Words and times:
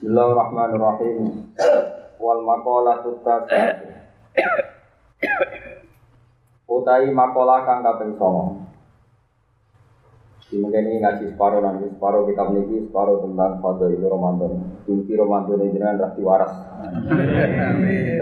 Bismillahirrahmanirrahim. 0.00 1.52
Wal 2.16 2.40
maqalah 2.40 3.04
tutas. 3.04 3.44
Utai 6.64 7.12
makalah 7.12 7.68
kang 7.68 7.84
kaping 7.84 8.16
9. 8.16 10.56
Mungkin 10.56 10.88
ini 10.88 11.04
ngaji 11.04 11.36
separuh 11.36 11.60
nanti 11.60 11.92
separuh 11.92 12.24
kita 12.32 12.48
meniki 12.48 12.88
separuh 12.88 13.28
tentang 13.28 13.60
fadl 13.60 13.92
itu 13.92 14.08
Ramadan. 14.08 14.72
Kunci 14.88 15.12
Ramadan 15.12 15.68
ini 15.68 15.76
jangan 15.76 16.00
rati 16.00 16.20
waras. 16.24 16.54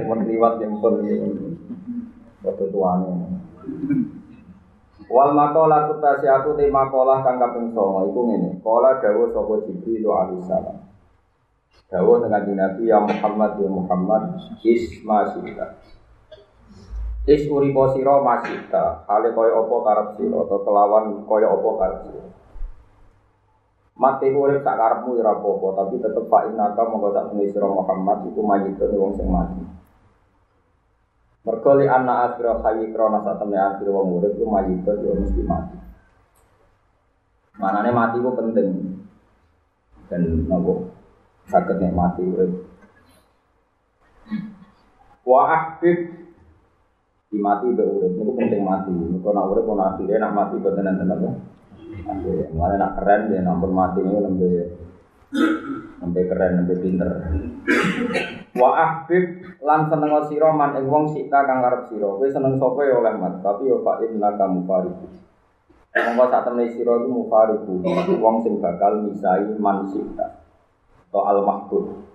Teman 0.02 0.26
liwat 0.26 0.58
yang 0.58 0.82
pun 0.82 0.98
waktu 2.42 2.66
tuane. 2.74 3.38
Wal 5.06 5.30
makalah 5.30 5.94
tutasi 5.94 6.26
aku 6.26 6.58
te 6.58 6.66
makalah 6.74 7.22
kang 7.22 7.38
kaping 7.38 7.70
9 7.70 8.10
iku 8.10 8.20
ngene. 8.26 8.58
Kala 8.66 8.98
dawuh 8.98 9.30
sapa 9.30 9.62
Jibril 9.62 10.10
alaihi 10.10 10.42
salam. 10.42 10.87
Dawa 11.88 12.20
dengan 12.20 12.44
Nabi 12.44 12.84
ya 12.84 13.00
Muhammad 13.00 13.56
ya 13.64 13.68
Muhammad 13.72 14.36
isma 14.60 15.32
sita. 15.32 15.80
Is 17.24 17.48
uripo 17.48 17.96
sira 17.96 18.20
masita, 18.20 19.04
hale 19.08 19.32
kaya 19.32 19.52
apa 19.56 19.76
karep 19.84 20.08
sira 20.20 20.36
atau 20.44 20.64
kelawan 20.68 21.24
kaya 21.24 21.48
apa 21.48 21.68
karep 21.80 22.00
sira. 22.04 22.24
Mati 23.96 24.28
urip 24.30 24.60
sak 24.60 24.76
karepmu 24.76 25.16
ora 25.16 25.32
apa-apa, 25.34 25.68
tapi 25.74 25.98
tetep 25.98 26.24
pak 26.30 26.52
inaka 26.52 26.86
monggo 26.86 27.08
sak 27.12 27.32
sira 27.52 27.68
Muhammad 27.68 28.30
iku 28.32 28.40
mayitun 28.44 28.92
wong 28.92 29.12
sing 29.16 29.28
mati. 29.32 29.64
Mergo 31.48 31.72
li 31.72 31.88
anna 31.88 32.28
asra 32.28 32.60
hayy 32.68 32.92
krana 32.92 33.24
temui 33.24 33.56
asra 33.56 33.88
wong 33.88 34.20
urip 34.20 34.36
iku 34.36 34.44
mayitun 34.44 35.04
yo 35.04 35.12
mesti 35.16 35.40
mati. 35.40 35.76
Manane 37.56 37.90
mati 37.96 38.16
ku 38.20 38.30
penting. 38.36 38.68
Dan 40.08 40.48
nopo 40.48 40.97
sakit 41.48 41.76
nikmati 41.80 42.22
urip. 42.22 42.52
Wa 45.24 45.40
ahbib 45.48 45.98
di 47.28 47.36
mati 47.36 47.68
be 47.72 47.84
urip 47.84 48.12
niku 48.16 48.32
penting 48.36 48.62
mati. 48.64 48.92
Niku 48.92 49.28
nak 49.32 49.48
urip 49.52 49.64
ono 49.64 49.82
akhire 49.92 50.20
nak 50.20 50.36
mati 50.36 50.54
enten 50.60 51.08
apa. 51.08 51.28
Akhire 52.08 52.52
mulane 52.52 52.76
nak 52.76 52.94
keren 53.00 53.32
ya 53.32 53.40
nampun 53.44 53.72
mati 53.72 54.00
niku 54.04 54.20
lembe 54.24 54.48
lembe 56.00 56.20
keren 56.28 56.52
lembe 56.60 56.74
pinter. 56.80 57.10
Wa 58.56 58.68
ahbib 58.76 59.24
lan 59.64 59.88
seneng 59.88 60.12
sira 60.28 60.52
man 60.52 60.76
ing 60.76 60.84
wong 60.88 61.12
sita 61.12 61.44
kang 61.48 61.64
karep 61.64 61.88
sira. 61.88 62.08
Kowe 62.08 62.28
seneng 62.28 62.60
sapa 62.60 62.80
ya 62.84 62.96
oleh 63.00 63.14
mat, 63.16 63.40
tapi 63.44 63.68
yo 63.68 63.80
fa 63.84 64.00
inna 64.04 64.36
kamu 64.36 64.64
fariku. 64.64 65.06
Monggo 65.98 66.24
sak 66.30 66.44
temne 66.46 66.68
sira 66.70 66.94
iku 67.00 67.08
mufariku, 67.10 67.80
wong 68.22 68.44
sing 68.44 68.60
bakal 68.60 69.02
misai 69.02 69.50
man 69.58 69.88
sita 69.88 70.47
atau 71.08 71.24
al 71.24 71.40
mahbub 71.40 72.08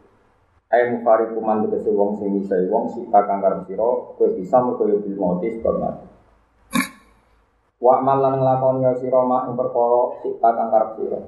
Ayo 0.74 0.98
mufari 0.98 1.30
kuman 1.38 1.70
tegese 1.70 1.94
wong 1.94 2.18
sing 2.18 2.34
misai 2.34 2.66
wong 2.66 2.90
si 2.90 3.06
kakang 3.14 3.46
karep 3.46 3.62
sira 3.70 3.86
kowe 4.18 4.26
bisa 4.34 4.58
mergo 4.58 4.90
yo 4.90 5.06
bil 5.06 5.22
mati 5.22 5.54
sebab 5.54 5.76
mati. 5.78 6.06
Wa 7.78 8.02
malan 8.02 8.42
nglakoni 8.42 8.90
sira 8.98 9.22
mak 9.22 9.54
ing 9.54 9.54
perkara 9.54 10.18
si 10.26 10.34
kakang 10.42 10.74
karep 10.74 10.90
sira. 10.98 11.20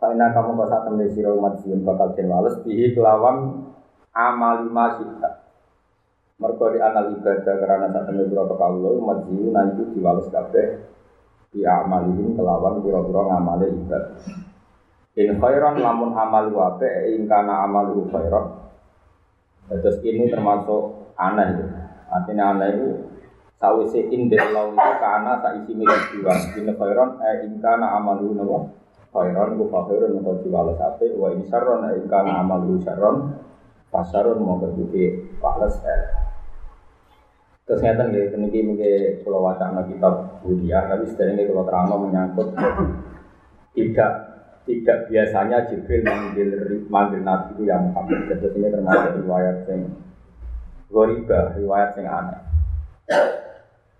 Karena 0.00 0.32
kamu 0.32 0.56
kok 0.56 0.80
temne 0.88 1.06
sira 1.12 1.30
umat 1.36 1.60
sing 1.60 1.84
bakal 1.84 2.16
den 2.16 2.32
wales 2.32 2.56
bihi 2.64 2.96
kelawan 2.96 3.68
amal 4.16 4.64
lima 4.64 4.86
sita 4.96 5.30
Mergo 6.40 6.72
di 6.72 6.80
anal 6.80 7.20
ibadah 7.20 7.54
karena 7.60 7.92
saat 7.92 8.08
temne 8.08 8.24
pira 8.32 8.48
kawula 8.48 8.96
umat 8.96 9.28
sing 9.28 9.52
nanti 9.52 9.84
diwales 9.92 10.32
kabeh 10.32 10.88
di 11.52 11.68
amalin 11.68 12.32
kelawan 12.32 12.80
pira-pira 12.80 13.22
ngamale 13.28 13.66
ibadah 13.76 14.53
In 15.14 15.38
khairan 15.38 15.78
lamun 15.78 16.10
amal 16.10 16.50
wape 16.50 17.14
in 17.14 17.30
kana 17.30 17.62
amal 17.62 17.94
khairan. 18.10 18.66
Terus 19.70 20.02
ini 20.02 20.26
termasuk 20.26 21.14
aneh. 21.14 21.54
Artinya 22.10 22.58
aneh 22.58 22.68
itu 22.74 22.88
sawise 23.54 24.10
in 24.10 24.26
delau 24.26 24.74
itu 24.74 24.90
kana 24.98 25.38
tak 25.38 25.62
isi 25.62 25.78
milik 25.78 26.18
dua. 26.18 26.34
In 26.58 26.66
khairan 26.74 27.22
eh 27.22 27.46
in 27.46 27.62
kana 27.62 27.94
amal 27.94 28.18
nawa 28.26 28.66
khairan 29.14 29.54
ku 29.54 29.70
fakhirun 29.70 30.18
mau 30.18 30.34
diwales 30.42 30.82
ape 30.82 31.14
wa 31.14 31.30
in 31.30 31.46
syarron 31.46 31.86
eh 31.86 32.02
in 32.02 32.10
kana 32.10 32.42
amal 32.42 32.66
syarron 32.82 33.38
pasarun 33.94 34.42
mau 34.42 34.58
kebuki 34.58 35.38
pales 35.38 35.78
eh. 35.86 36.02
Terus 37.70 37.80
ngeten 37.80 38.10
nggih 38.10 38.34
niki 38.34 38.60
mungkin 38.60 39.24
kalau 39.24 39.40
wacana 39.40 39.88
kitab 39.88 40.42
Budia, 40.44 40.84
tapi 40.84 41.08
sedherenge 41.08 41.48
kalau 41.48 41.64
terang 41.64 41.88
menyangkut 41.96 42.52
tidak 43.78 44.33
tidak 44.64 45.12
biasanya 45.12 45.68
Jibril 45.68 46.02
manggil 46.08 46.48
manggil 46.88 47.20
Nabi 47.20 47.52
itu 47.56 47.62
yang 47.68 47.92
Muhammad. 47.92 48.32
Jadi 48.32 48.48
ini 48.56 48.68
termasuk 48.72 49.12
riwayat 49.20 49.56
yang 49.68 49.92
goriba, 50.88 51.52
riwayat 51.52 51.90
yang 52.00 52.08
aneh. 52.08 52.40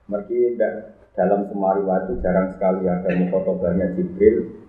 Mergi 0.09 0.57
dalam 1.13 1.49
semua 1.53 1.77
riwayat 1.77 2.09
itu 2.09 2.15
jarang 2.25 2.49
sekali 2.57 2.89
ada 2.89 3.09
mukotobahnya 3.13 3.93
Jibril 3.93 4.65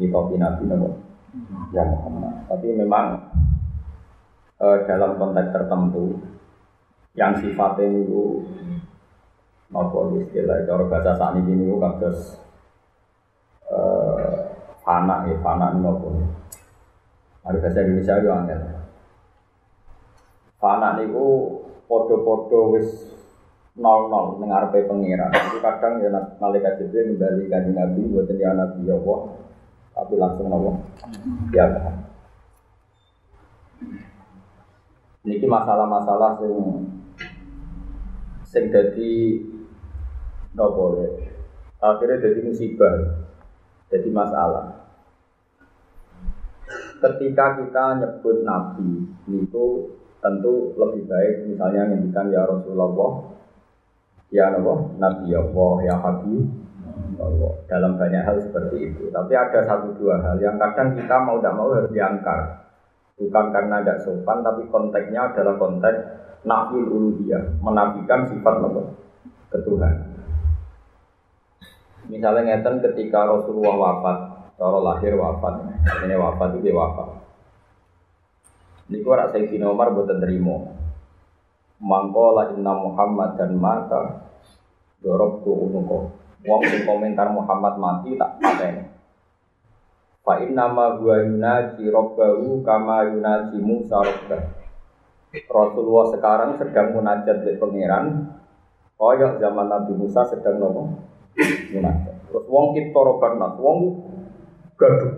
nyitopi 0.00 0.40
Nabi 0.40 0.64
Nabi 0.64 0.90
yang 1.76 1.88
Muhammad. 1.92 2.48
Tapi 2.48 2.68
memang 2.72 3.06
eh, 4.64 4.78
dalam 4.88 5.20
konteks 5.20 5.52
tertentu 5.52 6.24
yang 7.14 7.36
sifatnya 7.38 8.00
itu 8.00 8.42
nopo 9.70 10.14
istilah 10.18 10.66
cara 10.66 10.84
bahasa 10.86 11.12
saat 11.18 11.34
ini 11.42 11.66
itu 11.66 11.76
kados 11.78 12.43
Fana 14.94 15.26
ya, 15.26 15.34
fana 15.42 15.74
ini 15.74 15.90
apa? 15.90 16.06
Ada 17.42 17.58
bahasa 17.58 17.82
Indonesia 17.82 18.14
itu 18.14 18.30
angel. 18.30 18.60
Fana 20.62 21.02
itu 21.02 21.26
podo-podo 21.90 22.78
wis 22.78 23.10
nol 23.74 24.06
nol 24.06 24.38
mengarepe 24.38 24.86
pengiran. 24.86 25.34
Itu 25.34 25.58
kadang 25.58 25.98
ya 25.98 26.14
malaikat 26.38 26.78
Jibril 26.78 27.18
kembali 27.18 27.50
kanji 27.50 27.74
Nabi 27.74 28.06
buat 28.06 28.30
dia 28.30 28.54
Nabi 28.54 28.86
ya 28.86 28.94
Allah, 28.94 29.20
tapi 29.98 30.14
langsung 30.14 30.46
Allah 30.54 30.74
ya 31.50 31.66
Allah. 31.66 31.94
Ini 35.26 35.42
masalah-masalah 35.42 36.38
sing 36.38 36.54
sing 38.46 38.64
jadi 38.70 39.42
nopo 40.54 41.02
akhirnya 41.82 42.30
jadi 42.30 42.46
musibah 42.46 43.26
jadi 43.90 44.06
masalah. 44.14 44.83
Ketika 47.04 47.60
kita 47.60 48.00
nyebut 48.00 48.48
Nabi 48.48 49.04
itu 49.28 49.64
tentu 50.24 50.72
lebih 50.80 51.04
baik 51.04 51.52
misalnya 51.52 51.92
ngendikan 51.92 52.32
ya 52.32 52.48
Rasulullah, 52.48 53.28
ya 54.32 54.56
Allah, 54.56 54.78
Nabi 54.96 55.28
Allah, 55.36 55.72
ya 55.84 55.96
Habib. 56.00 56.64
Dalam 57.68 58.00
banyak 58.00 58.22
hal 58.24 58.40
seperti 58.40 58.90
itu. 58.90 59.12
Tapi 59.12 59.32
ada 59.36 59.60
satu 59.68 59.92
dua 60.00 60.18
hal 60.24 60.40
yang 60.40 60.56
kadang 60.56 60.96
kita 60.96 61.16
mau 61.20 61.38
tidak 61.38 61.54
mau 61.54 61.68
harus 61.76 61.92
diangkar. 61.92 62.64
Bukan 63.14 63.46
karena 63.54 63.78
tidak 63.82 64.02
sopan, 64.02 64.42
tapi 64.42 64.66
konteksnya 64.72 65.30
adalah 65.30 65.54
konteks 65.60 65.98
Nabi 66.42 66.82
uluhiyah, 66.82 67.62
menafikan 67.62 68.26
sifat 68.26 68.54
Allah, 68.58 68.90
ketuhanan. 69.54 70.14
Misalnya 72.10 72.42
ngeten 72.58 72.84
ketika 72.84 73.24
Rasulullah 73.24 73.74
wafat, 73.80 74.18
cara 74.54 74.78
lahir 74.78 75.14
wafat, 75.18 75.54
ini 76.06 76.14
wafat 76.14 76.50
itu 76.62 76.70
wafat. 76.70 77.08
Ini 78.84 79.00
kok 79.00 79.32
Sayyidina 79.32 79.72
Umar 79.72 79.96
buat 79.96 80.12
terima. 80.20 80.60
Mangkola 81.80 82.52
inna 82.52 82.72
Muhammad 82.76 83.40
dan 83.40 83.56
maka 83.56 84.28
dorok 85.00 85.40
tu 85.42 85.52
unuko. 85.52 86.12
Wong 86.44 86.60
sing 86.68 86.84
komentar 86.84 87.32
Muhammad 87.32 87.80
mati 87.80 88.16
tak 88.20 88.36
pateni. 88.40 88.84
Fa 90.24 90.40
inna 90.40 90.68
ma 90.68 90.96
huwa 90.96 91.20
yunaji 91.24 91.88
rabbahu 91.88 92.60
kama 92.64 93.08
yunaji 93.08 93.58
Musa 93.60 94.00
rabbah. 94.00 94.42
Rasulullah 95.34 96.06
sekarang 96.14 96.50
sedang 96.60 96.94
munajat 96.94 97.42
di 97.42 97.56
pangeran. 97.56 98.36
Koyok 98.94 99.42
zaman 99.42 99.66
Nabi 99.66 99.92
Musa 99.98 100.22
sedang 100.28 100.60
ngomong 100.60 100.88
munajat. 101.74 102.16
Terus 102.30 102.44
wong 102.46 102.76
kita 102.78 103.00
robarnas, 103.00 103.58
wong 103.58 103.78
gaduh. 104.78 105.12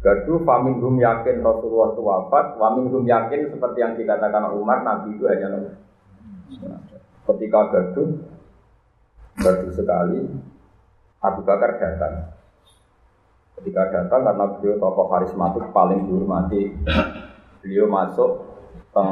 Gaduh 0.00 0.40
famin 0.48 0.80
hum 0.80 0.96
yakin 0.96 1.44
Rasulullah 1.44 1.92
itu 1.92 2.00
wafat, 2.00 2.56
wamin 2.56 2.88
hum 2.88 3.04
yakin 3.04 3.52
seperti 3.52 3.78
yang 3.84 3.92
dikatakan 4.00 4.48
Umar, 4.56 4.80
Nabi 4.80 5.12
itu 5.12 5.28
hanya 5.28 5.52
Nabi. 5.52 5.76
Ketika 7.28 7.60
gaduh, 7.68 8.08
gaduh 9.36 9.72
sekali, 9.76 10.24
Abu 11.20 11.40
Bakar 11.44 11.76
datang. 11.76 12.32
Ketika 13.60 13.92
datang 13.92 14.24
karena 14.24 14.44
beliau 14.56 14.80
tokoh 14.80 15.06
karismatik 15.12 15.68
paling 15.76 16.08
dihormati, 16.08 16.80
beliau 17.60 17.92
masuk 17.92 18.30
ke 18.88 19.04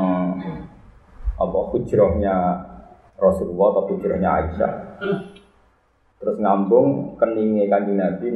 apa 1.38 1.58
hujrohnya 1.68 2.36
Rasulullah 3.20 3.68
atau 3.76 3.92
hujrohnya 3.92 4.30
Aisyah. 4.40 4.72
Terus 6.18 6.36
ngambung 6.40 7.20
keningi 7.20 7.68
kanji 7.68 7.92
Nabi 7.92 8.32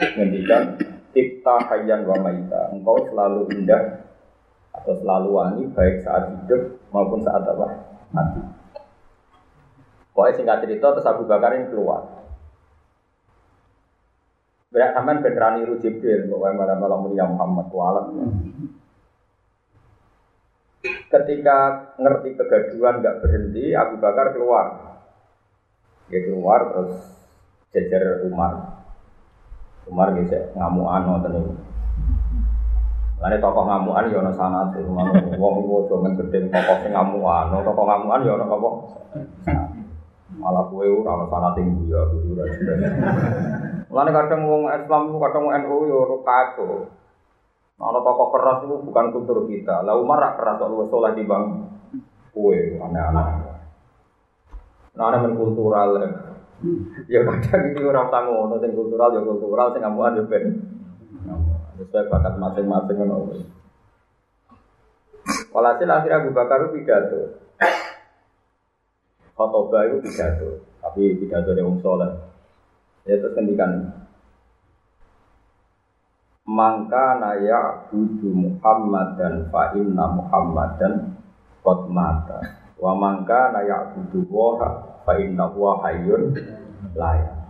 ngendikan 0.00 0.78
Tipta 1.12 1.60
hayyan 1.68 2.08
wa 2.08 2.16
maita. 2.24 2.72
Engkau 2.72 3.04
selalu 3.04 3.52
indah 3.52 4.00
atau 4.72 4.96
selalu 4.96 5.28
wangi 5.28 5.64
baik 5.76 6.00
saat 6.00 6.32
hidup 6.32 6.80
maupun 6.88 7.20
saat 7.20 7.44
apa? 7.44 7.68
Mati. 8.16 8.40
Pokoknya 10.16 10.36
singkat 10.36 10.58
cerita 10.64 10.96
terus 10.96 11.08
Abu 11.08 11.28
Bakar 11.28 11.52
ini 11.56 11.68
keluar. 11.68 12.24
Berak 14.72 14.96
sampean 14.96 15.20
beneran 15.20 15.60
niru 15.60 15.76
Jibril, 15.84 16.32
pokoknya 16.32 16.56
malam 16.56 16.78
malam 16.80 16.98
mulia 17.04 17.28
Muhammad. 17.28 17.68
Ketika 21.12 21.58
ngerti 22.00 22.40
kegaduhan 22.40 23.04
nggak 23.04 23.20
berhenti, 23.20 23.76
Abu 23.76 24.00
Bakar 24.00 24.32
keluar. 24.32 24.96
Dia 26.08 26.24
keluar 26.24 26.72
terus 26.72 27.04
jejer 27.68 28.24
Umar. 28.24 28.81
Umar 29.90 30.14
gitu 30.14 30.38
ngamuan 30.54 31.02
ngoten 31.06 31.30
niku. 31.34 31.52
Lane 33.22 33.36
tokoh 33.38 33.64
ngamuan 33.66 34.10
ya 34.10 34.18
ana 34.18 34.34
sanate, 34.34 34.82
ngono 34.82 35.14
wong 35.38 35.54
iku 35.62 35.74
aja 35.86 35.94
men 36.02 36.18
gedhe 36.18 36.50
tokoh 36.50 36.76
sing 36.82 36.90
ngamuan, 36.90 37.54
tokoh 37.54 37.84
ngamuan 37.86 38.26
ya 38.26 38.34
ana 38.34 38.46
apa? 38.50 38.68
Malah 40.32 40.64
kowe 40.66 40.86
ora 40.86 41.10
ana 41.22 41.26
sanate 41.30 41.62
ya 41.86 42.02
ora 42.02 42.44
Lane 43.92 44.10
kadang 44.10 44.40
wong 44.48 44.62
Islam 44.70 45.02
itu 45.10 45.18
kadang 45.22 45.42
wong 45.46 45.54
NU 45.62 45.78
ya 45.86 45.96
ora 46.02 46.16
kacau. 46.22 46.70
Ana 47.78 47.98
tokoh 48.02 48.26
keras 48.34 48.58
itu 48.66 48.74
bukan 48.82 49.06
kultur 49.14 49.38
kita. 49.46 49.86
Lah 49.86 49.94
Umar 49.98 50.38
keras 50.38 50.62
luwes 50.66 50.90
saleh 50.90 51.14
di 51.18 51.26
bang 51.26 51.44
kowe 52.34 52.58
aneh-aneh. 52.58 53.52
Nah, 54.92 55.08
men 55.24 55.32
kultural 55.40 55.96
ya 57.10 57.20
kadang 57.26 57.74
ini 57.74 57.82
orang 57.82 58.06
tamu 58.10 58.30
ngono 58.38 58.62
sing 58.62 58.70
kultural 58.74 59.10
ya 59.10 59.20
kultural 59.22 59.74
sing 59.74 59.82
ngamuan 59.82 60.18
ya 60.18 60.22
ben. 60.26 60.44
Sesuai 61.78 62.06
bakat 62.06 62.38
masing-masing 62.38 62.96
ngono. 63.02 63.34
Walhasil 65.54 65.90
akhirnya 65.90 66.22
Abu 66.22 66.30
Bakar 66.34 66.70
pidato. 66.70 67.38
Khotobah 69.32 69.88
itu 69.88 69.96
pidato 70.02 70.60
Tapi 70.82 71.18
pidato 71.18 71.50
Om 71.54 71.78
Soleh. 71.82 72.12
Ya 73.06 73.18
terus 73.18 73.34
kendikan 73.34 74.02
Mangka 76.42 77.22
naya 77.22 77.86
budu 77.86 78.34
Muhammad 78.34 79.14
dan 79.14 79.46
fa 79.48 79.72
inna 79.78 80.10
Muhammad 80.10 80.74
dan 80.76 80.92
kot 81.62 81.86
mata. 81.86 82.42
Wa 82.82 82.98
mangka 82.98 83.54
naya 83.54 83.94
budu 83.94 84.26
woha 84.26 84.91
fa 85.02 85.12
inna 85.18 85.50
huwa 85.50 85.82
hayyun 85.82 86.34
la 86.94 87.42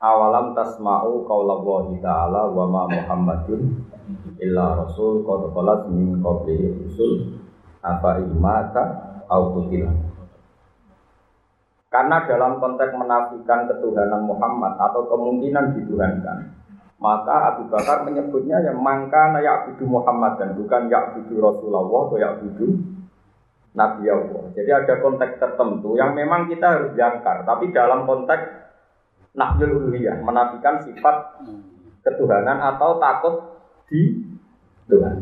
Awalam 0.00 0.56
tasma'u 0.56 1.28
qaula 1.28 1.60
Allahi 1.60 2.00
ta'ala 2.00 2.48
wa 2.48 2.64
ma 2.64 2.88
Muhammadun 2.88 3.84
illa 4.40 4.80
rasul 4.80 5.20
qad 5.28 5.52
khalat 5.52 5.92
min 5.92 6.24
qablihi 6.24 6.88
rusul 6.88 7.36
afa 7.84 8.16
imata 8.24 8.82
au 9.28 9.52
kutila. 9.52 9.92
Karena 11.92 12.24
dalam 12.24 12.56
konteks 12.64 12.96
menafikan 12.96 13.68
ketuhanan 13.68 14.24
Muhammad 14.24 14.80
atau 14.80 15.04
kemungkinan 15.04 15.76
dituhankan, 15.76 16.48
maka 16.96 17.52
Abu 17.52 17.68
Bakar 17.68 18.00
menyebutnya 18.08 18.56
yang 18.64 18.80
mangka 18.80 19.36
ya'budu 19.36 19.84
Muhammad 19.84 20.40
dan 20.40 20.56
bukan 20.56 20.88
ya'budu 20.88 21.44
Rasulullah 21.44 21.84
atau 21.84 22.16
ya'budu 22.16 22.66
Nabi 23.70 24.10
Allah. 24.10 24.50
Jadi 24.54 24.70
ada 24.70 24.94
konteks 24.98 25.38
tertentu 25.38 25.94
yang 25.94 26.14
memang 26.18 26.50
kita 26.50 26.66
harus 26.66 26.90
jangkar, 26.98 27.46
tapi 27.46 27.70
dalam 27.70 28.02
konteks 28.02 28.42
nafsul 29.34 29.70
uluhiyah, 29.70 30.18
menafikan 30.26 30.82
sifat 30.82 31.38
ketuhanan 32.02 32.58
atau 32.58 32.98
takut 32.98 33.34
di 33.86 34.26
Tuhan. 34.90 35.16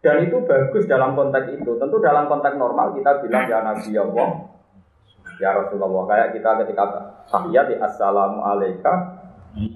Dan 0.00 0.16
itu 0.22 0.38
bagus 0.46 0.86
dalam 0.86 1.18
konteks 1.18 1.50
itu. 1.50 1.70
Tentu 1.76 1.96
dalam 1.98 2.30
konteks 2.30 2.54
normal 2.54 2.94
kita 2.94 3.20
bilang 3.26 3.44
ya 3.50 3.58
Nabi 3.60 3.90
Allah, 3.98 4.28
ya 5.42 5.50
Rasulullah. 5.52 6.04
Kayak 6.06 6.28
kita 6.38 6.50
ketika 6.64 6.84
tahiyat 7.26 7.66
di 7.74 7.76
Assalamu 7.76 8.40
alaika 8.40 8.92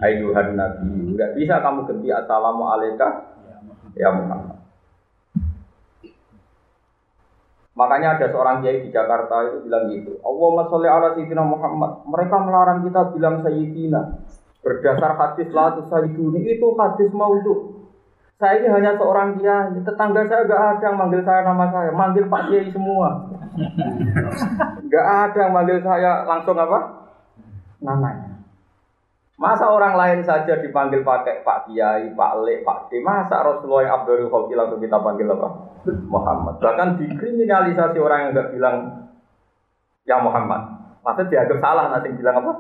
ayuhan 0.01 0.55
Nabi. 0.55 1.19
Enggak 1.19 1.35
bisa 1.35 1.59
kamu 1.59 1.85
ganti 1.85 2.09
Assalamu 2.15 2.63
alaika 2.71 3.09
ya 3.99 4.09
Muhammad. 4.15 4.60
Makanya 7.81 8.21
ada 8.21 8.29
seorang 8.29 8.61
kiai 8.61 8.85
di 8.85 8.93
Jakarta 8.93 9.41
itu 9.49 9.65
bilang 9.65 9.89
gitu. 9.89 10.21
Allahumma 10.21 10.69
sholli 10.69 10.85
ala 10.85 11.17
sayyidina 11.17 11.41
Muhammad. 11.41 12.05
Mereka 12.05 12.37
melarang 12.45 12.85
kita 12.85 13.01
bilang 13.17 13.41
sayyidina. 13.41 14.01
Berdasar 14.61 15.17
hadis 15.17 15.49
la 15.57 15.81
sayyiduni 15.89 16.45
itu 16.45 16.67
hadis 16.77 17.09
maudhu. 17.17 17.89
Saya 18.37 18.61
ini 18.61 18.69
hanya 18.73 18.97
seorang 18.97 19.37
kiai, 19.37 19.81
tetangga 19.85 20.25
saya 20.25 20.49
gak 20.49 20.65
ada 20.77 20.85
yang 20.89 20.97
manggil 20.97 21.21
saya 21.25 21.45
nama 21.45 21.69
saya, 21.69 21.93
manggil 21.93 22.25
Pak 22.25 22.49
Kiai 22.49 22.73
semua. 22.73 23.29
Gak 24.89 25.07
ada 25.29 25.39
yang 25.45 25.53
manggil 25.53 25.79
saya 25.85 26.25
langsung 26.25 26.57
apa? 26.57 26.79
Namanya. 27.85 28.30
Masa 29.41 29.73
orang 29.73 29.97
lain 29.97 30.21
saja 30.21 30.61
dipanggil 30.61 31.01
pakai 31.01 31.41
Pak 31.41 31.65
Kiai, 31.65 32.13
Pak 32.13 32.33
Le, 32.45 32.61
Pak 32.61 32.93
D. 32.93 33.01
Masa 33.01 33.41
Rasulullah 33.41 33.89
yang 33.89 33.95
Abdul 34.05 34.29
Khalqi 34.29 34.53
langsung 34.53 34.85
kita 34.85 35.01
panggil 35.01 35.33
apa? 35.33 35.49
Muhammad. 36.13 36.61
Bahkan 36.61 37.01
dikriminalisasi 37.01 37.97
orang 38.05 38.21
yang 38.21 38.31
nggak 38.37 38.51
bilang 38.53 38.77
ya 40.05 40.21
Muhammad. 40.21 40.61
Masa 41.01 41.25
dianggap 41.25 41.57
salah 41.57 41.89
nanti 41.89 42.13
bilang 42.13 42.45
apa? 42.45 42.53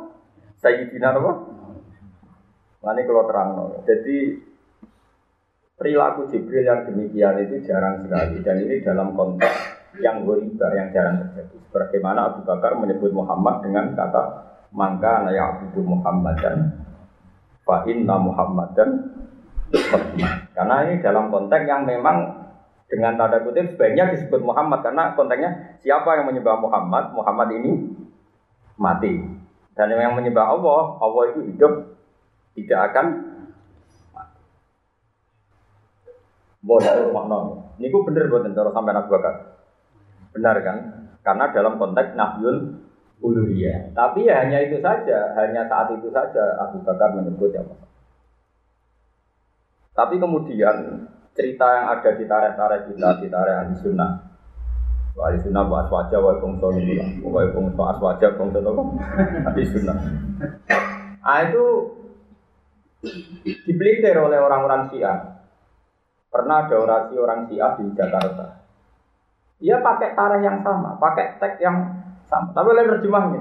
Sayyidina 0.64 1.12
apa? 1.12 1.32
Nah 2.80 2.92
ini 2.96 3.02
kalau 3.04 3.28
terang. 3.28 3.48
Jadi 3.84 4.16
perilaku 5.76 6.32
Jibril 6.32 6.64
yang 6.64 6.88
demikian 6.88 7.44
itu 7.44 7.60
jarang 7.68 8.08
sekali 8.08 8.40
dan 8.40 8.56
ini 8.56 8.80
dalam 8.80 9.12
konteks 9.12 9.56
yang 10.00 10.24
goriba 10.24 10.72
yang 10.72 10.88
jarang 10.96 11.28
terjadi. 11.28 11.60
Bagaimana 11.76 12.32
Abu 12.32 12.40
Bakar 12.48 12.72
menyebut 12.80 13.12
Muhammad 13.12 13.60
dengan 13.68 13.92
kata 13.92 14.49
mangka 14.70 15.26
naya 15.26 15.58
Abu 15.58 15.82
Muhammad 15.82 16.34
dan 16.38 16.58
fa 17.66 17.82
inna 17.86 18.16
Muhammad 18.18 18.74
dan 18.74 18.90
karena 20.54 20.74
ini 20.86 20.94
dalam 21.02 21.30
konteks 21.30 21.64
yang 21.66 21.86
memang 21.86 22.46
dengan 22.90 23.14
tanda 23.14 23.38
kutip 23.46 23.74
sebaiknya 23.74 24.10
disebut 24.10 24.42
Muhammad 24.42 24.82
karena 24.82 25.14
konteksnya 25.14 25.78
siapa 25.78 26.18
yang 26.18 26.26
menyembah 26.26 26.58
Muhammad 26.58 27.14
Muhammad 27.14 27.48
ini 27.54 27.72
mati 28.74 29.22
dan 29.78 29.86
yang 29.94 30.18
menyembah 30.18 30.46
Allah 30.58 30.98
Allah 30.98 31.22
itu 31.30 31.40
hidup 31.54 31.72
tidak 32.58 32.80
akan 32.90 33.06
Bodoh 36.60 37.08
makna. 37.16 37.38
Ini 37.80 37.88
gue 37.88 38.02
bener 38.04 38.28
buat 38.28 38.44
cara 38.44 38.68
sampai 38.68 38.92
Abu 38.92 39.08
Bakar. 39.16 39.34
Benar 40.36 40.56
kan? 40.60 40.78
Karena 41.24 41.44
dalam 41.56 41.80
konteks 41.80 42.12
nafyul 42.12 42.84
uluhiyah. 43.20 43.92
Tapi 43.92 44.26
ya 44.26 44.44
hanya 44.44 44.58
itu 44.64 44.80
saja, 44.80 45.36
hanya 45.36 45.68
saat 45.68 45.92
itu 45.94 46.08
saja 46.10 46.56
Abu 46.60 46.80
Bakar 46.82 47.12
menyebut 47.14 47.52
ya 47.52 47.62
Tapi 49.92 50.16
kemudian 50.16 51.06
cerita 51.36 51.66
yang 51.68 51.86
ada 51.92 52.10
di 52.16 52.24
tarik-tarik 52.24 52.80
kita, 52.88 53.08
di 53.20 53.28
tarik 53.28 53.54
ahli 53.54 53.74
sunnah. 53.76 54.10
Ahli 55.20 55.38
sunnah 55.44 55.64
bahas 55.68 55.92
wajah, 55.92 56.18
wa 56.18 56.40
bongso 56.40 56.72
ini 56.80 57.20
Wa 57.20 57.44
bongso 57.52 57.82
aswaja, 57.84 58.32
bongso 58.40 58.64
apa? 58.64 58.82
Ahli 59.52 59.64
sunnah. 59.68 59.98
Ah 61.20 61.44
itu 61.44 61.64
dipelintir 63.44 64.16
oleh 64.16 64.40
orang-orang 64.40 64.88
Syiah. 64.88 65.44
Pernah 66.30 66.64
ada 66.64 66.76
orasi 66.80 67.14
orang 67.20 67.44
Syiah 67.50 67.76
di 67.76 67.84
Jakarta. 67.92 68.64
Dia 69.60 69.84
pakai 69.84 70.16
tarikh 70.16 70.40
yang 70.40 70.64
sama, 70.64 70.96
pakai 70.96 71.36
teks 71.36 71.60
yang 71.60 71.99
sama. 72.30 72.54
Tapi 72.54 72.68
lain 72.70 72.92
terjemahnya. 72.96 73.40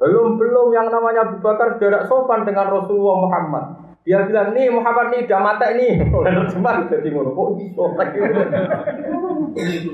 Belum 0.00 0.40
belum 0.40 0.72
yang 0.72 0.88
namanya 0.88 1.28
Abu 1.28 1.44
Bakar 1.44 1.76
sudah 1.76 2.08
sopan 2.08 2.48
dengan 2.48 2.72
Rasulullah 2.72 3.20
Muhammad. 3.20 3.64
Dia 4.00 4.24
bilang, 4.24 4.56
nih 4.56 4.72
Muhammad 4.72 5.12
nih 5.12 5.28
udah 5.28 5.40
mata 5.44 5.76
ini. 5.76 6.00
Oleh 6.16 6.32
terjemah 6.32 6.88
jadi 6.88 7.08
ngono. 7.12 7.36
Kok 7.36 7.48
iso 7.60 7.84
lagi. 8.00 8.18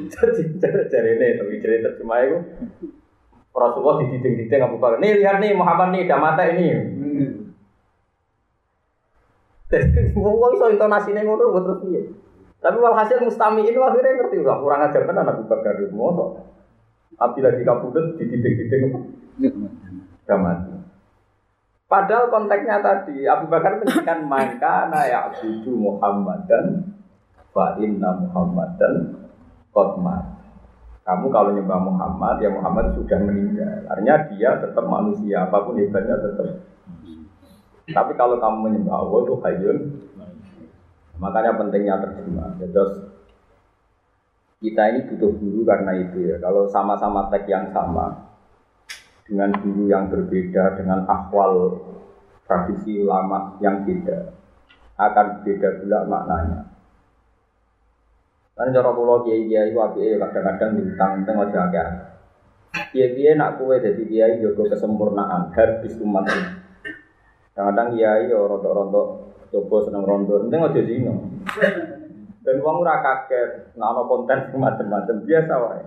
Jadi 0.07 0.43
cari 0.63 1.11
ini, 1.19 1.29
tapi 1.35 1.59
cari 1.59 1.77
terjemah 1.83 2.19
itu. 2.23 2.39
Rasulullah 3.51 3.99
dididik-didik 4.07 4.63
Abu 4.63 4.79
Bakar. 4.79 5.03
Nih 5.03 5.19
lihat 5.19 5.43
nih 5.43 5.59
Muhammad 5.59 5.91
nih 5.91 6.07
udah 6.07 6.19
mata 6.23 6.43
ini. 6.55 6.67
Ngomong 10.15 10.55
iso 10.55 10.67
intonasinya 10.71 11.27
ngono 11.27 11.59
terus 11.59 11.83
piye. 11.83 12.01
Tapi 12.63 12.79
walhasil 12.79 13.19
mustami 13.27 13.67
ini 13.67 13.75
akhirnya 13.75 14.23
ngerti 14.23 14.39
udah 14.39 14.57
kurang 14.63 14.87
ajar 14.87 15.03
kan 15.03 15.19
anak 15.19 15.43
Bakar 15.51 15.83
itu 15.83 15.91
Tapi 17.17 17.39
lagi 17.41 17.63
kabudut 17.65 18.21
dididik-didik 18.21 18.93
apa? 18.93 18.99
Padahal 21.87 22.27
konteksnya 22.29 22.83
tadi 22.83 23.25
Abu 23.31 23.47
Bakar 23.47 23.79
menjadikan 23.79 24.27
maka 24.33 24.91
ya 25.07 25.31
abudu 25.31 25.73
Muhammad 25.79 26.45
dan 26.51 26.93
fa 27.55 27.79
Muhammad 27.81 28.71
dan 28.77 28.95
kotmat. 29.71 30.37
Kamu 31.07 31.31
kalau 31.31 31.55
nyembah 31.55 31.79
Muhammad, 31.87 32.43
ya 32.43 32.51
Muhammad 32.51 32.91
sudah 32.99 33.15
meninggal. 33.23 33.87
Artinya 33.87 34.27
dia 34.27 34.59
tetap 34.59 34.83
manusia, 34.91 35.47
apa 35.47 35.63
pun 35.63 35.79
hebatnya 35.79 36.19
tetap 36.19 36.67
Tapi 37.87 38.13
kalau 38.19 38.43
kamu 38.43 38.57
menyembah 38.67 39.07
Allah 39.07 39.19
itu 39.23 39.35
hayyun. 39.39 39.79
Makanya 41.23 41.55
pentingnya 41.55 42.03
terjemah. 42.03 42.59
Terus 42.59 43.07
kita 44.57 44.83
ini 44.89 45.01
butuh 45.13 45.33
guru 45.37 45.61
karena 45.69 45.93
itu 46.01 46.19
ya. 46.33 46.37
Kalau 46.41 46.65
sama-sama 46.73 47.29
teks 47.29 47.49
yang 47.49 47.69
sama 47.77 48.33
dengan 49.29 49.53
guru 49.61 49.91
yang 49.91 50.09
berbeda 50.09 50.81
dengan 50.81 51.05
akwal 51.05 51.83
tradisi 52.47 53.03
ulama 53.03 53.59
yang 53.61 53.85
beda 53.85 54.33
akan 54.97 55.45
beda 55.45 55.69
pula 55.83 55.99
maknanya. 56.09 56.61
Karena 58.57 58.73
cara 58.81 58.91
pulau 58.97 59.21
kiai 59.21 59.45
kiai 59.45 59.69
itu 59.69 60.17
kadang-kadang 60.17 60.81
diutang 60.81 61.13
tengok 61.29 61.53
aja 61.53 61.59
agak. 61.69 61.89
Kiai 62.97 63.13
kiai 63.13 63.37
nak 63.37 63.61
kue 63.61 63.77
jadi 63.77 64.01
kiai 64.09 64.41
jogo 64.41 64.65
kesempurnaan 64.73 65.53
habis 65.53 66.01
umat 66.01 66.25
ini. 66.33 66.45
Kadang-kadang 67.53 67.89
kiai 67.93 68.33
yo 68.33 68.49
rontok-rontok 68.49 69.07
coba 69.53 69.77
seneng 69.85 70.05
rondo, 70.09 70.35
penting 70.49 70.61
aja 70.65 70.81
zino. 70.89 71.15
Dan 72.47 72.63
uang 72.63 72.87
ora 72.87 73.03
kaget, 73.03 73.75
nah 73.75 73.91
konten 74.07 74.55
macam-macam 74.55 75.17
biasa 75.27 75.55
wae. 75.67 75.83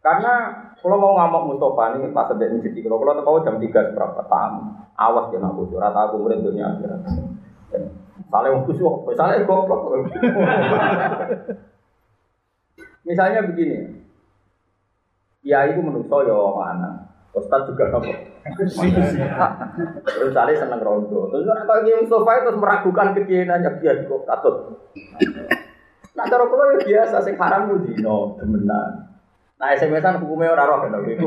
Karena 0.00 0.32
kalau 0.80 0.96
mau 0.96 1.12
ngamuk 1.16 1.56
Mustafa 1.56 2.00
ini 2.00 2.08
pas 2.12 2.28
sedek 2.32 2.56
ini 2.56 2.64
jadi 2.64 2.88
kalau 2.88 3.04
kalau 3.04 3.20
tahu 3.20 3.44
jam 3.44 3.60
tiga 3.60 3.92
berapa 3.92 4.24
tamu, 4.28 4.80
awas 4.96 5.28
ya 5.32 5.44
nak 5.44 5.52
bocor, 5.56 5.80
rata 5.80 6.08
aku 6.08 6.24
murid 6.24 6.40
dunia 6.40 6.72
akhirat. 6.72 7.04
Salah 8.32 8.48
yang 8.48 8.64
khusyuk, 8.64 9.12
salah 9.12 9.36
goblok. 9.44 9.92
Misalnya 13.04 13.44
begini, 13.44 14.00
ya 15.44 15.68
itu 15.68 15.84
menurut 15.84 16.08
saya 16.08 16.32
mana, 16.32 17.12
Ustaz 17.36 17.68
juga 17.68 17.92
apa? 17.92 18.12
Terus 18.56 20.32
saya 20.32 20.52
seneng 20.52 20.80
rondo. 20.84 21.32
Terus 21.32 21.48
kalau 21.48 21.80
Kiai 21.84 22.00
Mustafa 22.04 22.44
itu 22.44 22.50
meragukan 22.60 23.12
kekianannya 23.16 23.80
dia 23.80 24.04
kok 24.04 24.24
katut. 24.28 24.56
Nah 26.14 26.24
cara 26.30 26.46
kalau 26.46 26.78
ya 26.78 26.80
biasa, 26.82 27.16
sing 27.26 27.34
haram 27.34 27.66
itu 27.70 27.90
dino, 27.90 28.38
demenan. 28.38 29.10
Nah 29.58 29.68
SMS-an 29.74 30.22
hukumnya 30.22 30.54
orang 30.54 30.66
roh 30.70 30.78
kan 30.86 31.02
itu. 31.10 31.26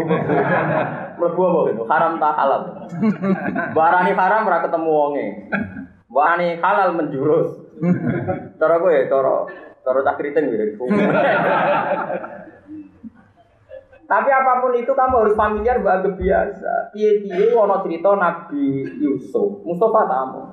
Mlebu 1.20 1.42
apa 1.44 1.60
gitu? 1.72 1.84
Haram 1.88 2.14
tak 2.20 2.34
halal. 2.40 2.62
Barani 3.76 4.12
haram 4.16 4.48
ora 4.48 4.64
ketemu 4.64 4.90
wonge. 4.92 5.28
Barani 6.08 6.48
halal 6.64 6.96
menjurus. 6.96 7.68
Cara 8.56 8.80
ya, 8.80 9.02
cara 9.12 9.34
cara 9.84 10.00
tak 10.04 10.18
kriting 10.24 10.52
gitu. 10.52 10.88
Tapi 14.08 14.30
apa 14.32 14.64
pun 14.64 14.72
itu 14.80 14.96
kamu 14.96 15.16
harus 15.20 15.36
familiar 15.36 15.84
bahwa 15.84 16.16
biasa. 16.16 16.96
Piye-piye 16.96 17.52
ono 17.52 17.84
cerita 17.84 18.16
Nabi 18.16 18.88
Yusuf, 19.04 19.68
Mustafa 19.68 20.08
tamu. 20.08 20.44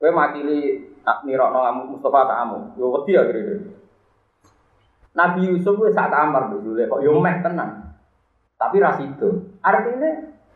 Kowe 0.00 0.08
makili 0.08 0.88
nirokno 1.26 1.60
Mustafa 1.90 2.28
tamu. 2.30 2.58
Yo 2.78 2.90
wedi 2.94 3.18
ya 3.18 3.22
kira 3.26 3.58
Nabi 5.10 5.50
Yusuf 5.50 5.74
wis 5.82 5.94
sak 5.94 6.10
kamar 6.14 6.54
dulu 6.54 6.78
kok 6.78 7.02
yo 7.02 7.18
meh 7.18 7.42
tenang. 7.42 7.90
Tapi 8.60 8.78
itu. 8.78 9.28
Artinya 9.64 10.10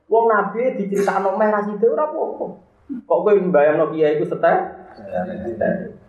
wong 0.06 0.24
nabi 0.28 0.76
diceritakno 0.78 1.34
meh 1.34 1.48
ras 1.50 1.66
itu 1.66 1.86
ora 1.90 2.06
apa-apa. 2.06 2.46
Kok 3.08 3.20
kowe 3.24 3.32
mbayangno 3.32 3.90
kiai 3.90 4.20
iku 4.20 4.28
setel? 4.28 4.56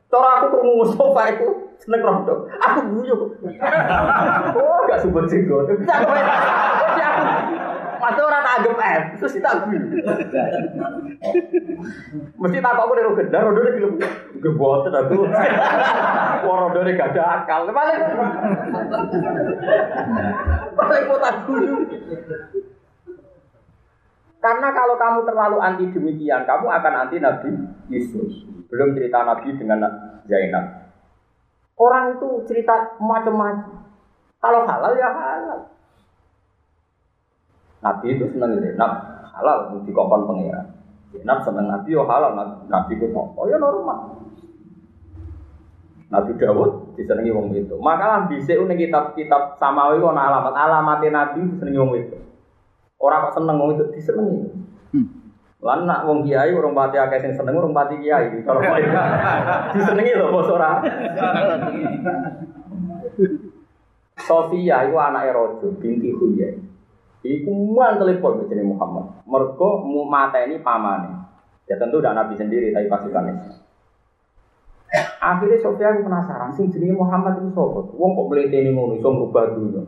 Cara 0.06 0.30
aku 0.38 0.46
krungu 0.54 0.86
Mustafa 0.86 1.22
iku 1.34 1.48
seneng 1.82 2.02
rondo. 2.06 2.46
Aku 2.62 2.80
guyu. 2.94 3.16
Oh, 4.56 4.86
gak 4.88 5.02
subur 5.02 5.26
jenggot. 5.26 5.68
Masa 8.06 8.22
orang 8.22 8.46
tak 8.46 8.56
anggap 8.62 8.78
F, 8.78 9.04
terus 9.18 9.34
kita 9.34 9.66
guyu. 9.66 9.82
Mesti 12.38 12.58
tak 12.62 12.78
aku 12.78 12.94
dari 12.94 13.10
gendar, 13.18 13.42
rondo 13.50 13.66
ini 13.66 13.82
film. 13.82 13.98
Gebotan 14.46 14.94
aku. 14.94 15.26
Wah, 15.26 16.56
rondo 16.62 16.86
ini 16.86 16.94
gak 16.94 17.18
ada 17.18 17.42
akal. 17.42 17.66
Paling 17.74 17.98
paling 20.78 21.04
mau 21.10 21.18
tak. 21.18 21.36
Karena 24.38 24.68
kalau 24.70 24.96
kamu 25.02 25.20
terlalu 25.26 25.58
anti 25.58 25.86
demikian, 25.90 26.46
kamu 26.46 26.70
akan 26.70 26.94
anti 27.10 27.18
Nabi 27.18 27.50
Yesus. 27.90 28.46
Belum 28.70 28.94
cerita 28.94 29.26
Nabi 29.26 29.50
dengan 29.58 29.82
Zainab. 30.30 30.94
Orang 31.74 32.22
itu 32.22 32.46
cerita 32.46 33.02
macam-macam. 33.02 33.82
Kalau 34.38 34.62
halal 34.70 34.94
ya 34.94 35.10
halal. 35.10 35.74
Nabi 37.86 38.18
itu 38.18 38.26
senang 38.34 38.58
Zainab 38.58 38.92
halal 39.30 39.78
di 39.86 39.92
kompon 39.94 40.26
pengiran. 40.26 40.66
Zainab 41.14 41.46
senang 41.46 41.70
Nabi 41.70 41.94
yo 41.94 42.02
halal 42.10 42.34
Nabi 42.66 42.92
itu 42.98 43.14
oh 43.14 43.46
ya 43.46 43.62
normal. 43.62 44.26
Nabi 46.10 46.34
Dawud 46.38 46.98
disenangi 46.98 47.30
wong 47.30 47.54
itu. 47.54 47.78
Maka 47.78 48.26
bisa 48.26 48.58
unik 48.58 48.90
kitab-kitab 48.90 49.62
samawi 49.62 50.02
kono 50.02 50.18
alamat 50.18 50.54
alamatnya 50.58 51.10
Nabi 51.14 51.46
disenangi 51.46 51.78
wong 51.78 51.94
itu. 51.94 52.18
Orang 52.98 53.30
kok 53.30 53.38
seneng 53.38 53.62
wong 53.62 53.78
itu 53.78 53.86
disenengi. 53.94 54.50
Lan 55.62 55.86
nak 55.86 56.10
wong 56.10 56.26
kiai 56.26 56.54
urung 56.58 56.74
pati 56.74 56.98
akeh 56.98 57.22
sing 57.22 57.38
seneng 57.38 57.54
urung 57.62 57.74
pati 57.74 58.02
kiai. 58.02 58.34
Kalau 58.42 58.66
disenengi 59.78 60.18
lho 60.18 60.34
bos 60.34 60.50
ora. 60.50 60.82
Sofia 64.26 64.90
itu 64.90 64.98
anaknya 64.98 65.38
Rojo 65.38 65.78
binti 65.78 66.10
Huyai. 66.10 66.65
Iku 67.26 67.50
pol 68.22 68.46
jenenge 68.46 68.70
Muhammad. 68.70 69.26
Mergo 69.26 69.82
mu 69.82 70.06
mateni 70.06 70.62
pamane. 70.62 71.10
Ya 71.66 71.82
tentu 71.82 71.98
udah 71.98 72.14
Nabi 72.14 72.38
sendiri 72.38 72.70
tapi 72.70 72.86
pasukan 72.86 73.34
Akhirnya 75.20 75.58
Sofia 75.58 75.92
aku 75.92 76.06
penasaran, 76.06 76.54
sing 76.54 76.70
jenenge 76.70 76.94
Muhammad 76.94 77.42
itu 77.42 77.50
sapa? 77.58 77.82
Wong 77.98 78.14
kok 78.14 78.28
mleteni 78.30 78.70
ngono 78.70 78.94
iso 78.94 79.10
ngubah 79.10 79.58
dunya. 79.58 79.82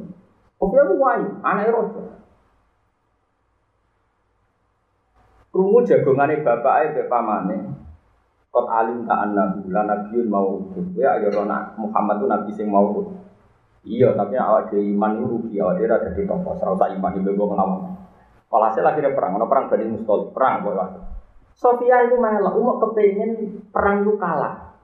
Sofia 0.58 0.82
aku 0.82 0.96
wayu, 0.98 1.30
anake 1.46 1.70
Rojo. 1.70 2.02
Krungu 5.54 5.80
jagongane 5.86 6.42
bapake 6.42 6.92
mbek 6.92 7.08
pamane. 7.08 7.58
Kot 8.50 8.68
alim 8.74 9.06
ta 9.06 9.22
annabi 9.22 9.70
la 9.70 9.86
nabiyyun 9.86 10.28
mau 10.34 10.58
ya 10.98 11.22
ayo 11.22 11.30
ana 11.46 11.78
Muhammad 11.78 12.18
itu 12.18 12.26
nabi 12.26 12.52
sing 12.58 12.68
mau 12.74 12.90
Iya, 13.88 14.20
tapi 14.20 14.36
awak 14.36 14.68
dhewe 14.68 14.84
iman 14.92 15.16
itu 15.16 15.26
rugi, 15.32 15.56
awak 15.64 15.80
dhewe 15.80 15.88
ada 15.88 16.12
di 16.12 16.28
tokoh, 16.28 16.60
serasa 16.60 16.92
iman 16.92 17.16
itu 17.16 17.32
gue 17.32 17.48
ngelawan. 17.48 17.96
Walhasil 18.52 18.84
akhirnya 18.84 19.16
perang, 19.16 19.40
ono 19.40 19.48
perang 19.48 19.72
Bani 19.72 19.86
Mustol, 19.88 20.36
perang 20.36 20.64
boy 20.64 20.76
Sofia 21.58 22.06
itu 22.06 22.20
melok, 22.20 22.54
umur 22.54 22.76
kepengen 22.84 23.64
perang 23.72 24.04
itu 24.04 24.14
kalah. 24.20 24.78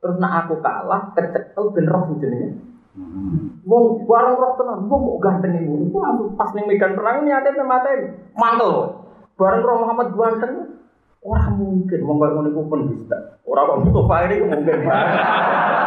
Terus 0.00 0.16
nak 0.22 0.46
aku 0.46 0.62
kalah, 0.62 1.12
kecekel 1.12 1.74
ben 1.74 1.86
roh 1.90 2.08
jenenge. 2.16 2.56
Wong 3.66 4.08
bareng 4.08 4.40
roh 4.40 4.52
tenan, 4.56 4.88
wong 4.88 5.00
mau 5.04 5.20
ganteng 5.20 5.60
ibu. 5.60 5.90
Iku 5.90 5.98
langsung 6.00 6.32
pas 6.38 6.54
ning 6.56 6.64
medan 6.70 6.96
perang 6.96 7.26
ini 7.26 7.34
ada 7.34 7.52
mati 7.60 8.16
mantel. 8.32 9.04
Bareng 9.36 9.62
roh 9.66 9.76
Muhammad 9.84 10.08
ganteng, 10.16 10.54
orang 11.20 11.52
mungkin 11.60 12.00
wong 12.00 12.16
kaya 12.16 12.32
ngono 12.32 12.48
iku 12.48 12.62
pendusta. 12.64 13.18
Ora 13.44 13.68
kok 13.68 13.80
Mustafa 13.84 14.16
ini 14.30 14.36
mungkin. 14.40 14.78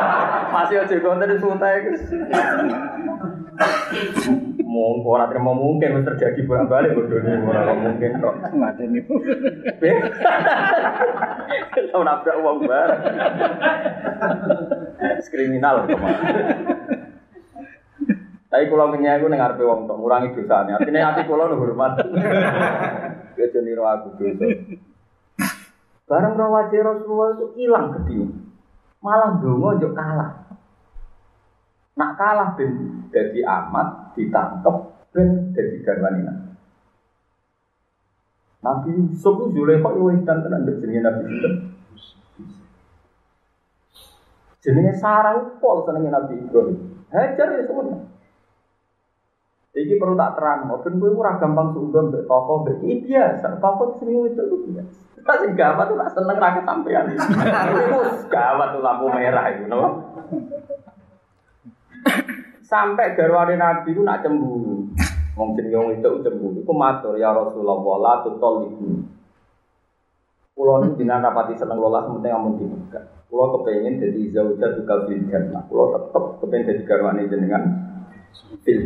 Masih 0.49 0.81
aja 0.81 0.95
konten 0.99 1.37
suntai 1.37 1.85
guys. 1.85 2.03
Mungkin 4.69 5.03
orang 5.03 5.29
terima 5.33 5.51
mungkin 5.51 6.05
terjadi 6.05 6.39
bolak 6.45 6.69
balik 6.69 6.93
bodoh 6.95 7.19
ini 7.19 7.41
orang 7.43 7.79
mungkin 7.81 8.21
kok. 8.21 8.35
Nih. 8.79 9.03
Tahu 11.89 12.01
nabrak 12.05 12.37
uang 12.39 12.57
bar. 12.69 12.89
Kriminal 15.29 15.85
Tapi 18.49 18.65
kalau 18.65 18.89
kenyang 18.89 19.21
aku 19.21 19.29
nengar 19.29 19.53
pe 19.57 19.63
wong 19.65 19.85
tok 19.85 19.97
ngurangi 20.01 20.33
dosanya. 20.33 20.81
Artinya 20.81 21.13
hati 21.13 21.21
kula 21.29 21.49
nu 21.49 21.61
hormat. 21.61 22.01
Ya 23.37 23.45
jeniro 23.53 23.85
aku 23.85 24.17
dosa. 24.17 24.47
Barang 26.09 26.33
rawat 26.33 26.73
Rasulullah 26.73 27.37
itu 27.37 27.45
hilang 27.61 27.93
gede. 27.93 28.38
Malah 28.99 29.39
dongo 29.39 29.79
njuk 29.79 29.95
kalah. 29.95 30.31
Nak 31.95 32.11
kalah 32.15 32.55
ben 32.55 33.03
jadi 33.11 33.39
amat 33.43 34.15
ditangkep 34.15 34.75
ben 35.11 35.51
jadi 35.55 35.77
garwane 35.83 36.21
Nabi 38.59 38.91
Yusuf 38.91 39.39
itu 39.39 39.55
Zulekha 39.55 39.87
itu 39.95 40.03
wedan 40.03 40.37
tenan 40.43 40.67
jenenge 40.67 40.99
Nabi 40.99 41.21
Yusuf. 41.31 41.53
Jenenge 44.59 44.93
Sarah 44.99 45.39
pol 45.63 45.87
senenge 45.87 46.11
Nabi 46.11 46.43
Ibrahim. 46.43 47.07
Hajar 47.07 47.47
ya 47.55 47.63
semua. 47.63 48.03
Iki 49.69 50.01
perlu 50.01 50.17
tak 50.17 50.33
terang, 50.33 50.65
ben 50.65 50.97
kowe 50.97 51.13
ora 51.13 51.37
gampang 51.37 51.77
suudon 51.77 52.09
mbek 52.09 52.25
toko 52.25 52.65
mbek 52.65 52.81
iki 52.81 53.05
biasa. 53.05 53.61
Toko 53.61 53.93
sering 54.01 54.25
itu 54.25 54.41
itu 54.41 54.57
biasa. 54.65 54.97
Tak 55.21 55.37
sing 55.45 55.51
gawat 55.53 55.85
tuh 55.93 55.97
tak 56.01 56.11
seneng 56.17 56.37
ra 56.41 56.57
kesampean. 56.57 57.05
Iku 57.13 57.99
gawat 58.33 58.67
tuh 58.73 58.81
lampu 58.81 59.05
merah 59.13 59.45
itu, 59.53 59.69
no? 59.69 60.09
Sampai 62.65 63.13
garwane 63.13 63.61
Nabi 63.61 63.93
itu 63.93 64.01
nak 64.01 64.25
cemburu. 64.25 64.89
Wong 65.37 65.53
jenenge 65.53 65.77
wong 65.77 65.89
itu 66.01 66.09
cemburu. 66.25 66.57
Iku 66.65 66.73
matur 66.73 67.13
ya 67.21 67.29
Rasulullah 67.29 67.77
la 68.01 68.13
tutol 68.25 68.73
iku. 68.73 68.89
Kulo 70.57 70.73
ini 70.81 70.97
dina 70.97 71.21
rapati 71.21 71.53
seneng 71.53 71.77
lola 71.77 72.09
sementing 72.09 72.33
amun. 72.33 72.57
Kulo 73.29 73.45
kepengen 73.53 74.01
jadi 74.01 74.33
zaujah 74.33 74.69
juga 74.81 75.05
fil 75.05 75.29
jannah. 75.29 75.61
Kulo 75.69 75.93
tetep 75.93 76.23
kepengen 76.41 76.67
jadi 76.73 76.81
garwane 76.89 77.29
jenengan 77.29 77.88
fil. 78.63 78.79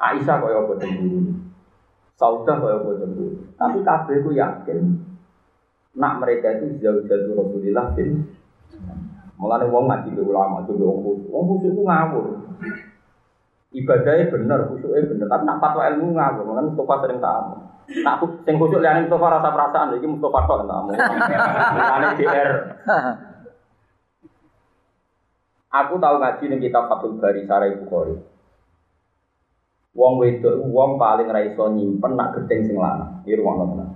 Aisyah 0.00 0.36
kaya 0.40 0.56
apa 0.64 0.72
cemburu. 0.80 1.20
Saudah 2.16 2.56
kaya 2.56 2.76
apa 2.80 2.90
cemburu. 2.96 3.36
Tapi 3.56 3.78
kabeh 3.84 4.16
ku 4.24 4.30
yakin 4.32 4.78
nak 5.90 6.22
mereka 6.22 6.56
itu 6.56 6.78
zaujah 6.78 7.18
Rasulillah 7.34 7.92
fil 7.98 8.22
Mulane 9.40 9.72
wong 9.72 9.88
ngaji 9.88 10.12
ke 10.12 10.20
ulama, 10.20 10.60
coba 10.68 10.84
wong 10.84 11.00
khusyuk. 11.00 11.32
Wong 11.32 11.44
khusyuk 11.48 11.72
ku 11.72 11.82
ngawur. 11.88 12.24
Ibadahnya 13.72 14.28
bener, 14.28 14.68
khusyuknya 14.68 15.08
bener. 15.08 15.26
Tapi 15.32 15.42
nak 15.48 15.58
fatwa 15.64 15.88
ilmu 15.88 16.12
ngawur. 16.12 16.44
Makanya 16.44 16.68
Mustafa 16.68 16.94
sering 17.00 17.18
tamu. 17.24 17.56
Nak 18.04 18.20
sing 18.44 18.54
khusyuk 18.60 18.84
liane 18.84 19.08
Mustafa 19.08 19.26
rasa 19.32 19.48
perasaan. 19.48 19.96
Jadi 19.96 20.06
Mustafa 20.12 20.38
tok 20.44 20.68
tamu. 20.68 20.92
Mulane 21.72 22.08
DR. 22.20 22.48
Aku 25.70 26.02
tahu 26.02 26.18
ngaji 26.18 26.44
ning 26.50 26.58
kitab 26.58 26.90
Fathul 26.90 27.22
Bari 27.22 27.46
Sarai 27.46 27.78
Bukhari. 27.78 28.18
Wong 29.94 30.22
wedok 30.22 30.66
wong 30.70 30.98
paling 30.98 31.30
ra 31.30 31.42
iso 31.46 31.70
nyimpen 31.70 32.18
nak 32.18 32.34
gedeng 32.34 32.66
sing 32.66 32.76
lanang. 32.78 33.22
Iki 33.22 33.38
rumono 33.38 33.64
tenan. 33.74 33.88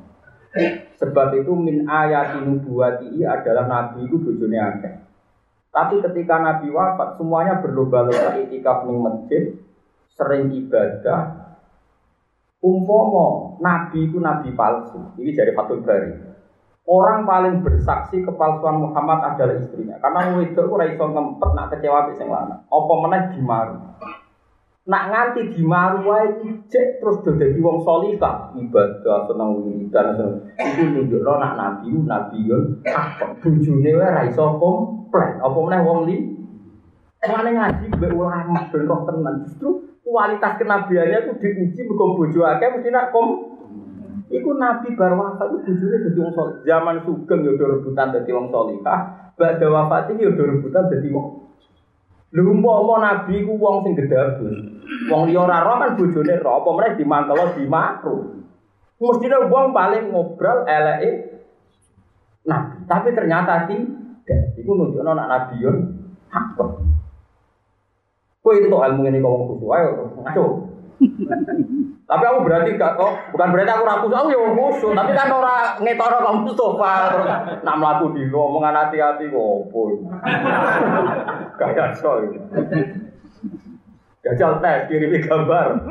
Sebab 1.02 1.35
itu 1.35 1.50
min 1.59 1.90
ayati 1.90 2.47
nubuwati 2.47 3.26
adalah 3.26 3.66
nabi 3.66 4.07
itu 4.07 4.23
bojone 4.23 4.59
akeh. 4.59 4.95
Tapi 5.75 5.99
ketika 5.99 6.38
Nabi 6.38 6.71
wafat, 6.71 7.19
semuanya 7.19 7.59
berlomba-lomba 7.59 8.38
itikaf 8.47 8.87
ning 8.87 9.02
masjid, 9.02 9.59
sering 10.14 10.54
ibadah. 10.54 11.59
Umpomo 12.62 13.59
Nabi 13.59 14.07
itu 14.07 14.23
Nabi 14.23 14.54
palsu. 14.54 15.19
Ini 15.19 15.35
dari 15.35 15.50
Fatul 15.50 15.83
Bari. 15.83 16.34
Orang 16.85 17.25
paling 17.25 17.64
bersaksi 17.64 18.21
kepalsuan 18.21 18.76
Muhammad 18.76 19.25
adalah 19.25 19.57
istrinya. 19.57 19.97
Karena 20.05 20.37
itu 20.37 20.53
itu 20.53 20.62
iso 20.69 21.05
ngempet 21.09 21.50
nak 21.57 21.73
kecewa 21.73 22.12
sing 22.12 22.29
lanang. 22.29 22.61
Apa 22.69 22.93
meneh 23.00 23.23
dimaru. 23.33 23.76
Nak 24.85 25.05
nganti 25.09 25.41
dimaru 25.57 26.05
wae 26.05 26.29
cek 26.69 27.00
terus 27.00 27.25
do 27.25 27.41
dadi 27.41 27.57
wong 27.57 27.81
salihah, 27.81 28.53
ibadah 28.53 29.25
seneng 29.25 29.64
wiridan 29.64 30.12
seneng. 30.12 30.45
Iku 30.61 30.83
nunjukno 30.93 31.33
nak 31.41 31.57
nabi 31.57 31.88
nabiyun 31.88 32.85
apa 32.85 33.33
bojone 33.41 33.91
wae 33.97 34.09
ra 34.12 34.23
iso 34.29 34.45
komplain. 34.61 35.41
Apa 35.41 35.57
meneh 35.57 35.81
wong 35.81 36.00
li 36.05 36.17
Mana 37.25 37.49
ngaji 37.49 37.97
mbek 37.97 38.12
ulama 38.12 38.69
ben 38.69 38.85
roh 38.85 39.00
tenan 39.09 39.49
justru 39.49 39.81
kualitas 40.05 40.61
kenabiannya 40.61 41.25
itu 41.25 41.33
diuji 41.41 41.81
mergo 41.88 42.21
bojo 42.21 42.45
akeh 42.45 42.69
mesti 42.69 42.93
nak 42.93 43.09
kom 43.09 43.57
Iku 44.35 44.50
nabi 44.59 44.99
bar 44.99 45.14
wafat 45.14 45.47
itu 45.47 45.71
bojone 45.79 46.03
dadi 46.03 46.19
wong 46.19 46.33
saleh. 46.35 46.55
Zaman 46.67 46.97
sugeng 47.07 47.47
do 47.47 47.55
rebutan 47.55 48.11
dadi 48.11 48.31
wong 48.35 48.50
salihah, 48.50 49.31
badhe 49.38 49.67
wafat 49.71 50.11
iki 50.11 50.26
do 50.26 50.43
rebutan 50.43 50.91
dadi 50.91 51.09
wong 51.14 51.45
Lha 52.35 52.43
umpama 52.43 52.99
nabi 52.99 53.47
ku 53.47 53.55
wong 53.55 53.87
sing 53.87 53.95
gedabus. 53.95 54.59
Wong 55.07 55.31
liya 55.31 55.47
ora 55.47 55.62
kan 55.62 55.95
bojone 55.95 56.35
roh, 56.43 56.59
apa 56.59 56.69
meneh 56.75 56.93
dimantelo 56.99 57.55
dimakru. 57.55 58.43
Mestine 58.99 59.38
wong 59.47 59.71
paling 59.71 60.11
ngobrol 60.11 60.67
eleke 60.67 61.11
nabi, 62.43 62.76
tapi 62.91 63.14
ternyata 63.14 63.71
tidak. 63.71 64.59
Iku 64.59 64.71
nunjukno 64.75 65.14
nak 65.14 65.31
nabiun 65.31 65.76
hak. 66.35 66.59
Kowe 68.43 68.53
itu 68.53 68.67
ilmu 68.67 69.09
ini 69.09 69.23
ngomong 69.23 69.57
khusus, 69.57 69.73
ayo. 69.73 70.74
Tapi 72.05 72.25
aku 72.29 72.39
berarti 72.47 72.77
gak 72.79 72.95
kok, 73.01 73.13
bukan 73.33 73.49
berarti 73.51 73.73
aku 73.75 73.85
rakus, 73.89 74.13
aku 74.15 74.29
ya 74.31 74.41
khusus, 74.55 74.93
tapi 74.95 75.13
kan 75.17 75.29
orang 75.33 75.81
ngetoro 75.83 76.19
kamu 76.21 76.39
Mustafa, 76.47 76.93
terus 77.11 77.27
nak 77.65 77.77
melaku 77.81 78.15
di 78.15 78.23
omongan 78.31 78.77
hati-hati 78.77 79.33
kok, 79.33 79.73
kayak 81.59 81.97
so 81.97 82.23
ini. 82.23 82.38
Gajal 84.25 84.57
tes, 84.64 84.88
kirimi 84.88 85.21
gambar. 85.21 85.85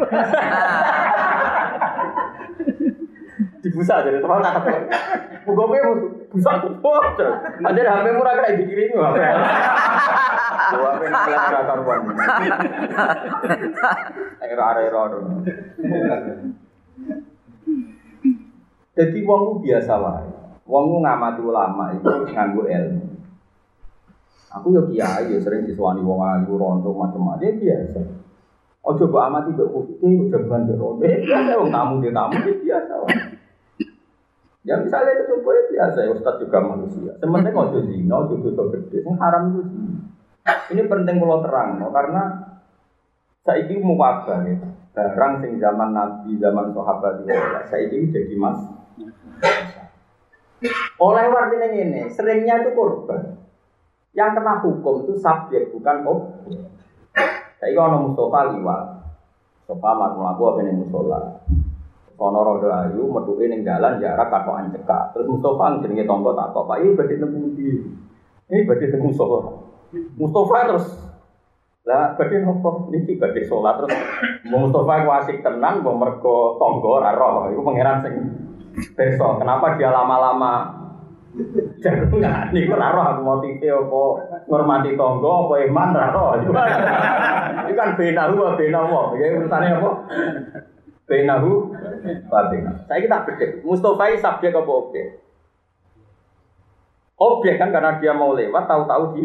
Dibusa 3.62 4.02
jadi 4.04 4.20
teman 4.20 4.44
tak 4.44 4.60
ketemu. 4.60 4.90
Buka 5.48 5.64
gue 5.70 5.80
busa 6.34 6.52
kumpul. 6.60 7.00
Ada 7.62 7.80
HP 7.80 8.06
murah 8.12 8.34
kayak 8.36 8.58
dikirimi. 8.60 8.98
Gua 10.72 10.96
nak 11.04 11.28
lihat 11.28 11.52
gak 11.52 11.64
karuan. 11.68 12.00
Era 14.40 14.66
era 14.80 14.80
era. 14.88 15.02
Jadi 18.94 19.20
wong 19.28 19.60
biasa 19.60 19.94
wae. 20.00 20.30
Wong 20.64 21.04
ngamati 21.04 21.42
ulama 21.44 21.92
itu 21.92 22.08
nganggo 22.32 22.64
ilmu. 22.70 23.06
Aku 24.54 24.70
yo 24.72 24.86
kiai 24.88 25.34
yo 25.34 25.42
sering 25.42 25.66
disuani 25.66 26.06
wong 26.06 26.22
ayu 26.22 26.56
rondo 26.56 26.94
macam-macam 26.94 27.42
ya 27.42 27.52
biasa. 27.58 28.00
Ojo 28.84 29.04
mbok 29.10 29.24
amati 29.26 29.50
mbok 29.52 29.68
khusus 29.74 29.98
ojo 30.00 30.38
ban 30.46 30.70
rondo. 30.70 31.02
Biasa 31.04 31.60
wong 31.60 31.70
tamu 31.74 31.94
dia 32.00 32.14
tamu 32.16 32.38
dia 32.40 32.56
biasa 32.62 32.94
wae. 33.04 33.18
Ya 34.64 34.80
misalnya 34.80 35.20
itu 35.20 35.44
ya 35.44 35.64
biasa 35.68 35.98
ya 36.08 36.10
Ustadz 36.16 36.40
juga 36.40 36.64
manusia. 36.64 37.12
Sementing 37.20 37.52
ojo 37.52 37.84
zina, 37.84 38.16
ojo 38.24 38.40
dosa 38.40 38.64
gede, 38.72 39.04
yang 39.04 39.20
haram 39.20 39.52
itu 39.52 39.62
Ini 40.44 40.84
penting 40.92 41.24
kalau 41.24 41.40
terang, 41.40 41.80
no? 41.80 41.88
karena 41.96 42.24
saya 43.48 43.64
ini 43.64 43.80
mau 43.80 43.96
wabah 43.96 44.44
ya. 44.44 44.56
Barang 44.94 45.42
sing 45.42 45.58
zaman 45.58 45.90
Nabi, 45.96 46.38
zaman 46.38 46.70
sahabat 46.70 47.26
itu, 47.26 47.34
saya 47.66 47.90
ini 47.90 48.14
jadi 48.14 48.36
mas. 48.38 48.62
Oleh 51.02 51.26
warga 51.34 51.66
ini, 51.66 52.06
seringnya 52.14 52.62
itu 52.62 52.78
korban. 52.78 53.42
Yang 54.14 54.32
kena 54.38 54.54
hukum 54.62 54.96
itu 55.04 55.18
subjek, 55.18 55.74
bukan 55.74 56.06
objek. 56.06 56.70
Saya 57.58 57.74
ini 57.74 57.98
Mustafa 58.06 58.54
liwat. 58.54 58.82
Mustafa 59.66 59.90
aku 60.14 60.44
apa 60.46 60.60
ini 60.62 60.72
musola. 60.78 61.42
Ono 62.14 62.40
rodo 62.46 62.70
ayu 62.70 63.10
metuke 63.10 63.50
ning 63.50 63.66
dalan 63.66 63.98
jarak 63.98 64.30
katokan 64.30 64.70
cekak. 64.70 65.18
Terus 65.18 65.28
Mustofa 65.34 65.82
jenenge 65.82 66.06
tonggo 66.06 66.38
takok, 66.38 66.70
"Pak, 66.70 66.80
ini 66.86 66.96
badhe 66.96 67.16
temu 67.18 67.52
ndi?" 67.52 67.70
Ini 68.54 68.70
badhe 68.70 68.86
temu 68.94 69.10
Mustofa 70.18 70.70
terus 70.70 70.88
lah 71.84 72.16
badhe 72.16 72.40
nopo? 72.42 72.88
Niki 72.90 73.20
badhe 73.20 73.44
salat 73.44 73.84
terus 73.84 73.94
Mustofa 74.48 75.04
ku 75.06 75.10
asik 75.14 75.46
tenan 75.46 75.84
mbok 75.84 75.98
mergo 76.00 76.58
tonggo 76.58 77.02
ora. 77.02 77.14
Iku 77.52 77.62
pangeran 77.62 78.02
sing 78.02 78.14
beso. 78.98 79.38
Kenapa 79.38 79.78
dia 79.78 79.94
lama-lama 79.94 80.84
Jangan 81.82 82.54
niku 82.54 82.78
ora 82.78 82.94
aku 82.94 83.26
motive 83.26 83.66
apa 83.66 84.02
ngormati 84.46 84.94
tonggo 84.94 85.50
apa 85.50 85.66
iman 85.66 85.98
ora 85.98 86.08
roh. 86.14 86.30
Itu 86.38 87.74
kan 87.74 87.98
bena 87.98 88.30
wa 88.30 88.54
bena 88.54 88.82
wa. 88.86 89.18
Ya 89.18 89.34
urusane 89.34 89.68
apa? 89.74 89.92
Benahu 91.04 91.76
Babena. 92.32 92.72
Saya 92.88 93.04
kita 93.04 93.28
bedek. 93.28 93.52
Mustafa 93.64 94.16
subjek 94.16 94.56
apa 94.56 94.72
objek? 94.72 95.08
Objek 97.20 97.56
kan 97.60 97.76
karena 97.76 98.00
dia 98.00 98.16
mau 98.16 98.36
lewat 98.36 98.66
tahu-tahu 98.68 99.04
di 99.16 99.24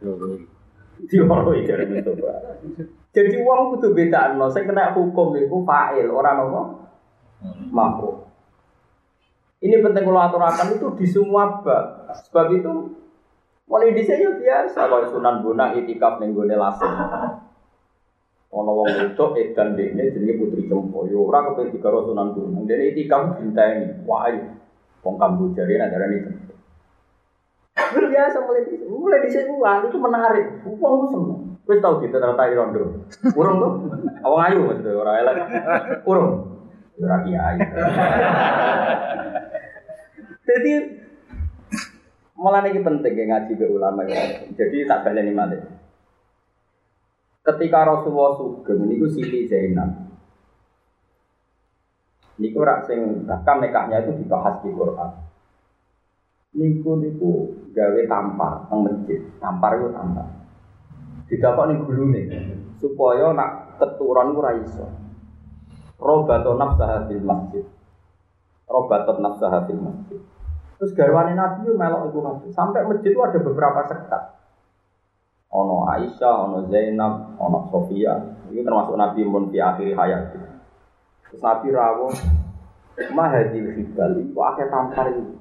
di 0.00 1.16
orang 1.20 1.64
dari 1.64 1.84
Mustafa. 1.88 2.60
Jadi 3.10 3.34
uang 3.40 3.80
itu 3.80 3.88
beda 3.92 4.36
no. 4.36 4.46
Saya 4.48 4.68
kena 4.68 4.94
hukum 4.94 5.34
itu 5.36 5.56
fa'il 5.64 6.06
orang 6.08 6.36
apa? 6.46 6.62
Mampu. 7.72 8.10
Ini 9.60 9.84
penting 9.84 10.08
kalau 10.08 10.20
aturakan 10.24 10.76
itu 10.76 10.86
di 10.96 11.06
semua 11.08 11.60
bab. 11.60 12.08
Sebab 12.28 12.46
itu 12.56 12.72
mulai 13.68 13.92
di 13.92 14.02
sini 14.02 14.24
biasa 14.40 14.88
kalau 14.88 15.08
sunan 15.08 15.44
bunang 15.44 15.76
itikaf 15.84 16.16
nenggone 16.16 16.56
lasem. 16.56 16.90
Ono 18.50 18.70
wong 18.82 18.88
wedok 18.98 19.38
edan 19.38 19.78
dekne 19.78 20.10
jenenge 20.10 20.34
Putri 20.34 20.66
Cempo. 20.66 21.06
Yo 21.06 21.22
ora 21.22 21.46
kepen 21.46 21.70
dikaro 21.70 22.02
Sunan 22.02 22.34
Gunung. 22.34 22.66
Dene 22.66 22.90
itikaf 22.90 23.38
dinteni. 23.38 24.02
Wah, 24.02 24.26
wong 25.06 25.14
Kamboja 25.22 25.62
rene 25.62 25.86
Cempo. 25.86 26.49
Biasa 27.90 28.38
mulai 28.44 28.62
di 28.68 28.74
mulai 28.84 29.24
di 29.24 29.28
wah 29.56 29.80
itu 29.84 29.96
menarik. 29.98 30.46
Wong 30.66 31.08
seneng. 31.08 31.40
Wis 31.70 31.78
tau 31.78 32.02
diterata 32.02 32.50
rondo. 32.50 33.06
Urung 33.38 33.56
tuh. 33.62 33.72
Awang 34.26 34.42
ayu 34.50 34.58
maksudnya 34.66 34.98
ora 34.98 35.12
elek. 35.22 35.36
Urung. 36.02 36.32
Ora 36.98 37.16
kiai. 37.22 37.58
Jadi 40.50 40.72
malah 42.34 42.66
ini 42.66 42.80
penting 42.82 43.14
ya 43.14 43.24
ngaji 43.30 43.52
ke 43.54 43.66
ulama 43.70 44.02
ya. 44.08 44.50
Jadi 44.50 44.88
tak 44.88 45.06
banyak 45.06 45.30
nih 45.30 45.34
malik. 45.36 45.62
Ketika 47.46 47.86
Rasulullah 47.86 48.34
sugeng 48.34 48.90
niku 48.90 49.06
Siti 49.06 49.46
Zainab. 49.46 50.10
Niku 52.40 52.64
rak 52.64 52.88
sing 52.88 53.28
bahkan 53.28 53.60
nikahnya 53.60 54.02
itu 54.02 54.16
dibahas 54.16 54.58
di 54.64 54.72
Quran. 54.72 55.29
Niku 56.50 56.98
niku 56.98 57.32
gawe 57.70 58.00
tampar 58.10 58.66
teng 58.66 58.82
masjid. 58.82 59.20
Tampar 59.38 59.78
itu 59.78 59.88
tampar. 59.94 60.26
Didapat 61.30 61.64
ning 61.70 61.78
gulune 61.86 62.22
supaya 62.82 63.30
nak 63.30 63.78
keturunan 63.78 64.34
ora 64.34 64.58
iso. 64.58 64.86
Robato 66.00 66.58
nafsaha 66.58 67.06
fil 67.06 67.22
masjid. 67.22 67.62
Robato 68.66 69.14
nafsaha 69.22 69.62
fil 69.70 69.78
masjid. 69.78 70.18
Terus 70.80 70.96
garwane 70.96 71.36
Nabi 71.36 71.68
yo 71.68 71.76
melok 71.76 72.10
iku 72.10 72.18
kabeh. 72.24 72.50
Sampai 72.50 72.82
masjid 72.88 73.12
itu 73.12 73.20
ada 73.20 73.38
beberapa 73.38 73.84
sekat. 73.84 74.22
Ono 75.50 75.86
Aisyah, 75.86 76.34
ono 76.46 76.58
Zainab, 76.72 77.36
ono 77.36 77.68
Sofia. 77.68 78.16
Ini 78.48 78.64
termasuk 78.64 78.96
Nabi 78.96 79.22
pun 79.28 79.52
di 79.52 79.60
akhir 79.60 79.92
hayat. 79.92 80.34
Terus 81.30 81.42
Nabi 81.44 81.68
rawuh 81.70 82.14
mahadil 83.12 83.70
hibal 83.76 84.12
itu 84.18 84.38
akhir 84.40 84.66
tampar 84.72 85.14
itu. 85.14 85.36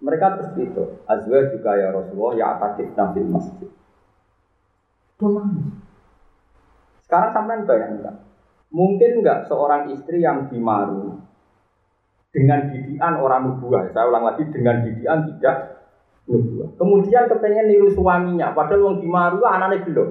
Mereka 0.00 0.26
terus 0.40 0.50
itu, 0.56 0.84
Azwa 1.04 1.38
juga 1.52 1.76
ya 1.76 1.92
Rasulullah 1.92 2.32
ya 2.32 2.46
atakif 2.56 2.88
nabil 2.96 3.28
masjid. 3.28 3.68
Sekarang 7.04 7.30
sampai 7.36 7.68
bayangkan, 7.68 8.16
mungkin 8.72 9.20
nggak 9.20 9.44
seorang 9.44 9.92
istri 9.92 10.24
yang 10.24 10.48
dimaru 10.48 11.20
dengan 12.32 12.72
didian 12.72 13.20
orang 13.20 13.52
nubuah. 13.52 13.92
Saya 13.92 14.08
ulang 14.08 14.24
lagi 14.24 14.48
dengan 14.48 14.80
didian 14.80 15.28
tidak 15.28 15.84
nubuah. 16.24 16.72
Kemudian 16.80 17.28
kepengen 17.28 17.68
niru 17.68 17.92
suaminya, 17.92 18.56
padahal 18.56 18.80
wong 18.80 18.96
dimaru 19.04 19.44
anaknya 19.44 19.84
belum. 19.84 20.10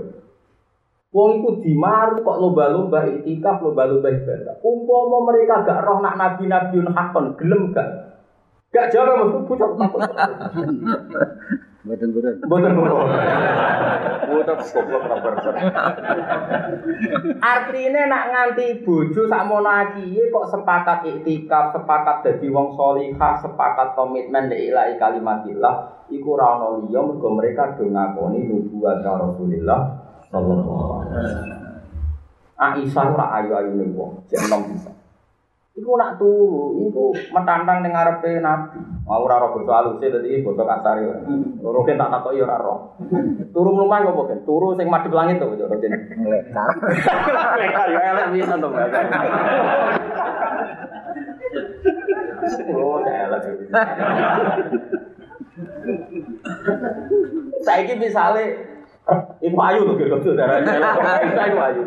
Wong 1.09 1.41
iku 1.41 1.49
dimaru 1.65 2.21
kok 2.21 2.37
lomba-lomba 2.37 3.09
itikaf, 3.09 3.65
lomba-lomba 3.65 4.13
ibadah. 4.13 4.61
Umpama 4.61 5.33
mereka 5.33 5.65
gak 5.65 5.81
roh 5.81 6.05
nak 6.05 6.21
nabi-nabiun 6.21 6.93
hakon, 6.93 7.33
gelem 7.33 7.73
gak? 7.73 8.18
Gak 8.69 8.93
jawab 8.93 9.25
mas, 9.25 9.49
pucuk 9.49 9.71
takut. 9.81 10.01
Mboten 11.79 12.07
mboten. 12.11 12.33
Boten 12.45 12.71
ngono. 12.77 13.07
Boten 14.29 14.57
goblok 14.61 15.03
ora 15.09 15.17
bersen. 15.25 15.55
Artine 17.39 18.01
nak 18.05 18.29
nganti 18.29 18.85
bojo 18.85 19.25
sakmono 19.25 19.71
akiye 19.71 20.29
kok 20.29 20.53
sepakat 20.53 21.07
iktikaf, 21.07 21.73
sepakat 21.73 22.21
dadi 22.21 22.51
wong 22.51 22.77
salihah, 22.77 23.41
sepakat 23.41 23.97
komitmen 23.97 24.51
la 24.51 24.57
ilaha 24.59 24.99
kalimatillah, 24.99 26.05
iku 26.11 26.37
ora 26.37 26.59
ono 26.59 26.85
liya 26.85 26.99
mergo 26.99 27.31
mereka 27.31 27.73
do 27.73 27.89
ngakoni 27.89 28.43
nubuwat 28.43 29.01
Rasulullah 29.01 29.79
sallallahu 30.29 31.09
alaihi 31.09 31.25
wasallam. 31.25 31.59
Aisyah 32.59 33.05
ora 33.15 33.25
ayu-ayune 33.39 33.87
wong, 33.95 34.27
jek 34.27 34.45
enom 34.45 34.67
bisa. 34.67 34.91
Iku 35.79 35.95
nak 35.95 36.19
turu, 36.19 36.91
iku 36.91 37.15
metantang 37.31 37.79
ning 37.79 37.95
ngarepe 37.95 38.43
Nabi. 38.43 38.83
Mau 39.07 39.23
ora 39.23 39.39
roh 39.39 39.55
basa 39.55 39.79
aluse 39.79 40.11
dadi 40.11 40.43
basa 40.43 40.67
kasar 40.67 40.99
kan 40.99 41.95
tak 41.95 42.11
takoki 42.11 42.43
ora 42.43 42.59
roh. 42.59 42.99
Turu 43.55 43.69
mlumah 43.71 44.03
kok 44.03 44.27
kan? 44.27 44.39
Turu 44.43 44.75
sing 44.75 44.91
madhep 44.91 45.15
langit 45.15 45.39
to 45.39 45.55
yo 45.55 45.71
Roden. 45.71 45.95
Lekar. 46.27 46.67
Yo 47.95 47.99
elek 48.03 48.27
pisan 48.35 48.59
to, 48.59 48.67
Mbak. 48.67 48.91
Oh, 52.75 52.99
elek. 53.07 53.43
Saiki 57.63 57.93
misale 57.95 58.43
Ibu 59.41 59.57
ayu 59.57 59.87
lho 59.87 59.93
kira 59.97 60.17
saudara. 60.21 60.59
Ibu 60.61 61.59
ayu. 61.63 61.83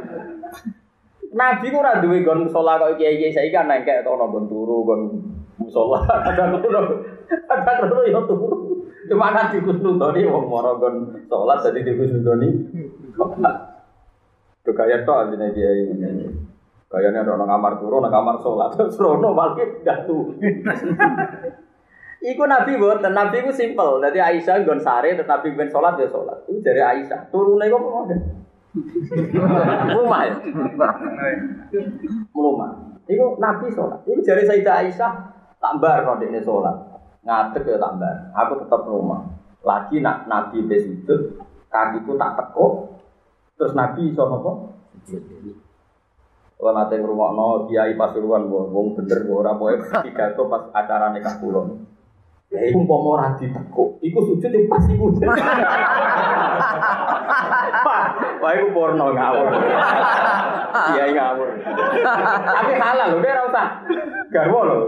Nabi 1.32 1.72
ku 1.72 1.80
ora 1.80 2.00
duwe 2.04 2.20
gon 2.20 2.44
musala 2.44 2.76
kok 2.76 3.00
kiai-kiai 3.00 3.32
saiki 3.32 3.56
kan 3.56 3.64
nengkek 3.64 4.04
to 4.04 4.12
ono 4.12 4.28
gon 4.28 4.44
turu 4.44 4.84
gon 4.84 5.00
musala 5.56 6.04
kadang 6.28 6.60
turu 6.60 7.00
kadang 7.48 7.88
turu 7.88 8.02
yo 8.04 8.20
turu. 8.28 8.58
Cuma 9.08 9.32
Nabi 9.32 9.64
kusnudoni 9.64 10.28
wong 10.28 10.44
moro 10.46 10.76
gon 10.76 11.24
salat 11.26 11.64
dadi 11.64 11.88
dikusnudoni. 11.88 12.48
Itu 14.62 14.70
kaya 14.76 15.02
to 15.08 15.12
artinya 15.12 15.48
kiai 15.50 15.88
ini. 15.88 16.28
Kayaknya 16.92 17.24
ada 17.24 17.40
orang 17.40 17.48
kamar 17.48 17.72
turu, 17.80 18.04
orang 18.04 18.12
kamar 18.12 18.36
sholat, 18.44 18.76
terus 18.76 19.00
rono 19.00 19.32
malah 19.32 19.56
tidak 19.56 20.04
tuh. 20.04 20.36
Iku 22.30 22.44
Nabi 22.44 22.76
buatan, 22.76 23.16
Nabi 23.16 23.42
itu 23.42 23.50
simple. 23.56 23.98
Jadi 24.04 24.20
Aisyah 24.20 24.60
gon 24.60 24.76
sare, 24.76 25.16
terus 25.16 25.24
Nabi 25.24 25.56
ben 25.56 25.72
sholat 25.72 25.96
ya 25.96 26.06
sholat. 26.12 26.44
Itu 26.52 26.60
dari 26.60 26.84
Aisyah. 26.84 27.32
Turunnya 27.32 27.72
kok 27.72 27.80
mau 27.80 28.04
ada. 28.04 28.16
Rumah 29.92 30.20
ya. 30.24 30.34
Rumah. 32.32 32.70
Iku 33.04 33.26
Nabi 33.36 33.66
sholat. 33.74 34.00
Iku 34.08 34.20
dari 34.24 34.42
Sayyidah 34.48 34.74
Aisyah 34.80 35.12
tambar 35.60 36.06
kalau 36.06 36.20
dia 36.22 36.40
sholat. 36.40 36.76
Ngadeg 37.22 37.68
ya 37.68 37.76
tambar. 37.76 38.32
Aku 38.32 38.64
tetap 38.64 38.88
rumah. 38.88 39.28
Lagi 39.62 40.00
nak 40.00 40.26
Nabi 40.26 40.64
bes 40.64 40.88
itu 40.88 41.36
kakiku 41.68 42.16
tak 42.16 42.34
tekuk. 42.40 42.98
Terus 43.60 43.76
Nabi 43.76 44.10
iso 44.10 44.24
apa? 44.26 44.52
Kalau 46.62 46.78
nanti 46.78 46.94
ngurungok 46.94 47.30
no 47.34 47.66
kiai 47.66 47.98
pasuruan, 47.98 48.46
wong 48.46 48.94
bener, 48.94 49.26
ora 49.26 49.58
poe 49.58 49.74
pidato 49.82 50.46
pas 50.46 50.70
acara 50.70 51.10
nikah 51.10 51.42
kulon. 51.42 51.74
Ya 52.54 52.62
iku 52.70 52.86
umpama 52.86 53.18
ora 53.18 53.34
ditekuk, 53.34 53.98
iku 53.98 54.18
sujud 54.22 54.46
yang 54.46 54.70
pas 54.70 54.86
iku. 54.86 55.10
Wah 58.42 58.52
iku 58.58 58.66
porno 58.74 59.06
ngawur. 59.14 59.46
Iya 60.72 61.04
ngawur. 61.12 61.48
Tapi 62.48 62.72
halal 62.80 63.12
lho, 63.12 63.20
ora 63.20 63.42
usah. 63.44 63.68
Garwo 64.32 64.60
lho. 64.64 64.78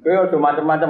Kowe 0.00 0.14
aja 0.14 0.36
macam-macam. 0.38 0.88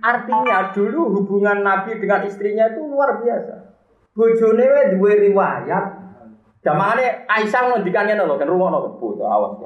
Artinya 0.00 0.72
dulu 0.72 1.00
hubungan 1.20 1.60
Nabi 1.60 2.00
dengan 2.00 2.24
istrinya 2.24 2.72
itu 2.72 2.80
luar 2.80 3.20
biasa. 3.20 3.54
Bojone 4.16 4.64
wae 4.64 4.84
duwe 4.96 5.12
riwayat. 5.30 5.84
Jamane 6.64 7.28
Aisyah 7.28 7.62
ngendikannya 7.76 8.16
lho 8.16 8.40
kan 8.40 8.48
rumono 8.48 8.96
foto 8.96 9.22
awas. 9.28 9.60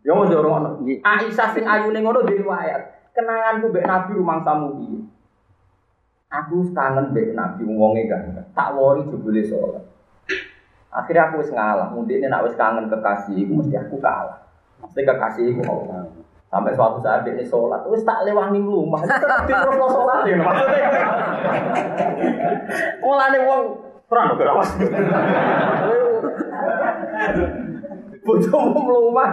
Ya 0.00 0.16
mau 0.16 0.24
rumono. 0.24 0.80
Aisyah 0.82 1.48
sing 1.52 1.68
ayune 1.68 2.00
ngono 2.00 2.24
di 2.24 2.40
riwayat. 2.40 3.12
Kenanganku 3.14 3.70
mbek 3.70 3.86
Nabi 3.86 4.10
rumangsamu 4.18 4.66
piye? 4.80 4.98
Aku 6.34 6.66
kangen 6.74 7.14
mbek 7.14 7.38
Nabi 7.38 7.62
wonge 7.62 8.10
kan. 8.10 8.34
Tak 8.50 8.74
wori 8.74 9.06
jebule 9.06 9.42
salat. 9.46 9.86
Akhirnya 10.90 11.30
aku 11.30 11.42
wis 11.42 11.54
ngalah. 11.54 11.94
Mundine 11.94 12.26
nek 12.26 12.42
wis 12.42 12.58
kangen 12.58 12.90
kekasih 12.90 13.38
iku 13.38 13.62
mesti 13.62 13.78
aku 13.78 14.02
kalah. 14.02 14.42
Mesti 14.82 15.00
kekasih 15.06 15.54
iku 15.54 15.62
Allah. 15.70 16.10
Sampai 16.54 16.70
suatu 16.70 17.02
saat 17.02 17.26
dia 17.26 17.34
ini 17.34 17.42
sholat, 17.42 17.82
wis 17.90 18.06
tak 18.06 18.22
lewangi 18.22 18.62
rumah, 18.62 19.02
tetap 19.02 19.42
terus 19.42 19.74
mau 19.74 19.90
sholat 19.90 20.22
ya 20.22 20.38
maksudnya. 20.38 20.86
Mulane 23.02 23.38
wong 23.42 23.62
terang 24.06 24.38
berawas. 24.38 24.70
Bojomu 28.22 28.80
mlumah, 28.86 29.30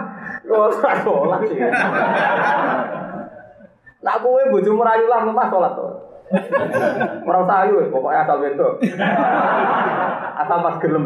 ora 0.50 0.92
sholat 0.98 1.40
sih. 1.46 1.62
Nak 4.02 4.16
kowe 4.18 4.42
bojomu 4.50 4.82
rayu 4.82 5.06
lah 5.06 5.22
mlumah 5.22 5.46
sholat 5.46 5.78
to. 5.78 5.86
Ora 7.28 7.38
usah 7.44 7.56
ayu 7.68 7.80
wis, 7.82 7.92
pokoknya 7.92 8.24
asal 8.24 8.38
wedok. 8.40 8.72
Asal 10.40 10.58
pas 10.64 10.76
gelem. 10.80 11.04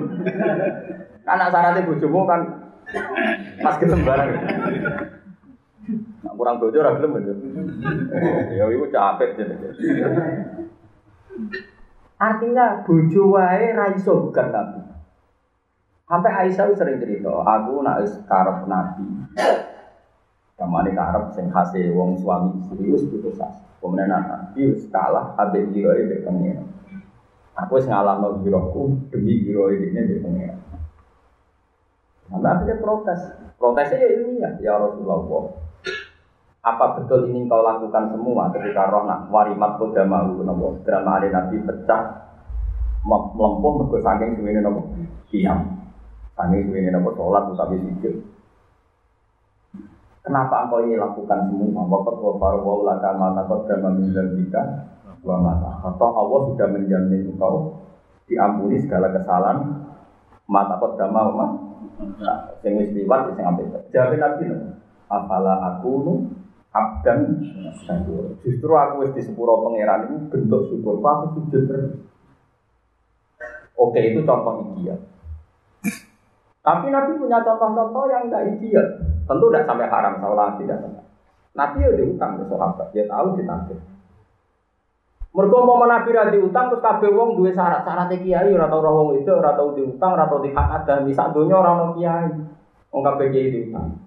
Anak 1.27 1.51
syaratnya 1.51 1.87
bojomu 1.87 2.21
kan 2.25 2.41
pas 3.61 3.77
gelem 3.83 4.07
barang. 4.07 4.29
Nah, 6.23 6.33
kurang 6.35 6.59
bojo 6.63 6.77
ora 6.79 6.95
gelem 6.99 7.19
ya. 7.19 7.35
Ya 8.55 8.65
iku 8.71 8.87
capek 8.91 9.35
jenenge. 9.35 9.71
Artinya 12.17 12.87
bojo 12.87 13.23
wae 13.35 13.75
ra 13.75 13.93
iso 13.95 14.31
bukan 14.31 14.49
nabi. 14.55 14.81
Sampai 16.07 16.31
Aisyah 16.31 16.71
sering 16.79 17.03
cerita, 17.03 17.35
aku 17.35 17.83
nak 17.83 17.99
karep 18.31 18.71
nabi. 18.71 19.27
Kamane 20.57 20.97
karep 20.97 21.37
sing 21.37 21.53
khase 21.53 21.93
wong 21.93 22.17
suami 22.17 22.57
istri 22.65 22.89
wis 22.89 23.05
putus 23.13 23.37
asa. 23.37 23.61
Kemudian 23.77 24.09
nabi 24.09 24.73
wis 24.73 24.89
kalah 24.89 25.37
ambek 25.37 25.69
jiroe 25.77 26.01
mbek 26.09 26.25
pengen. 26.25 26.65
Aku 27.61 27.77
wis 27.77 27.85
ngalahno 27.85 28.41
jiroku 28.41 28.97
demi 29.13 29.45
jiroe 29.45 29.77
ini 29.77 30.01
mbek 30.01 30.23
pengen. 30.25 30.57
Sampai 32.33 32.75
protes. 32.81 33.21
Protesnya 33.57 34.05
ya 34.05 34.09
ilmiah, 34.21 34.53
ya 34.61 34.77
Rasulullah. 34.77 35.49
Apa 36.67 36.99
betul 36.99 37.31
ini 37.31 37.47
kau 37.47 37.63
lakukan 37.63 38.11
semua 38.11 38.51
ketika 38.51 38.91
roh 38.91 39.07
nak 39.07 39.31
warimat 39.31 39.79
kuda 39.79 40.03
mau 40.03 40.35
nopo 40.35 40.83
drama 40.83 41.17
hari 41.17 41.31
nabi 41.31 41.63
pecah 41.63 42.27
melempung 43.07 43.87
mergo 43.87 44.03
saking 44.03 44.35
semuanya 44.35 44.67
nopo 44.67 44.91
siam 45.31 45.79
saking 46.35 46.67
semuanya 46.67 46.99
nopo 46.99 47.15
sholat 47.15 47.55
tapi 47.55 47.79
sujud 47.79 48.19
Kenapa 50.27 50.67
engkau 50.67 50.83
ini 50.83 50.99
lakukan 50.99 51.47
semua? 51.47 51.87
Wakat 51.87 52.19
wa 52.19 52.35
farwa 52.43 52.83
laka 52.83 53.15
mata 53.15 53.47
kau 53.47 53.63
drama 53.63 53.95
jika 54.03 54.91
wa 55.23 55.39
mata. 55.39 55.71
Atau 55.87 56.11
Allah 56.11 56.41
sudah 56.51 56.67
menjamin 56.67 57.31
engkau 57.31 57.79
diampuni 58.27 58.83
segala 58.83 59.15
kesalahan 59.15 59.87
mata 60.51 60.83
kau 60.83 60.99
drama 60.99 61.31
ma. 61.31 61.47
Sing 62.59 62.75
wis 62.75 62.91
liwat 62.91 63.39
sing 63.39 63.47
ambil. 63.47 63.71
Jawab 63.95 64.19
nabi 64.19 64.51
Apala 65.07 65.63
aku 65.63 65.91
nu 66.03 66.15
abdan. 66.75 67.47
Justru 68.43 68.73
aku 68.75 69.07
wis 69.07 69.15
di 69.15 69.23
sepuro 69.23 69.63
pangeran 69.63 70.11
itu 70.11 70.17
bentuk 70.27 70.75
syukur. 70.75 70.99
Aku 71.07 71.39
sujud. 71.39 71.71
Oke 73.79 74.01
itu 74.03 74.27
contoh 74.27 74.75
ideal. 74.75 74.99
Tapi 76.67 76.91
Nabi 76.91 77.15
punya 77.15 77.39
contoh-contoh 77.47 78.11
yang 78.11 78.27
enggak 78.27 78.59
ideal. 78.59 78.87
Tentu 79.23 79.47
tidak 79.55 79.71
sampai 79.71 79.87
haram, 79.87 80.19
salah 80.19 80.59
tidak 80.59 80.83
sampai. 80.83 81.05
Nabi 81.55 81.79
ya 81.87 81.91
diutang 81.95 82.43
ke 82.43 82.45
sahabat, 82.51 82.91
dia 82.91 83.07
tahu 83.07 83.39
ditagih. 83.39 83.79
Mergo 85.31 85.59
mau 85.63 85.87
Nabi 85.87 86.11
ra 86.11 86.33
diutang 86.33 86.73
terus 86.73 86.83
kabeh 86.83 87.13
wong 87.13 87.39
duwe 87.39 87.55
syarat, 87.55 87.87
syarat 87.87 88.11
kiai 88.19 88.51
ora 88.51 88.67
tau 88.67 88.83
wong 88.83 89.21
itu 89.21 89.31
ora 89.31 89.55
tau 89.55 89.79
diutang, 89.79 90.17
ora 90.19 90.27
tau 90.27 90.43
dihak 90.43 90.67
ada, 90.83 91.05
misal 91.07 91.31
donya 91.31 91.55
ora 91.55 91.71
ono 91.79 91.87
kiai. 91.95 92.29
Wong 92.91 93.03
kabeh 93.05 93.27
kiai 93.31 93.53
diutang. 93.55 94.03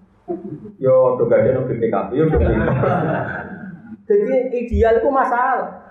Yo 0.76 1.16
do 1.16 1.26
gak 1.26 1.48
ono 1.48 1.64
BPKB 1.64 2.10
yo 2.12 2.24
Jadi 4.10 4.34
ideal 4.52 5.00
itu 5.00 5.08
masalah. 5.08 5.89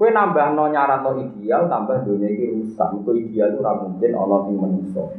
Kue 0.00 0.08
nambah 0.08 0.56
no 0.56 0.72
nyarat 0.72 1.04
no 1.04 1.12
ideal, 1.20 1.68
tambah 1.68 2.08
dunia 2.08 2.32
ini 2.32 2.56
rusak. 2.56 2.88
Itu 3.04 3.12
ideal 3.12 3.52
itu 3.52 3.60
mungkin 3.60 4.16
Allah 4.16 4.48
yang 4.48 4.56
menuso. 4.56 5.12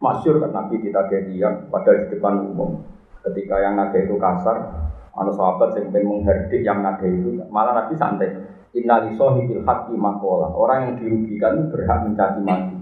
Masyur 0.00 0.40
kan 0.40 0.56
Nabi 0.56 0.80
kita 0.80 1.12
dia 1.12 1.68
pada 1.68 1.92
di 1.92 2.08
depan 2.08 2.48
umum. 2.48 2.80
Ketika 3.20 3.60
yang 3.60 3.76
naga 3.76 4.00
itu 4.00 4.16
kasar, 4.16 4.64
anu 5.12 5.28
sahabat 5.36 5.76
yang 5.76 5.92
pengen 5.92 6.24
mengherdik 6.24 6.64
yang 6.64 6.80
naga 6.80 7.04
itu, 7.04 7.36
malah 7.52 7.84
Nabi 7.84 7.92
santai. 8.00 8.32
Inna 8.72 9.04
lisohi 9.04 9.44
bil 9.44 9.68
haqqi 9.68 9.92
makola. 9.92 10.48
Orang 10.48 10.88
yang 10.88 10.94
dirugikan 11.04 11.68
berhak 11.68 12.00
mencaci 12.00 12.40
maki. 12.40 12.80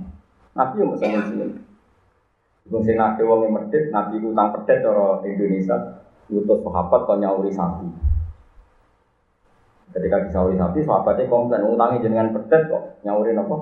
Nabi 0.55 0.75
yang 0.79 0.95
pesan 0.95 1.11
sini. 1.27 1.47
Ibu 2.71 2.79
sing 2.87 3.03
naga 3.03 3.19
wong 3.27 3.51
yang 3.51 3.59
medit, 3.59 3.91
Nabi 3.91 4.23
utang 4.23 4.55
pedet 4.55 4.87
orang 4.87 5.27
Indonesia. 5.27 6.07
Utus 6.31 6.63
sahabat 6.63 7.03
kau 7.03 7.19
nyauri 7.19 7.51
sapi. 7.51 8.15
Ketika 9.95 10.27
disauri 10.29 10.59
sapi, 10.59 10.83
sahabatnya 10.83 11.31
komplain, 11.31 11.63
utangi 11.63 12.03
jenengan 12.03 12.35
pedet 12.35 12.69
kok 12.69 13.01
nyaurin 13.07 13.39
apa? 13.39 13.55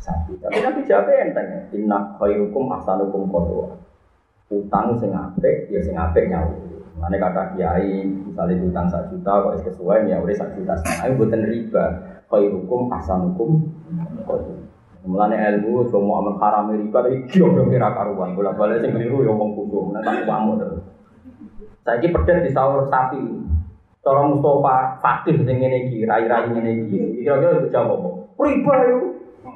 Sapi. 0.00 0.38
Tapi 0.38 0.62
Nabi 0.62 0.86
jawab 0.86 1.10
enteng, 1.10 1.68
inna 1.74 2.14
khairukum 2.16 2.70
ahsanukum 2.72 3.28
qadwa. 3.28 3.74
Utang 4.48 4.96
sing 4.96 5.10
apik, 5.12 5.68
ya 5.68 5.80
sing 5.82 5.98
apik 5.98 6.30
nyauri. 6.30 6.78
Mana 6.94 7.18
kata 7.18 7.58
kiai, 7.58 8.06
misalnya 8.06 8.54
utang 8.64 8.86
satu 8.86 9.18
juta, 9.18 9.32
kok 9.44 9.54
sesuai 9.66 10.06
ya 10.06 10.22
udah 10.22 10.36
satu 10.38 10.62
juta 10.62 10.72
setengah, 10.78 11.04
itu 11.10 11.14
bukan 11.20 11.42
riba. 11.42 11.84
Khairukum 12.30 12.80
ahsanukum 12.88 13.50
qadwa. 14.24 14.64
Mulane 15.04 15.36
ilmu 15.36 15.84
cuma 15.92 16.24
amal 16.24 16.40
haram 16.40 16.72
riba 16.72 17.04
tapi 17.04 17.28
kyo 17.28 17.52
kira 17.68 17.92
karuan. 17.92 18.32
Bola 18.32 18.56
balik 18.56 18.80
sing 18.80 18.96
keliru 18.96 19.20
ya 19.20 19.36
wong 19.36 19.52
kudu. 19.52 19.92
Nek 19.92 20.00
tak 20.00 20.24
terus. 20.24 20.80
Saiki 21.84 22.08
pedet 22.08 22.48
di 22.48 22.50
sahur 22.56 22.88
sapi. 22.88 23.20
Cara 24.04 24.20
Mustafa 24.28 25.00
fakih 25.00 25.40
sing 25.48 25.56
ngene 25.64 25.88
iki, 25.88 26.04
rai-rai 26.04 26.52
ngene 26.52 26.84
iki. 26.84 27.24
Kira-kira 27.24 27.64
itu 27.64 27.72
jawab 27.72 28.04
apa? 28.04 28.10
Riba 28.36 28.76
yo. 28.92 28.98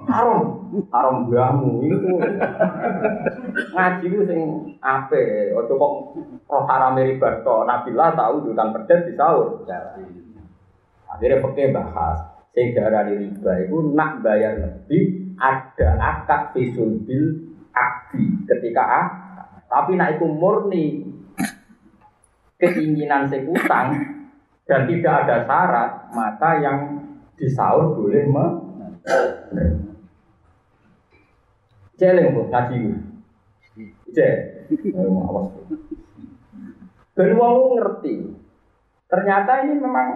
Haram. 0.08 0.40
Haram 0.88 1.16
gamu 1.28 1.84
itu. 1.84 2.16
Ngaji 3.76 4.04
ku 4.08 4.20
sing 4.24 4.40
ape, 4.80 5.52
ojo 5.52 5.72
kok 5.76 5.92
roh 6.48 6.64
haram 6.64 6.96
riba 6.96 7.44
to. 7.44 7.56
Nabilah 7.68 8.16
tahu 8.16 8.48
diutang 8.48 8.72
pedet 8.72 9.04
di 9.04 9.12
sahur. 9.20 9.68
Akhirnya 11.08 11.44
pakai 11.44 11.72
bahas. 11.76 12.18
Sing 12.56 12.72
darani 12.72 13.20
riba 13.20 13.52
itu 13.68 13.92
nak 13.92 14.24
bayar 14.24 14.56
lebih 14.56 15.36
ada 15.38 15.88
akad 16.00 16.56
visul 16.56 16.98
bil 17.06 17.54
akdi 17.70 18.42
ketika 18.50 18.82
a 18.82 19.02
tapi 19.70 19.94
nak 19.94 20.18
itu 20.18 20.26
murni 20.26 21.06
keinginan 22.58 23.30
sekutang 23.30 24.17
dan 24.68 24.84
tidak 24.84 25.14
ada 25.24 25.36
syarat, 25.48 25.90
maka 26.12 26.50
yang 26.60 26.78
disaur 27.40 27.96
boleh 27.96 28.28
me 28.28 28.46
Celeng 31.98 32.36
bu, 32.36 32.46
ngaji 32.52 32.76
bu. 32.84 32.92
Awas. 35.24 35.48
Dan 37.16 37.30
wong 37.34 37.80
ngerti. 37.80 38.14
Ternyata 39.08 39.66
ini 39.66 39.74
memang 39.80 40.08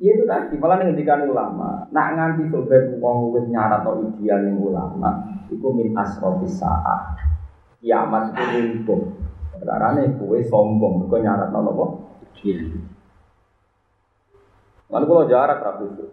ya 0.00 0.10
itu 0.16 0.24
tadi 0.26 0.58
malah 0.58 0.82
ngendikan 0.82 1.28
ulama. 1.28 1.86
Nak 1.92 2.08
nganti 2.18 2.50
sobat 2.50 2.98
wong 2.98 3.36
wis 3.36 3.46
nyarat 3.46 3.84
atau 3.84 4.00
ideal 4.00 4.42
ning 4.42 4.58
ulama, 4.58 5.22
iku 5.52 5.70
min 5.70 5.94
asrofis 5.94 6.58
saat. 6.58 7.20
Kiamat 7.78 8.32
itu 8.32 8.42
runtuh. 8.50 9.02
Karena 9.60 10.02
kue 10.18 10.42
sombong, 10.42 11.06
kue 11.06 11.20
nyarat 11.22 11.52
nopo. 11.52 12.10
Iya. 12.42 12.93
Lalu 14.94 15.04
kalau 15.10 15.26
jarak 15.26 15.58
rapi 15.58 15.84
itu. 15.90 16.06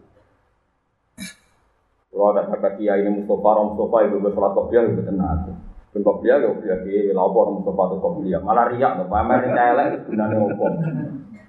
Kalau 2.09 2.33
ada 2.33 2.49
kakak 2.49 2.81
kiai 2.81 3.05
ini 3.05 3.21
Mustafa, 3.21 3.47
orang 3.53 3.67
Mustafa 3.71 3.97
itu 4.09 4.17
bersolat 4.17 4.51
kopiah 4.57 4.81
itu 4.89 5.05
tenang. 5.05 5.53
Ben 5.93 6.01
kopiah 6.01 6.41
ya 6.41 6.49
kopiah 6.49 6.81
di 6.81 7.13
lapor 7.13 7.53
Mustafa 7.53 7.93
itu 7.93 7.97
kopiah. 8.01 8.41
Malah 8.41 8.73
riak, 8.73 8.91
nggak 8.97 9.09
pamer 9.13 9.39
celeng 9.53 9.87
itu 9.93 9.97
gunanya 10.09 10.37
apa? 10.41 10.65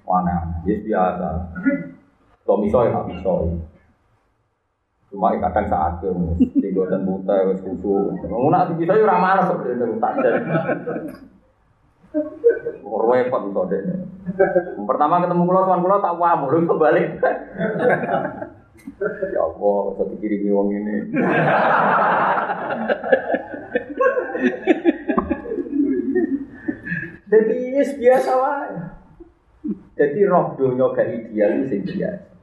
Mana? 0.05 0.35
Yes 0.69 0.85
biasa. 0.85 1.29
Kalau 2.45 2.61
misalnya 2.61 3.01
nggak 3.01 3.07
bisa. 3.17 3.33
Cuma 5.09 5.29
kadang 5.37 5.67
saat 5.69 6.01
itu, 6.01 6.09
tiga 6.57 6.89
dan 6.89 7.05
buta, 7.05 7.49
wes 7.49 7.61
kusu. 7.61 8.17
Mau 8.29 8.49
nak 8.49 8.73
bisa 8.77 8.97
ya 8.97 9.05
ramah 9.05 9.45
seperti 9.45 9.77
itu, 9.77 9.85
tak 10.01 10.13
Repot 12.93 13.41
untuk 13.49 13.73
deh. 13.73 13.81
Pertama 14.85 15.25
ketemu 15.25 15.43
kulo 15.49 15.59
tuan 15.65 15.81
kulo 15.81 15.97
tak 15.97 16.13
wah 16.21 16.37
baru 16.45 16.65
kebalik. 16.69 17.09
ya 19.33 19.39
Allah, 19.41 19.79
saya 19.97 20.05
dikirimi 20.13 20.49
wong 20.53 20.69
ini. 20.69 20.95
Jadi 27.33 27.53
ini 27.73 27.81
biasa 27.81 28.31
wae. 28.37 28.77
Jadi 29.97 30.19
roh 30.29 30.53
dunia 30.53 30.93
gak 30.93 31.09
ideal 31.09 31.65
itu 31.65 31.97
biasa. 31.97 32.33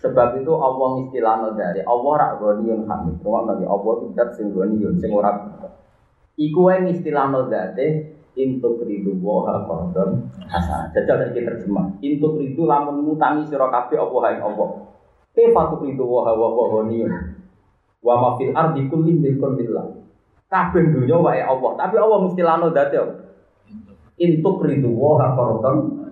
Sebab 0.00 0.40
itu 0.40 0.52
Allah 0.56 0.90
istilahnya 1.04 1.48
dari 1.52 1.80
Allah 1.84 2.12
rak 2.16 2.32
ghaniyun 2.40 2.88
hamid. 2.88 3.20
Rumah 3.20 3.42
Nabi 3.52 3.64
Allah 3.68 3.92
itu 4.00 4.06
dat 4.16 4.28
sing 4.32 4.56
ghaniyun 4.56 4.96
sing 4.96 5.12
ora. 5.12 5.36
Iku 6.40 6.72
wae 6.72 6.88
istilahnya 6.88 7.44
dari 7.52 8.14
Intuk 8.34 8.82
ridu 8.82 9.14
woha 9.22 9.62
kordon 9.62 10.26
hasan. 10.50 10.90
Jajal 10.90 11.30
saya 11.30 11.38
terjemah. 11.38 11.86
Intuk 12.02 12.42
ridu 12.42 12.66
lamun 12.66 13.06
mutangi 13.06 13.46
sira 13.46 13.70
kabeh 13.70 13.94
apa 13.94 14.16
hae 14.26 14.36
apa. 14.42 14.64
Kefatuk 15.30 15.86
ridu 15.86 16.02
woha 16.02 16.34
wa 16.34 16.50
honiyun. 16.50 17.14
Wa 18.02 18.14
ma 18.18 18.28
fil 18.34 18.50
ardi 18.50 18.90
kulli 18.90 19.22
milkun 19.22 19.54
lillah. 19.54 19.86
Kabeh 20.50 20.82
dunya 20.90 21.14
wae 21.18 21.42
Allah, 21.42 21.72
tapi 21.78 21.94
Allah 21.98 22.18
mesti 22.26 22.42
lano 22.42 22.74
dadi? 22.74 22.98
Intuk 24.18 24.66
ridu 24.66 24.90
woha 24.90 25.34
kordon 25.38 26.04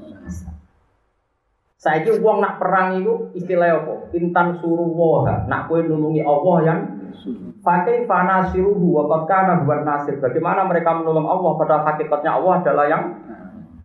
Saiki 1.82 2.14
wong 2.22 2.38
nak 2.38 2.62
perang 2.62 3.02
itu 3.02 3.34
istilah 3.34 3.82
apa? 3.82 4.14
Intan 4.14 4.54
suruh 4.62 4.86
woha. 4.86 5.50
Nak 5.50 5.66
kowe 5.66 5.82
nulungi 5.82 6.22
Allah 6.22 6.56
yang 6.62 6.80
fana 7.62 8.50
siruhu 8.50 8.98
wa 8.98 9.22
kana 9.24 9.62
buat 9.62 9.86
nasir. 9.86 10.18
Bagaimana 10.18 10.66
mereka 10.66 10.98
menolong 10.98 11.30
Allah 11.30 11.50
pada 11.56 11.74
hakikatnya 11.86 12.30
Allah 12.42 12.52
adalah 12.58 12.86
yang 12.90 13.04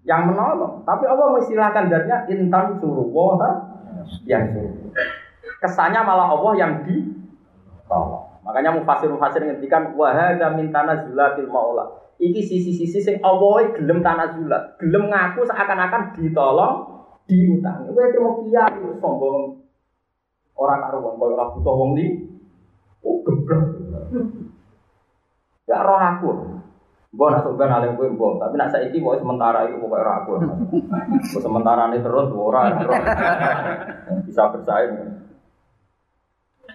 yang 0.01 0.25
menolong. 0.25 0.81
Tapi 0.81 1.05
Allah 1.05 1.25
mengistilahkan 1.37 1.85
datnya 1.93 2.17
intan 2.33 2.81
suruh 2.81 3.05
woha 3.05 3.49
yang 4.25 4.49
suruh. 4.49 4.73
Kesannya 5.61 6.01
malah 6.01 6.33
Allah 6.33 6.53
yang 6.57 6.71
ditolong. 6.81 8.25
Makanya 8.41 8.73
mufasir 8.73 9.11
mufasir 9.11 9.45
ngendikan 9.45 9.93
wahada 9.93 10.57
min 10.57 10.73
tanazulatil 10.73 11.51
maula. 11.51 11.85
Iki 12.17 12.41
sisi-sisi 12.41 12.97
sing 12.97 13.17
Allah 13.21 13.77
gelem 13.77 14.01
tanazulat, 14.01 14.73
gelem 14.81 15.13
ngaku 15.13 15.45
seakan-akan 15.45 16.17
ditolong 16.17 17.05
diutangi. 17.29 17.93
Kowe 17.93 18.05
mau 18.23 18.33
kiai 18.41 18.81
sombong 18.97 19.61
orang 20.57 20.79
karuan 20.89 21.13
koyo 21.21 21.37
ora 21.37 21.45
butuh 21.53 21.75
wong. 21.77 21.93
Oh 23.03 23.21
geblek. 23.25 23.61
Ya 25.67 25.83
roh 25.83 25.99
aku. 25.99 26.31
Mbok 27.07 27.29
nak 27.33 27.43
sampean 27.47 27.71
alim 27.71 27.95
kowe 27.95 28.07
mbok, 28.13 28.37
tapi 28.37 28.59
nak 28.59 28.69
saiki 28.69 28.99
mau 28.99 29.15
sementara 29.15 29.65
itu 29.65 29.79
pokoke 29.79 30.05
roh 30.05 30.15
aku. 30.21 30.31
Mbok 31.33 31.41
sementara 31.41 31.89
ini 31.89 32.03
terus 32.03 32.29
ora 32.35 32.61
bisa 34.27 34.43
bersaing. 34.53 35.25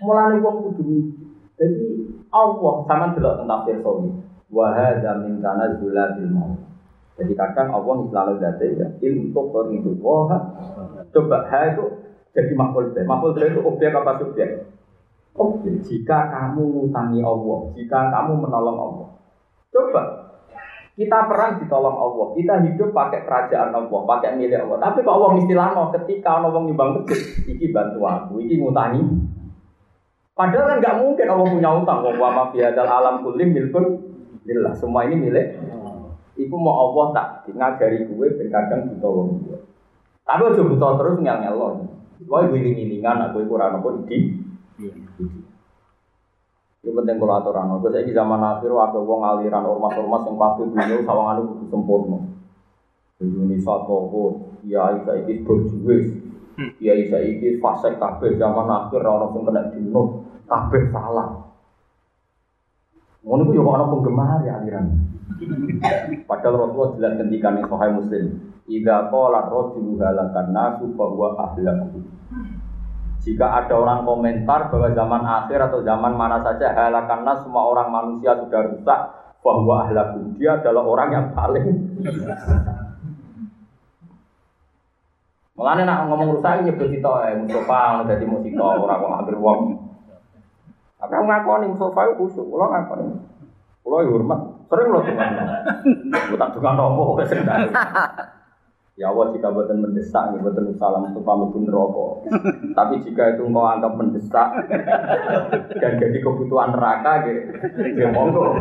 Mulane 0.02 0.42
wong 0.42 0.56
kudu 0.72 1.14
Jadi 1.60 2.10
Allah 2.32 2.74
sama 2.88 3.14
delok 3.14 3.44
tentang 3.44 3.60
tafsir 3.62 3.76
sawi. 3.84 4.08
Wa 4.50 4.72
hadza 4.72 5.20
min 5.20 5.38
tanazulatil 5.38 6.32
maut. 6.32 6.58
Jadi 7.20 7.32
kadang 7.36 7.76
Allah 7.76 7.96
selalu 8.08 8.34
dati 8.40 8.66
ya 8.72 8.88
untuk 9.20 9.52
itu 9.68 9.92
wah 10.00 10.32
coba 11.12 11.38
ha 11.44 11.60
itu 11.70 11.84
jadi 12.32 12.52
makhluk. 12.56 12.96
Makhluk 13.04 13.36
itu 13.36 13.60
objek 13.60 13.92
apa 13.92 14.16
subjek? 14.16 14.71
Objek. 15.32 15.80
Jika 15.88 16.28
kamu 16.28 16.60
ngutangi 16.60 17.24
Allah, 17.24 17.58
jika 17.72 17.98
kamu 18.12 18.32
menolong 18.44 18.78
Allah, 18.78 19.08
coba 19.72 20.02
kita 20.92 21.18
perang 21.24 21.56
ditolong 21.56 21.96
Allah, 21.96 22.26
kita 22.36 22.54
hidup 22.68 22.92
pakai 22.92 23.24
kerajaan 23.24 23.72
Allah, 23.72 24.00
pakai 24.04 24.36
milik 24.36 24.60
Allah. 24.60 24.76
Tapi 24.76 25.00
kalau 25.00 25.32
Allah 25.32 25.40
istilahnya 25.40 25.88
ketika 25.96 26.36
Allah 26.36 26.60
nyumbang 26.60 27.00
masjid, 27.00 27.48
iki 27.48 27.72
bantu 27.72 28.04
aku, 28.04 28.44
iki 28.44 28.60
ngutangi. 28.60 29.00
Padahal 30.32 30.64
kan 30.68 30.76
nggak 30.80 30.96
mungkin 31.00 31.26
Allah 31.28 31.46
punya 31.48 31.70
utang. 31.80 31.98
Wa 32.04 32.28
ma 32.32 32.44
fi 32.52 32.64
alam 32.64 33.24
kulim 33.24 33.52
milkun 33.52 33.84
lillah. 34.48 34.72
Semua 34.76 35.04
ini 35.04 35.16
milik 35.28 35.60
Iku 36.32 36.56
mau 36.56 36.88
Allah 36.88 37.06
tak 37.12 37.26
ngajari 37.52 38.08
gue 38.08 38.26
ben 38.40 38.48
kadang 38.48 38.88
buta 38.88 39.08
wong 39.12 39.28
gue. 39.44 39.58
Tapi 40.24 40.42
aja 40.48 40.62
buta 40.64 40.88
terus 40.96 41.16
ngel-ngel 41.20 41.54
lo. 41.60 41.68
Gue 42.24 42.40
giling-gilingan 42.48 43.28
aku 43.28 43.44
iku 43.44 43.60
ora 43.60 43.68
nopo 43.68 44.00
iki. 44.08 44.32
Ini 46.82 46.90
penting 46.90 47.16
kalau 47.22 47.34
aturan. 47.38 47.78
Gue 47.78 47.94
saya 47.94 48.02
di 48.02 48.10
zaman 48.10 48.42
akhir 48.42 48.70
waktu 48.74 48.98
wong 48.98 49.22
aliran 49.22 49.62
ormas-ormas 49.70 50.26
yang 50.26 50.34
pasti 50.34 50.62
dunia 50.66 50.98
sawangan 51.06 51.46
itu 51.46 51.66
sempurna. 51.70 52.18
Indonesia 53.22 53.74
toko, 53.86 54.50
ya 54.66 54.98
isa 54.98 55.14
iki 55.22 55.46
berjuwis, 55.46 56.10
ya 56.82 56.90
isa 56.98 57.22
iki 57.22 57.62
fase 57.62 57.94
kabeh 57.94 58.34
zaman 58.34 58.66
akhir 58.66 58.98
orang 59.06 59.30
yang 59.30 59.46
kena 59.46 59.62
dino, 59.70 60.26
kabeh 60.50 60.90
salah. 60.90 61.54
Ngono 63.22 63.46
ku 63.46 63.54
yo 63.54 63.62
ana 63.70 63.86
penggemar 63.86 64.42
ya 64.42 64.58
aliran. 64.58 64.90
Padahal 66.26 66.66
Rasulullah 66.66 66.98
jelas 66.98 67.14
ketika 67.22 67.54
nih 67.54 67.64
Sahih 67.70 67.92
Muslim, 67.94 68.24
"Idza 68.66 68.96
qala 69.06 69.46
rajulu 69.46 70.02
halakan 70.02 70.46
nasu 70.50 70.90
fa 70.98 71.04
huwa 71.06 71.38
ahlaku." 71.38 72.02
Jika 73.22 73.46
ada 73.46 73.74
orang 73.78 74.02
komentar 74.02 74.66
bahwa 74.66 74.90
zaman 74.90 75.22
akhir 75.22 75.70
atau 75.70 75.78
zaman 75.86 76.18
mana 76.18 76.42
saja 76.42 76.74
halakan 76.74 77.22
nas 77.22 77.38
semua 77.46 77.70
orang 77.70 77.86
manusia 77.94 78.34
sudah 78.34 78.66
rusak, 78.66 79.00
bahwa 79.38 79.86
ahlaku 79.86 80.34
dia 80.42 80.58
adalah 80.58 80.82
orang 80.82 81.08
yang 81.14 81.26
paling 81.30 81.66
Mengenai 85.52 85.84
nak 85.86 86.10
ngomong 86.10 86.34
rusak 86.40 86.66
nyebut 86.66 86.90
itu 86.90 87.10
eh 87.22 87.38
Mustafa 87.38 88.02
jadi 88.10 88.24
musito 88.26 88.64
orang 88.66 88.98
kok 88.98 89.14
hampir 89.14 89.36
wong. 89.38 89.78
Tapi 90.98 91.12
aku 91.12 91.26
ngakoni 91.28 91.70
Mustafa 91.70 92.00
itu 92.08 92.14
kusuk, 92.26 92.46
kalau 92.50 92.72
ngakoni. 92.74 93.06
Ya 93.82 94.08
hormat, 94.08 94.40
sering 94.72 94.88
loh 94.88 95.02
tuh. 95.04 95.14
Gue 96.10 96.38
tak 96.40 96.56
nopo 96.56 97.14
kesendak. 97.20 97.70
Ya 98.92 99.08
Allah 99.08 99.32
jika 99.32 99.48
buatan 99.48 99.80
mendesak, 99.80 100.36
ya 100.36 100.38
buatan 100.44 100.76
salam 100.76 101.08
untuk 101.08 101.24
kamu 101.24 101.48
pun 101.48 101.64
rokok. 101.64 102.28
Tapi 102.76 103.00
jika 103.00 103.32
itu 103.32 103.48
mau 103.48 103.64
anggap 103.64 103.96
mendesak 103.96 104.52
dan 105.80 105.96
jadi 105.96 106.18
kebutuhan 106.20 106.76
neraka, 106.76 107.24
gitu, 107.24 107.56
ya 107.96 108.12
monggo. 108.12 108.52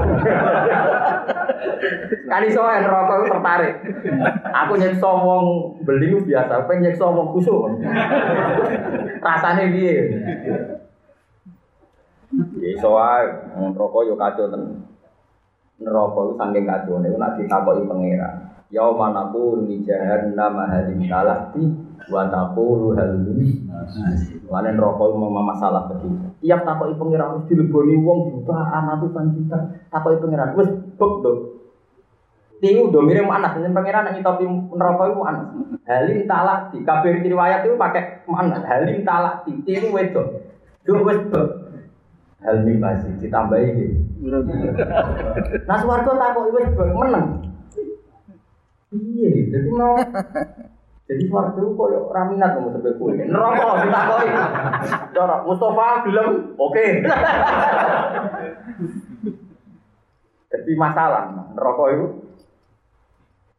Kali 2.31 2.47
soal 2.47 2.79
rokok 2.79 3.15
itu 3.19 3.27
tertarik. 3.27 3.75
Aku 4.55 4.79
nyekso 4.79 5.11
wong 5.11 5.45
beli 5.83 6.15
itu 6.15 6.23
biasa, 6.23 6.63
pengen 6.63 6.87
nyekso 6.87 7.11
wong 7.11 7.35
kusuk. 7.35 7.83
Rasanya 9.19 9.67
dia. 9.67 10.15
Ya 12.55 12.71
soal 12.79 13.51
rokok 13.75 14.07
yo 14.07 14.15
kacau 14.15 14.47
ten. 14.47 14.87
Neraka 15.83 16.19
itu 16.23 16.33
saking 16.39 16.63
kacau 16.63 17.03
nih, 17.03 17.19
nak 17.19 17.35
ditakoki 17.35 17.83
pangeran. 17.83 18.50
Yauma 18.71 19.12
naqulu 19.12 19.67
li 19.67 19.84
jahannam 19.84 20.55
halim 20.63 21.03
talati 21.12 21.63
wa 22.07 22.23
taqulu 22.31 22.95
hal 22.95 23.19
min 23.19 23.67
Lanen 24.51 24.75
rokok 24.75 25.15
mau 25.15 25.31
masalah 25.43 25.91
begitu. 25.91 26.27
Tiap 26.43 26.63
takoki 26.63 26.95
pangeran 26.99 27.39
mesti 27.39 27.55
dileboni 27.55 27.95
wong 28.03 28.19
jutaan 28.36 28.84
ratusan 28.95 29.31
juta. 29.36 29.60
Takoki 29.91 30.19
pangeran 30.23 30.55
wis 30.55 30.69
bek 30.95 31.13
dong. 31.23 31.39
Tinggu 32.62 32.93
dong 32.93 33.10
mirip 33.10 33.25
anak 33.25 33.57
dengan 33.57 33.75
pangeran 33.75 34.07
yang 34.12 34.15
ngitopi 34.19 34.45
neraka 34.75 35.03
itu 35.07 35.21
anak. 35.23 35.47
Halim 35.88 36.19
talati. 36.27 36.77
Kabir 36.84 37.23
riwayat 37.23 37.63
itu 37.67 37.75
pakai 37.79 38.23
mana? 38.27 38.60
Halim 38.63 39.03
talati. 39.07 39.51
Tinggu 39.63 39.91
wedok. 39.91 40.27
Dua 40.84 40.99
wis 41.12 41.19
bek. 41.31 41.47
Halim 42.43 42.77
masih 42.79 43.12
ditambahi 43.19 43.67
gitu. 43.75 43.95
Nah 45.67 45.77
suwargo 45.79 46.12
takoki 46.15 46.49
wis 46.60 46.67
bek 46.75 46.91
menang. 46.91 47.50
Iya, 48.91 49.30
jadi 49.47 49.67
mau 49.71 49.95
jadi 51.08 51.23
suara 51.27 51.56
itu 51.56 51.71
kok 51.75 52.12
raminat 52.12 52.60
mau 52.60 52.71
sampai 52.75 52.95
kue. 52.99 53.15
Neraka 53.23 53.88
ditakoi. 53.88 54.27
Cara 55.15 55.36
Mustafa 55.47 56.04
gelem, 56.08 56.56
oke. 56.60 56.86
Jadi 60.51 60.71
masalah 60.75 61.32
neraka 61.56 61.84
itu 61.95 62.08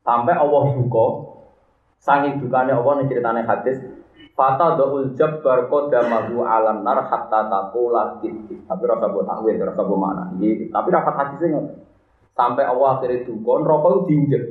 sampai 0.05 0.37
Allah 0.37 0.77
duka 0.77 1.07
sangi 1.97 2.37
dukanya 2.37 2.77
Allah 2.77 3.01
nih 3.01 3.09
ceritanya 3.09 3.49
hadis 3.49 3.81
Fata 4.33 4.81
do'ul 4.81 5.13
jabbar 5.13 5.69
kodamahu 5.69 6.41
alam 6.41 6.81
nar 6.85 7.05
hatta 7.05 7.53
takula 7.53 8.17
Tapi 8.21 8.83
rasa 8.89 9.13
buat 9.13 9.29
takwil, 9.29 9.61
rasa 9.61 9.85
buat 9.85 10.01
mana 10.01 10.33
Tapi 10.37 10.89
rapat 10.89 11.15
hadisnya 11.17 11.61
Sampai 12.33 12.65
Allah 12.65 12.97
akhirnya 12.97 13.29
duka, 13.29 13.53
neraka 13.61 13.89
itu 13.93 14.01
diinjek 14.09 14.43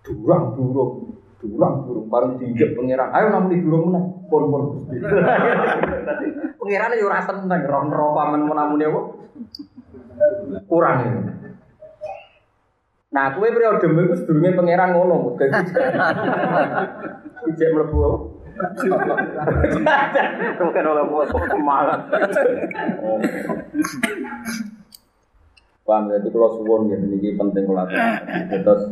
durang 0.00 0.56
durung 0.56 1.16
durang 1.40 1.74
durung 1.88 2.06
baru 2.12 2.36
diinjek 2.36 2.76
pangeran. 2.76 3.08
Ayo 3.16 3.26
namun 3.32 3.52
di 3.52 3.64
durung 3.64 3.92
mana 3.92 4.00
pon 4.28 4.44
pon 4.52 4.62
pangeran 6.60 6.96
yo 7.00 7.08
rasa 7.08 7.36
roh 7.36 8.12
paman 8.16 8.44
mau 8.44 8.56
namun 8.56 8.80
apa? 8.84 9.00
Kurang 10.68 10.96
ini 11.04 11.20
nah 13.10 13.34
kue 13.34 13.50
periode 13.50 13.82
itu 13.90 14.14
sedurungnya 14.22 14.54
pangeran 14.54 14.94
ngono 14.94 15.34
ijek 17.50 17.68
melebu 17.74 17.96
apa? 18.06 18.18
Bukan 20.60 20.84
oleh 20.84 21.04
buat 21.08 21.32
semangat. 21.32 22.12
Paham 25.80 26.12
jadi 26.12 26.28
kalau 26.28 26.60
suwon 26.60 26.92
ya 26.92 27.00
ini 27.00 27.34
penting 27.40 27.64
kalau 27.64 27.88
terus 27.88 28.82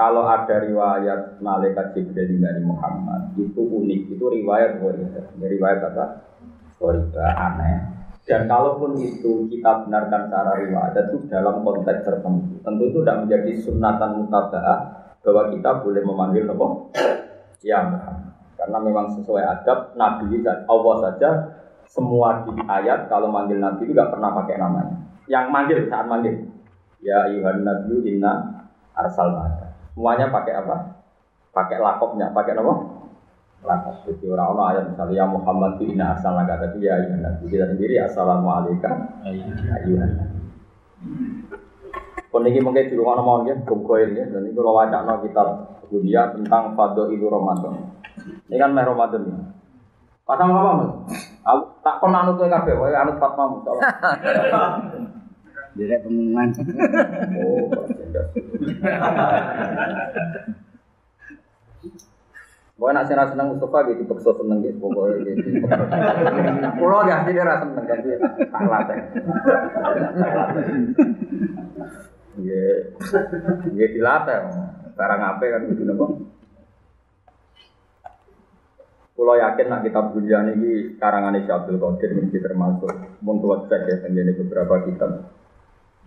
kalau 0.00 0.24
ada 0.24 0.64
riwayat 0.64 1.44
malaikat 1.44 1.92
Jibril 1.92 2.40
dari 2.40 2.64
Muhammad 2.64 3.36
itu 3.36 3.60
unik, 3.60 4.16
itu 4.16 4.24
riwayat 4.24 4.80
Ghoriba. 4.80 5.20
Riwayat 5.36 5.80
apa? 5.92 6.04
Ghoriba 6.80 7.24
aneh. 7.36 7.76
Dan 8.24 8.48
kalaupun 8.48 8.96
itu 8.96 9.50
kita 9.52 9.84
benarkan 9.84 10.30
secara 10.30 10.56
riwayat 10.56 10.96
itu 11.12 11.28
dalam 11.28 11.60
konteks 11.66 12.06
tertentu, 12.06 12.62
tentu 12.64 12.82
itu 12.88 12.98
tidak 13.04 13.26
menjadi 13.26 13.52
sunatan 13.60 14.10
mutaba'ah 14.24 14.78
bahwa 15.20 15.42
kita 15.52 15.70
boleh 15.84 16.02
memanggil 16.04 16.44
apa? 16.48 16.66
Ya 17.60 17.84
Muhammad. 17.84 18.32
Karena 18.60 18.78
memang 18.80 19.06
sesuai 19.16 19.40
adab 19.40 19.96
Nabi 19.96 20.44
dan 20.44 20.68
Allah 20.68 20.96
saja 21.00 21.30
semua 21.88 22.44
di 22.44 22.54
ayat 22.60 23.08
kalau 23.08 23.32
manggil 23.32 23.56
Nabi 23.56 23.88
itu 23.88 23.92
nggak 23.96 24.12
pernah 24.14 24.30
pakai 24.36 24.56
namanya. 24.60 24.96
Yang 25.28 25.46
manggil 25.48 25.78
saat 25.88 26.06
manggil, 26.06 26.44
ya 27.02 27.28
Yuhan 27.34 27.64
Nabi 27.64 28.04
inna 28.04 28.59
arsal 29.00 29.32
Semuanya 29.96 30.32
pakai 30.32 30.54
apa? 30.60 30.76
Pakai 31.50 31.82
lakopnya, 31.82 32.30
pakai 32.30 32.54
apa? 32.56 32.74
Lakop. 33.60 33.96
Jadi 34.08 34.24
orang-orang 34.32 34.66
ayat 34.72 34.84
misalnya 34.88 35.14
ya 35.20 35.24
Muhammad 35.28 35.76
itu 35.76 35.92
inna 35.92 36.16
arsal 36.16 36.32
naga 36.32 36.56
tapi 36.56 36.80
ya 36.80 36.96
Yuhan 37.04 37.20
Nabi 37.20 37.44
kita 37.52 37.66
sendiri 37.68 38.00
assalamualaikum 38.00 38.94
ayuhan 39.28 40.10
Pun 42.30 42.46
ini 42.46 42.62
mungkin 42.62 42.86
di 42.86 42.94
rumah 42.94 43.18
nomor 43.18 43.42
ya, 43.42 43.58
gumkoil 43.66 44.14
ya, 44.14 44.22
dan 44.30 44.46
itu 44.46 44.62
wajah 44.62 45.02
no 45.02 45.18
kita 45.18 45.42
dunia 45.90 46.30
tentang 46.30 46.78
fado 46.78 47.10
ibu 47.10 47.26
Ramadan. 47.26 47.90
Ini 48.46 48.54
kan 48.54 48.70
meh 48.70 48.86
Ramadan 48.86 49.22
ya. 49.26 49.38
Pasang 50.22 50.54
apa 50.54 50.70
mas? 50.78 50.90
Aku 51.42 51.82
tak 51.82 51.98
pernah 51.98 52.22
anut 52.22 52.38
kafe, 52.38 52.70
wae 52.78 52.94
anut 52.94 53.18
Fatma. 53.18 53.50
Direk 55.76 56.02
pengumuman. 56.04 56.48
Oh, 57.40 57.70
Pokoknya 62.80 63.04
nak 63.04 63.12
senang 63.12 63.28
senang 63.28 63.52
Mustafa 63.52 63.92
gitu, 63.92 64.08
pekso 64.08 64.32
seneng 64.40 64.64
gitu, 64.64 64.80
pokoknya 64.80 65.36
gitu. 65.36 65.52
Pulau 66.80 67.04
ya, 67.04 67.28
dia 67.28 67.44
rasa 67.44 67.68
seneng 67.68 67.84
kan 67.84 67.98
dia, 68.00 68.16
tak. 68.16 68.98
Iya, 72.40 72.64
iya 73.76 73.86
dilatih. 73.92 74.38
Sekarang 74.96 75.20
apa 75.20 75.44
kan 75.44 75.68
gitu 75.68 75.82
nopo. 75.84 76.24
Pulau 79.12 79.36
yakin 79.36 79.66
nak 79.68 79.84
kita 79.84 80.00
bunyian 80.16 80.56
ini 80.56 80.96
karangan 80.96 81.36
Syabdul 81.44 81.76
Qadir 81.76 82.16
ini 82.16 82.32
termasuk 82.32 82.88
untuk 83.20 83.68
cek 83.68 84.08
ya, 84.08 84.24
beberapa 84.40 84.88
kitab 84.88 85.39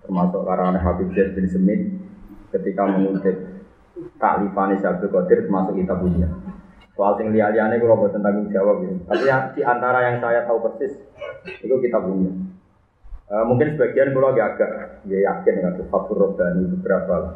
termasuk 0.04 0.44
karangan 0.44 0.78
Habib 0.80 1.10
Zaid 1.16 1.34
bin 1.34 1.48
Semit 1.48 1.82
ketika 2.52 2.86
mengutip 2.86 3.36
taklifan 4.20 4.76
Syabdul 4.78 5.10
Qadir 5.10 5.48
termasuk 5.48 5.74
kitab 5.80 6.04
bunyian. 6.04 6.32
Soal 6.94 7.18
sing 7.18 7.34
liya-liyane 7.34 7.82
kalau 7.82 8.06
buat 8.06 8.14
tanggung 8.14 8.54
jawab 8.54 8.86
gitu. 8.86 9.02
Tapi 9.10 9.26
ya, 9.26 9.50
di 9.50 9.62
antara 9.66 10.14
yang 10.14 10.22
saya 10.22 10.46
tahu 10.46 10.62
persis 10.62 10.94
itu 11.66 11.76
kita 11.82 11.98
punya. 11.98 12.30
E, 13.26 13.36
mungkin 13.50 13.74
sebagian 13.74 14.14
kalau 14.14 14.30
agak 14.30 14.48
agak 14.54 14.72
ya 15.10 15.26
yakin 15.26 15.54
dengan 15.58 15.74
Fathur 15.90 16.18
Robbani 16.22 16.70
beberapa 16.78 17.14
lah. 17.18 17.34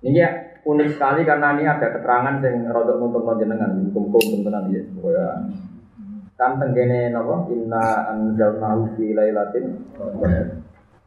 Ini 0.00 0.16
ya 0.16 0.30
unik 0.64 0.88
sekali 0.96 1.28
karena 1.28 1.60
ini 1.60 1.64
ada 1.68 1.92
keterangan 1.92 2.40
yang 2.40 2.72
rodok 2.72 2.96
untuk 3.04 3.22
menjenengan 3.26 3.72
hukum-hukum 3.90 4.46
tenan 4.46 4.70
ya 4.72 4.82
pokoknya 4.94 5.26
kan 6.38 6.54
tenggene 6.62 7.10
napa 7.10 7.50
inna 7.50 8.14
anzalnahu 8.14 8.94
fi 8.94 9.10
lailatin 9.10 9.82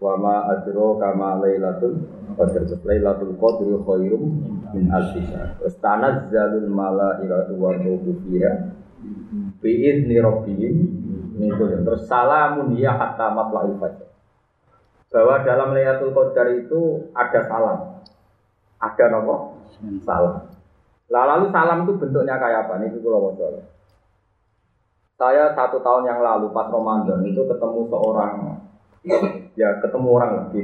Wa 0.02 0.18
ma 0.18 0.50
adro 0.50 0.98
kama 0.98 1.38
lailatul 1.46 2.02
qadr. 2.34 2.66
Lailatul 2.82 3.38
qadri 3.38 3.78
khairum 3.86 4.24
min 4.74 4.90
alfi 4.90 5.22
syahr. 5.30 5.62
Tanazzalul 5.78 6.66
malaikatu 6.66 7.54
wa 7.54 7.70
ruhu 7.78 8.18
fiha 8.26 8.74
bi 9.62 9.72
idzni 9.86 10.18
rabbihim 10.18 10.76
kulli. 11.38 11.86
Terus 11.86 12.10
salamun 12.10 12.74
ya 12.82 12.98
hatta 12.98 13.30
matla'il 13.30 13.78
fajr. 13.78 14.10
Bahwa 15.14 15.46
dalam 15.46 15.70
Lailatul 15.76 16.18
Qadar 16.18 16.50
itu 16.56 17.12
ada 17.14 17.40
salam. 17.46 17.80
Ada 18.82 19.06
nopo? 19.12 19.60
Salam. 20.02 20.50
Lalu 21.14 21.46
salam 21.54 21.86
itu 21.86 21.94
bentuknya 22.00 22.42
kayak 22.42 22.66
apa? 22.66 22.80
Ini 22.80 22.98
kalau 23.04 23.30
mau 23.30 23.36
Saya 25.22 25.54
satu 25.54 25.78
tahun 25.86 26.10
yang 26.10 26.18
lalu 26.26 26.50
pas 26.50 26.66
Ramadan 26.74 27.22
itu 27.22 27.46
ketemu 27.46 27.86
seorang 27.94 28.58
ya 29.54 29.70
ketemu 29.78 30.08
orang 30.10 30.32
lagi 30.34 30.62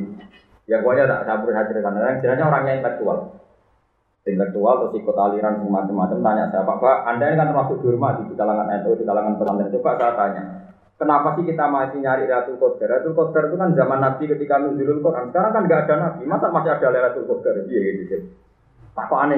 ya 0.66 0.82
pokoknya 0.82 1.06
tak 1.06 1.22
saya 1.30 1.38
beri 1.46 1.54
ceritakan 1.54 2.02
yang 2.02 2.18
jelasnya 2.26 2.46
orangnya 2.50 2.74
intelektual. 2.82 3.18
Intelektual 4.26 4.74
terus 4.82 4.94
ikut 4.98 5.14
aliran 5.14 5.62
semacam-macam 5.62 6.20
tanya 6.26 6.44
saya 6.50 6.66
pak 6.66 6.98
anda 7.06 7.26
ini 7.30 7.38
kan 7.38 7.48
termasuk 7.54 7.78
dihormati 7.86 8.22
di 8.26 8.34
kalangan 8.34 8.68
NU 8.82 8.98
di 8.98 9.06
kalangan 9.06 9.34
pesantren. 9.38 9.70
Coba 9.78 9.92
saya 9.94 10.14
tanya 10.18 10.44
kenapa 10.98 11.28
sih 11.38 11.46
kita 11.46 11.66
masih 11.70 12.00
nyari 12.02 12.26
Ratul 12.26 12.58
Qadar? 12.58 12.88
Ratul 12.98 13.14
Qadar 13.14 13.44
itu 13.54 13.56
kan 13.62 13.70
zaman 13.78 14.00
Nabi 14.02 14.24
ketika 14.26 14.56
nuzulul 14.58 15.06
Quran. 15.06 15.30
Sekarang 15.30 15.52
kan 15.54 15.62
nggak 15.70 15.82
ada 15.86 15.96
Nabi. 16.02 16.22
Masa 16.26 16.50
masih 16.50 16.72
ada 16.74 16.98
Ratul 16.98 17.30
Qadar? 17.30 17.54
Iya 17.70 17.80
gitu 18.02 18.18
tak 18.98 19.14
kok 19.14 19.22
aneh. 19.22 19.38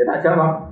Ya 0.00 0.02
tak 0.08 0.24
jawab 0.24 0.71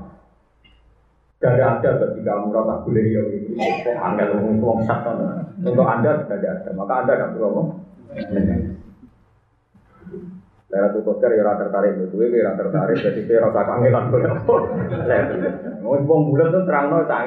Gak 1.41 1.57
ada 1.57 1.97
ketika 1.97 2.37
kamu 2.37 2.53
rasa 2.53 2.85
beliau 2.85 3.25
itu 3.33 3.57
Anda 3.97 4.29
ngomong 4.29 4.61
ngomong 4.61 4.85
satu 4.85 5.17
Untuk 5.65 5.89
Anda 5.89 6.29
sudah 6.29 6.37
ada 6.37 6.69
Maka 6.77 6.95
Anda 7.01 7.17
tidak 7.17 7.33
perlu 7.33 7.49
ngomong 7.49 7.69
Lera 10.71 10.87
tuh 10.95 11.03
ya 11.19 11.43
rata 11.43 11.67
tertarik 11.67 11.99
itu, 11.99 12.15
gue 12.15 12.47
rata 12.47 12.63
tertarik, 12.63 13.03
jadi 13.03 13.27
saya 13.27 13.51
rasa 13.51 13.67
kangelan 13.67 14.07
gue. 14.07 14.23
Mau 15.83 15.99
bom 16.07 16.31
bulan 16.31 16.55
tuh 16.55 16.63
terang 16.63 16.95
nol. 16.95 17.11
Pak 17.11 17.27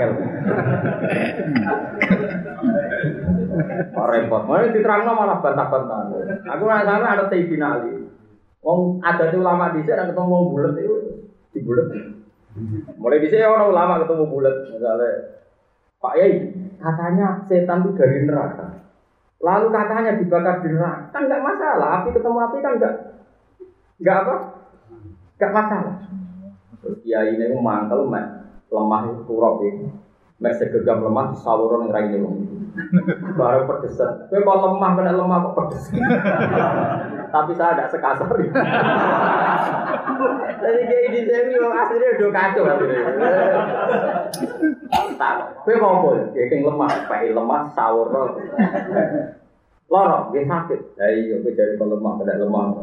repot, 4.15 4.47
mau 4.47 4.63
diterang 4.63 5.03
malah 5.11 5.43
bantah-bantahan. 5.43 6.39
Aku 6.55 6.63
nggak 6.63 6.87
sana 6.87 7.19
ada 7.19 7.27
Sayyidina 7.27 7.67
Ali. 7.67 8.07
Wong 8.63 9.03
ada 9.03 9.27
tuh 9.27 9.43
lama 9.43 9.75
di 9.75 9.83
ada 9.91 10.07
ketemu 10.07 10.47
bulat 10.47 10.79
itu 10.79 10.95
di 11.51 11.59
bulat. 11.67 12.12
Mulai 13.01 13.23
di 13.23 13.27
sini 13.33 13.45
orang 13.45 13.73
ulama 13.73 14.01
ketemu 14.05 14.29
bulat, 14.29 14.55
misalnya 14.69 15.09
Pak 15.97 16.13
Yai, 16.21 16.53
katanya 16.77 17.41
setan 17.49 17.81
itu 17.81 17.97
dari 17.97 18.29
neraka. 18.29 18.93
Lalu 19.41 19.67
katanya 19.73 20.11
dibakar 20.21 20.61
di 20.61 20.69
neraka, 20.69 21.09
kan 21.09 21.25
nggak 21.25 21.41
masalah. 21.41 21.87
Api 21.99 22.09
ketemu 22.13 22.37
api 22.37 22.57
kan 22.61 22.73
nggak 22.77 22.93
nggak 24.03 24.17
apa, 24.21 24.35
nggak 25.41 25.53
masalah. 25.55 25.95
Terus 26.83 26.97
Kiai 27.01 27.33
ini 27.33 27.55
mantel, 27.57 28.05
lemah 28.69 29.01
itu 29.09 29.21
kurok 29.25 29.63
itu, 29.65 29.87
mek 30.37 30.53
segegam 30.59 31.01
lemah 31.01 31.33
di 31.33 31.37
saluran 31.41 31.87
yang 31.87 31.95
raine 31.95 32.17
wong. 32.73 33.37
Baru 33.37 33.61
pedesan. 33.69 34.29
Kowe 34.29 34.41
kok 34.41 34.57
lemah 34.61 34.91
kena 34.97 35.11
lemah 35.13 35.37
kok 35.45 35.55
pedes. 35.57 35.83
Tapi 37.29 37.51
saya 37.57 37.73
tidak 37.77 37.89
sekasar. 37.93 38.29
Jadi 40.63 40.81
kayak 40.87 41.07
di 41.11 41.19
sini 41.27 41.53
aslinya 41.57 42.07
udah 42.17 42.29
kacau. 42.33 42.63
Tak, 45.17 45.35
kowe 45.65 45.73
mau 45.77 46.01
apa? 46.01 46.33
Kayak 46.33 46.65
lemah, 46.65 46.89
pakai 47.09 47.33
lemah 47.33 47.61
sahur 47.73 48.09
Loro, 49.93 50.33
dia 50.33 50.41
sakit. 50.49 50.97
Ya 50.97 51.05
iya, 51.13 51.35
gue 51.37 51.53
jadi 51.53 51.77
lemah, 51.77 52.17
kena 52.17 52.41
lemah. 52.41 52.81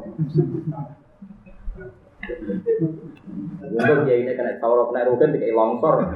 Untuk 3.66 3.98
dia 4.06 4.14
ini 4.22 4.32
kena 4.38 4.54
sahur, 4.62 4.94
kena 4.94 5.10
rugen, 5.10 5.34
kayak 5.34 5.56
longsor. 5.58 6.06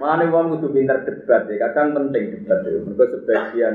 Mana 0.00 0.24
wong 0.32 0.56
kudu 0.56 0.72
pinter 0.72 1.04
debat 1.04 1.44
ya, 1.52 1.68
kadang 1.68 1.92
penting 1.92 2.40
debat 2.40 2.64
ya. 2.64 2.80
Mereka 2.80 3.04
sebagian 3.20 3.74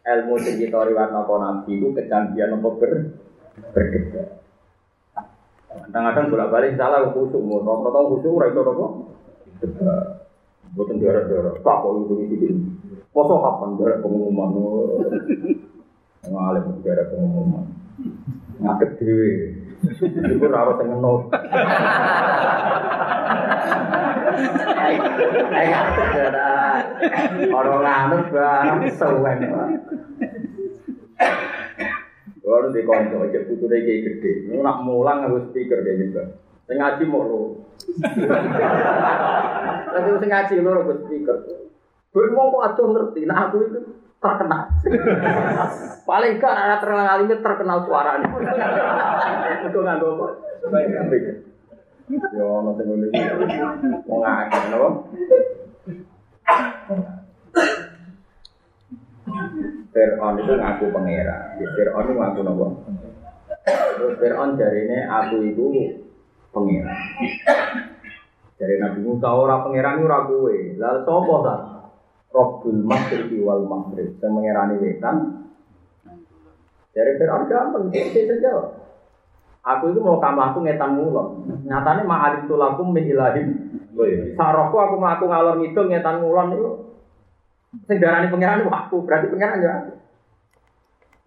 ilmu 0.00 0.40
sing 0.40 0.56
kita 0.56 0.88
riwayat 0.88 1.12
napa 1.12 1.36
nabi 1.36 1.76
itu 1.76 1.92
kecanggihan 1.92 2.56
apa 2.56 2.68
ber 2.80 2.92
berdebat. 3.76 4.40
Kadang-kadang 5.70 6.32
bolak-balik 6.32 6.80
salah 6.80 7.12
khusuk, 7.12 7.44
mau 7.44 7.60
rata-rata 7.60 8.00
khusuk 8.08 8.32
ora 8.32 8.48
iso 8.48 8.60
apa? 8.64 8.86
Debat. 9.60 10.04
Boten 10.70 11.02
daerah-daerah, 11.02 11.60
tak 11.60 11.76
kok 11.82 11.92
itu 12.08 12.14
iki. 12.24 12.48
Poso 13.12 13.42
kapan 13.42 13.76
daerah 13.76 13.98
pengumuman? 14.00 14.48
Ngalih 16.24 16.62
daerah 16.80 17.04
pengumuman. 17.12 17.68
Ngaget 18.64 18.90
dhewe. 18.96 19.30
Iku 20.08 20.44
ora 20.48 20.72
ora 20.72 20.72
sing 20.80 20.88
ngenut. 24.40 24.96
Ayo 25.52 25.80
Orang 27.52 27.80
nganut 27.84 28.24
barang 28.32 28.80
sewen. 28.96 29.38
Kalau 32.40 32.72
di 32.74 32.82
konco, 32.82 33.30
cek 33.30 33.46
putu 33.46 33.64
deh 33.70 33.78
kayak 33.84 34.00
gede. 34.18 34.32
Nak 34.58 34.82
mulang 34.82 35.22
harus 35.28 35.46
speaker 35.52 35.86
deh 35.86 35.94
juga. 36.00 36.34
Sing 36.66 36.80
mau 37.06 37.22
lo. 37.22 37.62
Tapi 39.90 40.08
sing 40.18 40.30
ngaji 40.30 40.54
harus 40.64 40.98
speaker. 41.06 41.36
Gue 42.10 42.26
mau 42.34 42.50
kok 42.50 42.74
atuh 42.74 42.86
ngerti. 42.90 43.22
Nah 43.22 43.46
aku 43.46 43.70
itu 43.70 43.80
terkenal. 44.18 44.66
Paling 46.02 46.42
gak 46.42 46.54
anak 46.58 46.82
terkenal 46.82 47.06
alimnya 47.06 47.38
terkenal 47.38 47.78
suaranya. 47.86 48.28
Itu 49.70 49.78
nggak 49.78 50.02
apa. 50.02 50.26
Ya 52.10 52.42
ono 52.42 52.74
sing 52.74 52.86
ngene 52.90 53.06
iki. 53.14 53.22
Wong 54.10 54.22
akeh. 54.26 54.62
Fir'aun 59.90 60.38
itu 60.38 60.52
ngaku 60.54 60.84
pangeran. 60.94 61.58
Ya, 61.58 61.66
Fir'aun 61.74 62.06
itu 62.06 62.14
ngaku 62.18 62.40
nopo? 62.46 62.66
Terus 63.66 64.14
Fir'aun 64.18 64.58
aku 64.58 65.36
itu 65.46 65.66
pangeran. 66.50 66.98
Dari 68.58 68.74
Nabi 68.82 68.98
Musa 69.06 69.28
ora 69.30 69.62
pangeran 69.62 70.02
ora 70.02 70.26
kowe. 70.26 70.56
Lalu 70.78 71.00
sapa 71.06 71.34
ta? 71.46 71.54
Rabbul 72.30 72.80
Masyriqi 72.86 73.38
wal 73.42 73.66
Maghrib. 73.66 74.18
Sing 74.18 74.30
mengerani 74.30 74.78
wetan. 74.82 75.46
Dari 76.90 77.12
Fir'aun 77.18 77.46
gampang. 77.46 77.90
Aku 79.60 79.92
itu 79.92 80.00
mau 80.00 80.16
tambah 80.16 80.56
aku 80.56 80.64
ngetan 80.64 80.96
ngulon. 80.96 81.44
Nyatanya 81.68 82.02
ma'alim 82.08 82.48
tulakum 82.48 82.96
min 82.96 83.04
ilahim. 83.04 83.48
Sarokku 84.32 84.76
aku 84.80 84.96
ngaku 84.96 85.24
ngalor 85.28 85.56
ngidul 85.60 85.86
ngetan 85.92 86.16
ngulon 86.24 86.48
itu. 86.56 86.70
Sing 87.86 88.00
darani 88.00 88.32
pangeran 88.32 88.66
aku, 88.66 89.04
berarti 89.04 89.28
pangeran 89.28 89.62
ya 89.62 89.70
aku. 89.84 89.92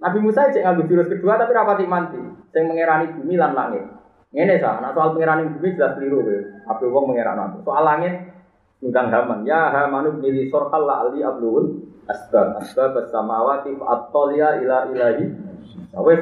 Nabi 0.03 0.19
Musa 0.19 0.51
cek 0.51 0.59
nganggo 0.59 0.83
jurus 0.89 1.07
kedua 1.07 1.39
tapi 1.39 1.55
rapati 1.55 1.85
manti. 1.87 2.19
Sing 2.51 2.67
mengerani 2.67 3.15
bumi 3.15 3.37
lan 3.37 3.53
langit. 3.55 3.85
Ngene 4.33 4.57
sah, 4.57 4.81
nah 4.81 4.91
soal 4.97 5.13
pengerani 5.13 5.53
bumi 5.53 5.77
jelas 5.77 5.93
keliru 5.95 6.25
kowe. 6.25 6.37
Apa 6.73 6.83
wong 6.89 7.13
aku. 7.15 7.57
Soal 7.63 7.85
langit 7.85 8.13
ngundang 8.81 9.13
Haman. 9.13 9.45
Ya 9.45 9.71
Hamanu 9.71 10.19
mili 10.19 10.49
sorhal 10.49 10.83
la 10.83 11.07
ali 11.07 11.23
ablul 11.23 11.85
asbab 12.09 12.59
asbab 12.59 13.07
samawati 13.07 13.77
fa 13.79 14.03
ila 14.33 14.77
ilahi 14.91 15.52
Wes 15.93 16.21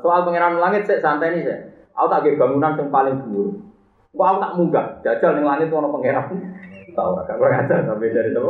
soal 0.00 0.20
pangeran 0.24 0.58
langit 0.58 0.88
sih 0.88 0.98
santai 0.98 1.36
nih 1.36 1.42
sih. 1.44 1.58
Aku 1.92 2.08
tak 2.08 2.24
bangunan 2.40 2.78
yang 2.78 2.88
paling 2.88 3.20
dhuwur. 3.20 3.52
Kok 4.12 4.28
aku 4.28 4.38
tak 4.40 4.54
munggah, 4.56 4.86
jajal 5.04 5.36
ning 5.36 5.44
langit 5.44 5.72
ono 5.72 5.88
pangeran. 5.92 6.26
Tahu 6.96 7.10
agak 7.24 7.36
kurang 7.40 7.64
ajar 7.64 7.88
tapi 7.88 8.12
dari 8.12 8.32
itu. 8.32 8.44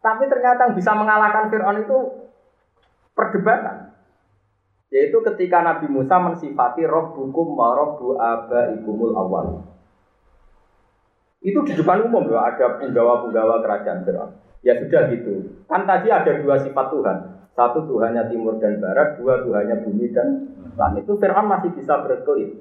Tapi 0.00 0.22
ternyata 0.32 0.60
yang 0.68 0.74
bisa 0.76 0.96
mengalahkan 0.96 1.52
Fir'aun 1.52 1.84
itu 1.84 1.98
perdebatan. 3.12 3.92
Yaitu 4.88 5.20
ketika 5.22 5.60
Nabi 5.60 5.86
Musa 5.92 6.16
mensifati 6.18 6.88
Rabbukum 6.88 7.54
wa 7.54 7.76
Rabbu 7.76 8.16
abaikumul 8.16 9.12
awal. 9.12 9.46
Itu 11.40 11.64
di 11.64 11.72
depan 11.72 12.04
umum 12.04 12.28
loh, 12.28 12.40
ada 12.40 12.80
penggawa-penggawa 12.80 13.60
kerajaan 13.64 14.04
Fir'aun. 14.08 14.32
Ya 14.60 14.76
sudah 14.76 15.08
gitu. 15.08 15.56
Kan 15.64 15.88
tadi 15.88 16.12
ada 16.12 16.32
dua 16.40 16.60
sifat 16.60 16.86
Tuhan. 16.92 17.18
Satu 17.56 17.84
Tuhannya 17.88 18.28
timur 18.28 18.60
dan 18.60 18.80
barat, 18.80 19.16
dua 19.16 19.42
Tuhannya 19.44 19.84
bumi 19.84 20.12
dan 20.12 20.28
langit. 20.76 21.04
Itu 21.04 21.16
Fir'aun 21.16 21.48
masih 21.48 21.72
bisa 21.74 22.00
berkelit. 22.04 22.60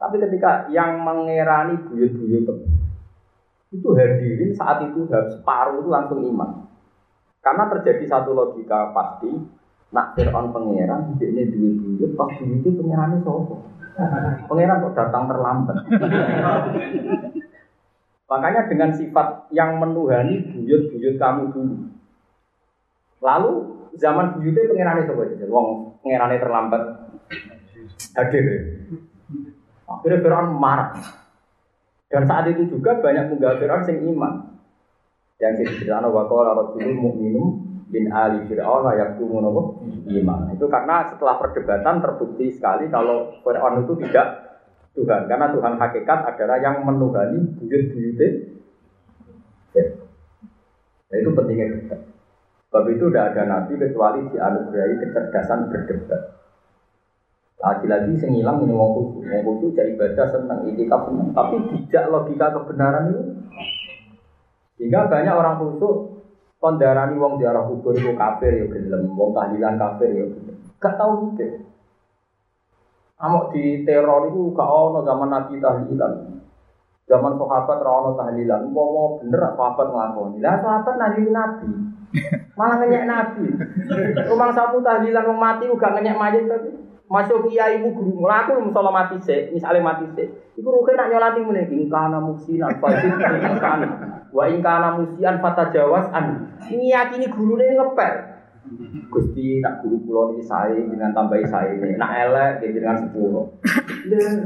Tapi 0.00 0.16
ketika 0.16 0.66
yang 0.72 1.04
mengerani 1.04 1.76
buyut-buyut 1.84 2.48
itu 3.70 3.88
hadirin 3.94 4.50
saat 4.58 4.82
itu 4.82 5.06
separuh 5.06 5.78
itu 5.78 5.90
langsung 5.92 6.26
iman. 6.26 6.66
Karena 7.38 7.70
terjadi 7.70 8.04
satu 8.10 8.34
logika 8.34 8.90
pasti, 8.90 9.30
nak 9.94 10.18
Fir'aun 10.18 10.50
pangeran, 10.50 11.16
ini 11.22 11.46
duit 11.48 11.74
buyut, 11.78 12.10
pas 12.18 12.34
itu 12.42 12.68
pangerannya 12.74 13.22
sopo. 13.22 13.62
Pangeran 14.50 14.82
kok 14.82 14.94
datang 14.98 15.24
terlambat. 15.30 15.76
Makanya 18.30 18.70
dengan 18.70 18.94
sifat 18.94 19.50
yang 19.50 19.82
menuhani 19.82 20.54
buyut-buyut 20.54 21.18
kamu 21.18 21.50
dulu. 21.50 21.76
Lalu 23.18 23.52
zaman 23.98 24.38
buyutnya 24.38 24.70
pengirannya 24.70 25.08
coba 25.10 25.22
aja. 25.26 25.46
Wong 25.50 25.66
pengirannya 26.06 26.38
terlambat 26.38 26.82
hadir. 28.14 28.46
Akhirnya 29.90 30.22
Fir'aun 30.22 30.54
marah. 30.54 30.94
Dan 32.06 32.22
saat 32.26 32.46
itu 32.54 32.70
juga 32.70 33.02
banyak 33.02 33.34
munggah 33.34 33.58
Fir'aun 33.58 33.82
yang 33.90 33.98
iman. 34.14 34.32
Yang 35.42 35.52
diceritakan 35.66 36.14
wa 36.14 36.24
qala 36.30 36.50
rajulun 36.54 36.96
mu'minum 37.02 37.46
bin 37.90 38.14
ali 38.14 38.46
Fir'aun 38.46 38.86
layak 38.86 39.18
apa? 39.18 39.62
iman. 40.06 40.40
Itu 40.54 40.70
karena 40.70 41.10
setelah 41.10 41.34
perdebatan 41.42 41.98
terbukti 41.98 42.54
sekali 42.54 42.86
kalau 42.86 43.34
Fir'aun 43.42 43.82
itu 43.82 43.98
tidak 44.06 44.49
Tuhan. 44.94 45.30
Karena 45.30 45.46
Tuhan 45.54 45.74
hakikat 45.78 46.20
adalah 46.34 46.56
yang 46.58 46.82
menuhani 46.82 47.38
buyut-buyutnya. 47.58 48.28
Ya. 49.74 49.84
Nah, 51.10 51.16
itu 51.18 51.30
pentingnya 51.34 51.66
debat. 51.74 52.00
Sebab 52.70 52.84
itu 52.94 53.04
tidak 53.10 53.34
ada 53.34 53.42
nabi 53.50 53.74
kecuali 53.78 54.20
dianugerahi 54.30 54.94
kecerdasan 55.02 55.70
berdebat. 55.70 56.38
Lagi-lagi 57.60 58.16
sing 58.16 58.34
hilang 58.38 58.62
ini 58.62 58.72
wong 58.72 58.90
khusus. 58.94 59.26
Wong 59.26 59.42
khusus 59.46 59.76
jadi 59.76 59.92
ibadah 59.98 60.26
senang, 60.32 60.64
itikaf. 60.70 61.10
Tapi 61.10 61.54
tidak 61.90 62.08
logika 62.08 62.46
kebenaran 62.56 63.10
itu. 63.10 63.22
Sehingga 64.80 65.12
banyak 65.12 65.34
orang 65.34 65.60
khusus 65.60 66.20
kondarani 66.60 67.16
wong 67.16 67.40
ziarah 67.40 67.64
kubur 67.66 67.96
itu 67.96 68.12
kafir 68.14 68.52
ya 68.52 68.66
gelem, 68.68 69.16
wong 69.16 69.32
tahlilan 69.32 69.80
kafir 69.80 70.12
ya 70.12 70.24
Gak 70.80 70.96
tahu 70.96 71.32
mikir. 71.32 71.69
Amok 73.20 73.52
di 73.52 73.84
teror 73.84 74.32
itu 74.32 74.56
gak 74.56 74.64
ono 74.64 75.04
zaman 75.04 75.28
Nabi 75.28 75.60
tahlilan. 75.60 76.12
Zaman 77.04 77.36
sahabat 77.36 77.78
ra 77.84 77.92
ono 78.00 78.10
tahlilan. 78.16 78.72
Umpama 78.72 79.20
bener 79.20 79.42
sahabat 79.52 79.86
nglakoni. 79.92 80.38
Lah 80.40 80.56
sahabat 80.62 80.94
nabi 80.96 81.28
Nabi. 81.28 81.70
Malah 82.58 82.76
ngenyek 82.80 83.04
Nabi. 83.04 83.44
Rumah 84.24 84.50
sapu 84.56 84.80
tahlilan 84.80 85.28
wong 85.28 85.38
mati 85.38 85.64
uga 85.68 85.92
ngenyek 85.92 86.16
mayit 86.16 86.48
tapi 86.48 86.70
masuk 87.10 87.50
kiai 87.50 87.82
ibu 87.82 87.90
guru 87.90 88.22
ngelaku 88.22 88.70
misalnya 88.70 88.94
mati 88.94 89.18
se, 89.18 89.50
misalnya 89.50 89.82
mati 89.82 90.06
se, 90.14 90.30
itu 90.54 90.62
rugen 90.70 90.94
nak 90.94 91.10
nyolati 91.10 91.42
mulai 91.42 91.66
ingkana 91.66 92.22
musinan 92.22 92.78
fajin 92.78 93.18
ingkana, 93.18 93.86
wa 94.36 94.46
ingkana 94.46 94.94
musian 94.94 95.42
fata 95.42 95.74
jawas 95.74 96.06
an, 96.14 96.54
ini 96.70 96.94
yakini 96.94 97.26
guru 97.26 97.58
ini 97.58 97.74
ngepel, 97.74 98.14
Gusti 99.10 99.58
nak 99.64 99.80
guru 99.80 100.04
pulau 100.04 100.36
ini 100.36 100.44
saya 100.44 100.76
dengan 100.76 101.10
tambahi 101.16 101.42
saya 101.48 101.74
ini, 101.74 101.96
nak 101.96 102.12
elek 102.12 102.60
dengan 102.60 102.92
sepuluh. 102.92 103.48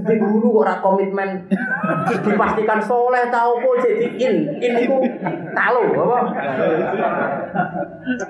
Di 0.06 0.14
guru 0.22 0.62
kok 0.62 0.80
komitmen 0.80 1.44
dipastikan 2.22 2.78
soleh 2.78 3.26
tahu 3.28 3.58
kok 3.58 3.74
jadi 3.84 4.06
in, 4.16 4.34
in 4.62 4.74
itu 4.86 4.96
tahu 5.52 5.82
apa? 5.98 6.18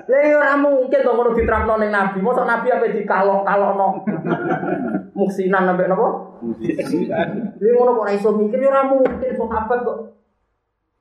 Ya 0.09 0.57
mungkin 0.57 1.05
to 1.05 1.11
ngono 1.13 1.31
diterapno 1.37 1.77
ning 1.77 1.93
nabi. 1.93 2.17
Mosok 2.19 2.49
nabi 2.49 2.67
apa 2.73 2.91
dikalok-kalokno. 2.91 3.87
Muksinan 5.15 5.69
sampai 5.69 5.87
napa? 5.87 6.07
Muksinan. 6.43 7.55
Lha 7.61 7.69
ngono 7.71 7.91
kok 7.93 8.03
ora 8.03 8.11
iso 8.11 8.29
mikir 8.33 8.57
ya 8.57 8.73
ora 8.73 8.89
mungkin 8.89 9.31
sahabat 9.37 9.79
kok. 9.85 9.97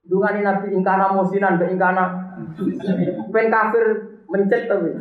Dungane 0.05 0.45
nabi 0.45 0.77
ingkana 0.77 1.17
musinan 1.17 1.57
be 1.57 1.73
ingkana 1.73 2.37
ben 3.33 3.49
kafir 3.49 4.14
mencet 4.29 4.71
tapi. 4.71 4.91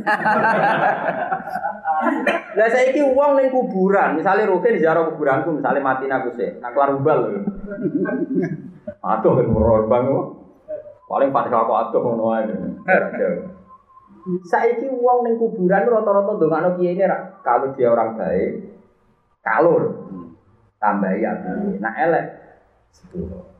Lah 2.53 2.69
saiki 2.69 3.01
wong 3.01 3.39
ning 3.39 3.49
kuburan, 3.49 4.19
misalnya 4.19 4.49
rutin 4.49 4.77
ziarah 4.77 5.09
kuburanku, 5.09 5.57
misalnya 5.57 5.81
mati 5.81 6.05
aku 6.05 6.29
sih, 6.37 6.61
nak 6.61 6.75
keluar 6.75 6.93
ubal. 6.93 7.19
Aduh 9.03 9.31
kan 9.35 9.89
bang 9.89 10.05
Paling 11.03 11.35
fatihah 11.35 11.67
kok 11.67 11.79
aduh 11.89 12.01
ngono 12.01 12.25
ae. 12.35 12.43
Saiki 14.47 14.87
wong 14.87 15.27
ning 15.27 15.35
kuburan 15.39 15.87
rata-rata 15.87 16.31
ndongakno 16.39 16.69
kiye 16.79 16.95
ini 16.95 17.05
kalau 17.43 17.75
dia 17.75 17.91
orang 17.91 18.15
baik, 18.15 18.51
kalau 19.43 19.75
tambah 20.79 21.11
ya, 21.15 21.31
nah 21.79 21.93
elek 21.95 22.25
sepuluh. 22.91 23.52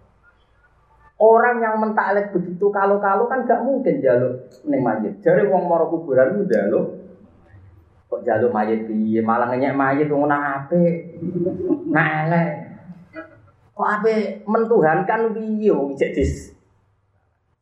Orang 1.21 1.61
yang 1.61 1.77
mentaklek 1.77 2.33
begitu 2.33 2.73
kalau-kalau 2.73 3.29
kan 3.29 3.45
gak 3.45 3.61
mungkin 3.61 4.01
jaluk 4.01 4.49
neng 4.65 4.81
mayit. 4.81 5.21
Jadi 5.21 5.45
wong 5.45 5.69
moro 5.69 5.85
kuburan 5.87 6.35
itu 6.35 6.49
jaluk. 6.49 6.89
Kok 8.09 8.25
jaluk 8.25 8.49
mayit 8.49 8.89
piye? 8.89 9.21
Malah 9.21 9.53
ngenyek 9.53 9.77
mayit 9.77 10.09
wong 10.09 10.25
ape. 10.27 11.15
Nah 11.93 12.25
elek. 12.25 12.49
Kok 13.77 13.89
ape 14.01 14.41
mentuhankan 14.49 15.37
piye 15.37 15.69
wong 15.69 15.93
cek 15.93 16.17
dis? 16.17 16.49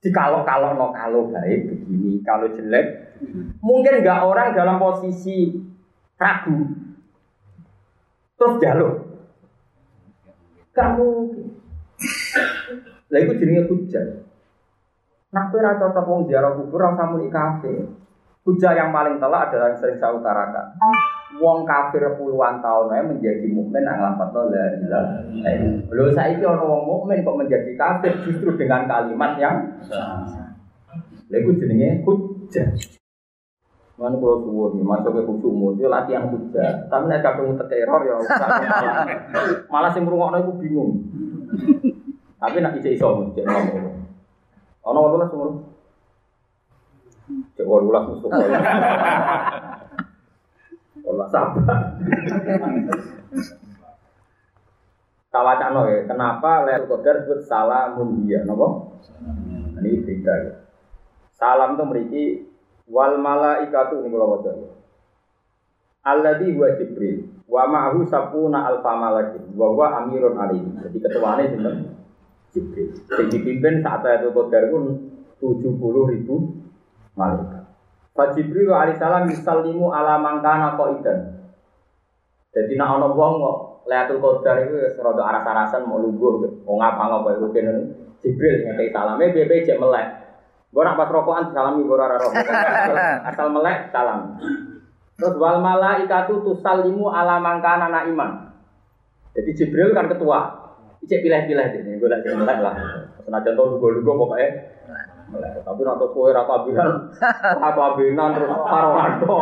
Di 0.02 0.10
kalau 0.10 0.42
kalau 0.48 0.74
no 0.74 0.90
kalau 0.96 1.30
baik 1.30 1.70
begini 1.70 2.24
kalau 2.24 2.50
jelek. 2.56 3.20
Mungkin 3.62 4.02
nggak 4.02 4.26
orang 4.26 4.56
dalam 4.58 4.82
posisi 4.82 5.54
ragu. 6.18 6.72
Terus 8.40 8.56
jaluk. 8.58 8.96
Kamu 10.72 11.08
lah 13.12 13.20
itu 13.20 13.34
jenenge 13.44 13.68
hujah. 13.68 14.24
Nak 15.36 15.52
kowe 15.52 15.60
ora 15.60 15.76
cocok 15.76 16.08
wong 16.08 16.22
ziarah 16.32 16.56
kubur 16.56 16.80
ora 16.80 17.08
muni 17.12 17.28
kafir. 17.28 17.84
Hujah 18.42 18.74
yang 18.74 18.90
paling 18.90 19.22
telak 19.22 19.52
adalah 19.52 19.70
yang 19.70 19.78
sering 19.78 20.00
saya 20.02 20.18
utarakan. 20.18 20.80
Wong 21.38 21.68
kafir 21.68 22.02
puluhan 22.18 22.58
tahun 22.64 22.90
aja 22.90 23.04
menjadi 23.06 23.48
mukmin 23.54 23.86
nang 23.86 24.02
lafadz 24.02 24.34
la 24.34 24.42
ilaha 24.50 24.68
illallah. 25.30 25.94
Lho 25.94 26.04
saiki 26.16 26.42
ana 26.42 26.64
wong 26.64 26.84
mukmin 26.88 27.22
kok 27.22 27.38
menjadi 27.38 27.72
kafir 27.78 28.12
justru 28.26 28.56
dengan 28.58 28.90
kalimat 28.90 29.38
yang 29.38 29.56
Lha 31.32 31.38
iku 31.40 31.52
jenenge 31.56 32.04
hujah. 32.04 32.68
Mana 33.96 34.18
kalau 34.18 34.42
suwun, 34.42 34.82
masuk 34.82 35.14
ke 35.14 35.22
khusus 35.30 35.46
umur, 35.46 35.78
itu 35.78 35.86
latihan 35.86 36.26
hujah. 36.26 36.90
Tapi 36.90 37.06
nek 37.06 37.22
kadung 37.22 37.54
teror 37.54 38.02
ya, 38.02 38.18
malah 38.18 39.06
malah 39.70 39.92
sing 39.94 40.10
ngrungokno 40.10 40.42
iku 40.42 40.52
bingung. 40.58 40.92
Tapi 42.42 42.58
nak 42.58 42.74
ijek 42.82 42.98
iso 42.98 43.22
cek 43.38 43.46
ngomong. 43.46 44.02
Ono 44.90 44.98
wolulas 44.98 45.30
umur. 45.30 45.62
Cek 47.54 47.70
wolulas 47.70 48.10
musuh. 48.10 48.34
Wolulas 51.06 51.30
sabar. 51.30 52.02
Kawacano 55.32 55.88
ya, 55.88 56.04
kenapa 56.10 56.68
Lailatul 56.68 57.00
Qadar 57.00 57.24
disebut 57.24 57.48
salamun 57.48 58.28
dia, 58.28 58.44
nopo? 58.44 59.00
Ini 59.80 60.04
berita 60.04 60.34
ya. 60.44 60.52
Salam 61.32 61.80
itu 61.80 61.84
memiliki 61.88 62.24
wal 62.92 63.16
malaikatu 63.16 64.04
ini 64.04 64.12
kalau 64.12 64.36
wajah. 64.36 64.54
Alladhi 66.04 66.52
huwa 66.52 66.76
Jibril 66.76 67.32
wa 67.48 67.64
ma'ahu 67.70 68.04
sapuna 68.12 68.66
alfa 68.68 68.92
malakin 68.98 69.56
wa 69.56 69.72
huwa 69.72 70.04
amirun 70.04 70.36
alim. 70.36 70.76
Jadi 70.84 70.98
ketuanya 71.00 71.48
sinten? 71.48 72.01
Jibril. 72.52 72.92
Yang 73.08 73.28
dipimpin 73.32 73.80
saat 73.80 74.04
itu 74.04 74.30
Qadar 74.36 74.64
pun 74.68 74.84
70 75.40 76.12
ribu 76.12 76.36
malaikat. 77.16 77.64
Pak 78.12 78.36
Jibril 78.36 78.76
alaihissalam 78.76 79.32
misalimu 79.32 79.96
ala 79.96 80.20
mangkana 80.20 80.76
idan. 81.00 81.20
Jadi 82.52 82.76
nak 82.76 83.00
ono 83.00 83.16
wong 83.16 83.34
kok 83.40 83.58
Lailatul 83.88 84.20
Qadar 84.20 84.68
itu 84.68 84.76
rada 85.00 85.24
aras-arasan 85.24 85.88
mau 85.88 86.04
lungguh, 86.04 86.62
mau 86.68 86.76
ngapa 86.78 87.04
ngapa 87.08 87.30
itu 87.40 87.48
kan 87.56 87.68
Jibril 88.22 88.68
ngekei 88.68 88.94
salame 88.94 89.34
bebe 89.34 89.66
cek 89.66 89.80
melek. 89.80 90.08
Gue 90.72 90.84
nak 90.88 90.96
pas 91.00 91.10
rokokan 91.10 91.52
salami 91.52 91.84
gue 91.84 91.98
rara. 91.98 92.20
Asal 93.28 93.48
melek 93.50 93.90
salam. 93.90 94.38
Terus 95.18 95.36
wal 95.40 95.60
malaikatu 95.64 96.46
tusalimu 96.46 97.10
ala 97.10 97.42
mangkana 97.42 97.88
iman. 98.08 98.52
Jadi 99.32 99.52
Jibril 99.56 99.96
kan 99.96 100.12
ketua, 100.12 100.61
Icek 101.02 101.20
pilih-pilih 101.26 101.66
deh, 101.74 101.82
gue 101.98 102.10
lagi 102.10 102.30
melek 102.30 102.60
lah. 102.62 102.76
Senajan 103.26 103.58
tau 103.58 103.74
lugu-lugu 103.74 104.06
pokoknya. 104.06 104.50
Tapi 105.64 105.82
nanti 105.88 106.06
kue 106.12 106.36
rata 106.36 106.68
binan, 106.68 107.08
rata 107.40 107.86
binan 107.96 108.30
terus 108.36 108.52
karo 108.52 108.90
rado. 109.00 109.36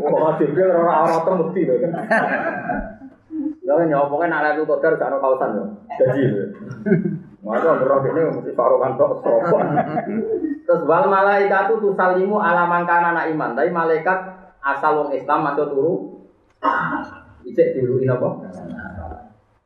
Wah, 0.00 0.32
jadi 0.40 0.60
orang 0.72 1.04
orang 1.04 1.22
termesti 1.28 1.60
loh 1.68 1.76
kan. 1.84 1.92
Ya 3.60 3.74
nyopongnya 3.86 4.32
nak 4.32 4.42
lagu 4.42 4.64
kotor 4.64 4.96
ada 4.96 5.20
kawasan 5.20 5.50
loh. 5.52 5.68
Jadi, 6.00 6.22
Maka 7.40 7.80
roh 7.80 8.04
ini 8.04 8.20
mesti 8.36 8.52
farokan 8.52 9.00
tok 9.00 9.24
sopan. 9.24 9.72
Terus 10.68 10.82
wal 10.84 11.08
malaikat 11.08 11.72
itu 11.72 11.88
salimu 11.96 12.36
ala 12.36 12.68
mangkana 12.68 13.16
anak 13.16 13.32
iman. 13.32 13.56
Tapi 13.56 13.72
malaikat 13.72 14.18
asal 14.60 15.00
wong 15.00 15.10
Islam 15.16 15.48
masuk 15.48 15.72
turu. 15.72 15.94
Icek 17.40 17.80
diluin 17.80 18.12
apa? 18.12 18.28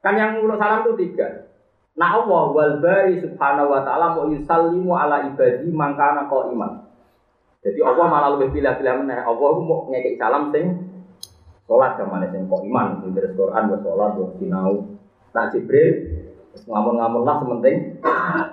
Kan 0.04 0.20
yang 0.20 0.36
ngurus 0.36 0.60
salam 0.60 0.84
itu 0.84 0.92
tiga. 1.00 1.48
Nah 1.96 2.20
Allah 2.20 2.44
wal 2.52 2.74
bari 2.84 3.16
subhanahu 3.16 3.72
wa 3.72 3.80
ta'ala 3.80 4.12
mau 4.12 4.28
yusallimu 4.28 4.92
ala 4.92 5.24
ibadi 5.32 5.72
mangkana 5.72 6.28
kau 6.28 6.52
iman. 6.52 6.84
Jadi 7.64 7.80
Allah 7.80 8.04
malah 8.04 8.28
lebih 8.36 8.60
pilih-pilih 8.60 9.00
meneh. 9.00 9.24
Allah 9.24 9.50
mau 9.56 9.88
ngekek 9.88 10.20
salam 10.20 10.52
sing 10.52 10.92
sholat 11.64 11.96
ke 11.96 12.04
mana 12.04 12.28
sing 12.28 12.44
kau 12.44 12.60
iman. 12.60 13.00
Sing 13.00 13.16
dari 13.16 13.32
Quran 13.32 13.72
buat 13.72 13.80
sholat 13.80 14.08
buat 14.20 14.30
sinau. 14.36 15.00
Nah 15.32 15.48
Jibril 15.48 15.94
Ngamun-ngamun 16.62 17.26
lah 17.26 17.36
sementing 17.42 17.98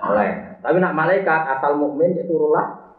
oleh. 0.02 0.30
Tapi 0.58 0.76
nak 0.82 0.94
malaikat 0.98 1.40
asal 1.58 1.78
mukmin 1.78 2.18
itu 2.18 2.26
turunlah 2.26 2.98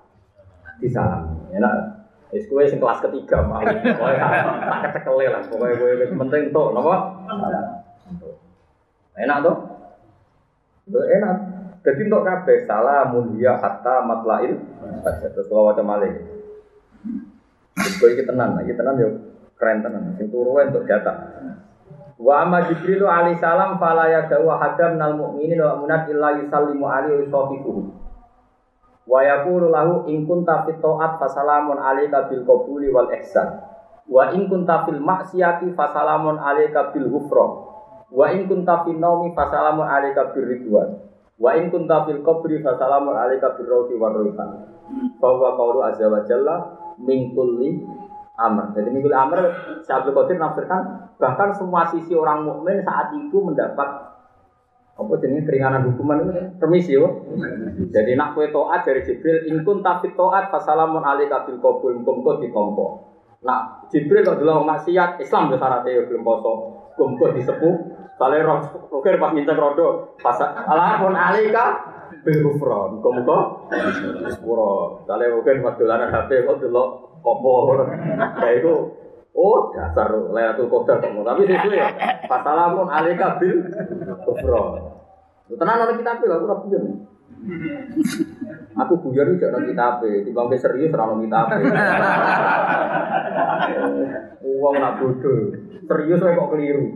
di 0.80 0.88
salam. 0.88 1.28
Enak. 1.52 2.08
Wis 2.32 2.50
kowe 2.50 2.64
sing 2.66 2.82
kelas 2.82 3.04
ketiga, 3.04 3.46
Pak. 3.46 3.62
Tak 3.94 4.80
kecekele 4.90 5.26
lah. 5.30 5.42
Pokoke 5.46 5.76
kowe 5.78 5.92
penting 6.26 6.44
tuh, 6.50 6.68
napa? 6.74 6.96
Enak 9.14 9.38
tuh? 9.46 9.58
Enak. 10.90 11.36
Jadi 11.84 12.02
untuk 12.08 12.24
kabeh 12.24 12.64
salamun 12.64 13.36
ya 13.36 13.60
hatta 13.60 14.08
matlail. 14.08 14.56
Terus 15.04 15.48
kalau 15.52 15.70
macam 15.70 15.86
malih. 15.92 16.14
Itu 17.76 18.06
iki 18.08 18.24
tenan, 18.24 18.56
iki 18.64 18.72
tenan 18.72 18.96
yo 18.96 19.10
keren 19.60 19.84
tenan. 19.84 20.16
Sing 20.16 20.32
turu 20.32 20.56
untuk 20.56 20.88
jatah. 20.88 21.28
Wa 22.16 22.48
amma 22.48 22.72
Jibril 22.72 23.04
alaihi 23.04 23.42
salam 23.42 23.76
fala 23.76 24.08
yadawu 24.08 24.48
hadam 24.56 24.96
nal 24.96 25.20
mu'minin 25.20 25.60
wa 25.60 25.76
munat 25.76 26.08
illa 26.08 26.40
yusallimu 26.40 26.86
alaihi 26.88 27.28
wa 27.28 27.52
Wa 29.04 29.20
yaqulu 29.20 29.68
lahu 29.68 30.08
in 30.08 30.24
kunta 30.24 30.64
fit 30.64 30.80
ta'at 30.80 31.20
fasalamun 31.20 31.76
alayka 31.76 32.32
bil 32.32 32.48
qabuli 32.48 32.88
wal 32.88 33.12
ihsan. 33.20 33.60
Wa 34.08 34.32
in 34.32 34.48
kunta 34.48 34.88
fil 34.88 35.04
maksiati 35.04 35.76
fasalamun 35.76 36.40
alayka 36.40 36.96
bil 36.96 37.12
ghufran. 37.12 37.73
Wa 38.14 38.30
in 38.30 38.46
kunta 38.46 38.86
fil 38.86 39.02
naumi 39.02 39.34
fasalamun 39.34 39.90
alayka 39.90 40.38
bir 40.38 40.46
ridwan. 40.46 41.02
Wa 41.42 41.58
in 41.58 41.74
kunta 41.74 42.06
fil 42.06 42.22
qabri 42.22 42.62
fasalamun 42.62 43.18
alayka 43.18 43.58
bir 43.58 43.66
rawti 43.66 43.98
war 43.98 44.14
rihan. 44.14 44.70
Fa 45.18 45.28
huwa 45.34 45.58
qawlu 45.58 45.82
azza 45.82 46.06
wa 46.06 46.22
jalla 46.22 46.56
min 47.02 47.34
kulli 47.34 47.82
amr. 48.38 48.78
Jadi 48.78 48.94
min 48.94 49.02
kulli 49.02 49.18
amr 49.18 49.40
Syaikhul 49.82 50.14
Qadir 50.14 50.38
nafsirkan 50.38 51.10
bahkan 51.18 51.58
semua 51.58 51.90
sisi 51.90 52.14
orang 52.14 52.46
mukmin 52.46 52.86
saat 52.86 53.18
itu 53.18 53.38
mendapat 53.42 54.14
apa 54.94 55.14
jenis 55.18 55.50
keringanan 55.50 55.90
hukuman 55.90 56.22
itu 56.22 56.32
permisi 56.62 56.94
yo. 56.94 57.26
Jadi 57.90 58.14
nak 58.14 58.38
kue 58.38 58.54
toat 58.54 58.86
dari 58.86 59.02
Jibril 59.02 59.50
ingkun 59.50 59.82
tapi 59.82 60.14
toat 60.14 60.54
fasalamun 60.54 61.02
alika 61.02 61.50
bil 61.50 61.58
kabul 61.58 61.98
kumko 62.06 62.38
ditompo. 62.38 63.10
Nak 63.42 63.90
Jibril 63.90 64.22
kok 64.22 64.38
dulu 64.38 64.62
maksiat 64.70 65.18
Islam 65.18 65.50
ke 65.50 65.58
syaratnya 65.58 66.06
belum 66.06 66.22
poso 66.22 66.83
kumko 66.96 67.34
disepuh. 67.36 67.76
Kale 68.14 68.38
roh 68.46 68.60
roker 68.94 69.18
pas 69.18 69.34
minta 69.34 69.58
rodo 69.58 70.16
pas 70.22 70.38
alamun 70.44 71.18
alika 71.18 71.66
bil 72.22 72.40
kufron 72.46 73.02
kumko 73.02 73.70
sepuro. 74.30 75.04
Kale 75.10 75.26
roker 75.34 75.60
pas 75.66 75.76
dolanan 75.76 76.14
HP 76.14 76.46
kok 76.46 76.60
dulu 76.62 76.84
kopo. 77.24 77.54
Kayak 78.40 78.62
itu 78.62 78.76
Oh, 79.34 79.74
dasar 79.74 80.14
Lailatul 80.30 80.70
Qadar 80.70 81.02
kok. 81.02 81.10
Tapi 81.10 81.50
sesuai 81.50 81.74
ya. 81.74 81.90
Fasalamun 82.30 82.86
alika 82.86 83.42
bil 83.42 83.66
kufra. 84.22 84.78
Tenan 85.50 85.82
ana 85.86 85.94
kitab 85.98 86.22
lho, 86.22 86.34
aku 86.38 86.46
ora 86.46 86.56
piye. 86.62 86.80
Aku 88.74 88.98
guyon 89.06 89.38
iki 89.38 89.46
ana 89.46 89.62
kitab, 89.62 90.02
timbang 90.02 90.50
ke 90.50 90.58
serius 90.58 90.94
ora 90.98 91.14
ana 91.14 91.22
kitab. 91.22 91.46
Wong 94.42 94.76
nak 94.82 94.98
bodoh. 94.98 95.54
Serius 95.84 96.24
kok 96.24 96.50
keliru. 96.50 96.88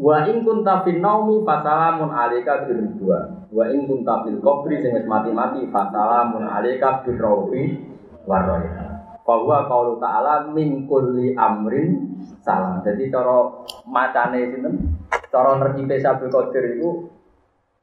Wa 0.00 0.24
in 0.24 0.40
kunta 0.42 0.80
fil 0.80 0.98
naumi 0.98 1.44
fasalamun 1.44 2.10
alika 2.10 2.64
bil 2.64 2.80
ridwan. 2.80 3.46
Wa 3.52 3.68
in 3.68 3.84
kunta 3.84 4.24
fil 4.24 4.40
qabri 4.40 4.80
sing 4.80 4.96
mati-mati 5.04 5.68
fasalamun 5.68 6.48
alika 6.48 7.04
bil 7.04 7.20
rawfi 7.20 7.76
warayha 8.24 8.90
bahwa 9.20 9.68
kalau 9.70 9.94
ta'ala 10.02 10.50
min 10.50 10.90
kulli 10.90 11.36
amrin 11.36 12.18
salam. 12.42 12.82
Jadi 12.82 13.12
cara 13.12 13.46
macane 13.86 14.50
sinten? 14.50 14.74
Cara 15.30 15.54
nerjipe 15.60 16.02
Sabil 16.02 16.26
Qadir 16.32 16.80
itu 16.80 17.06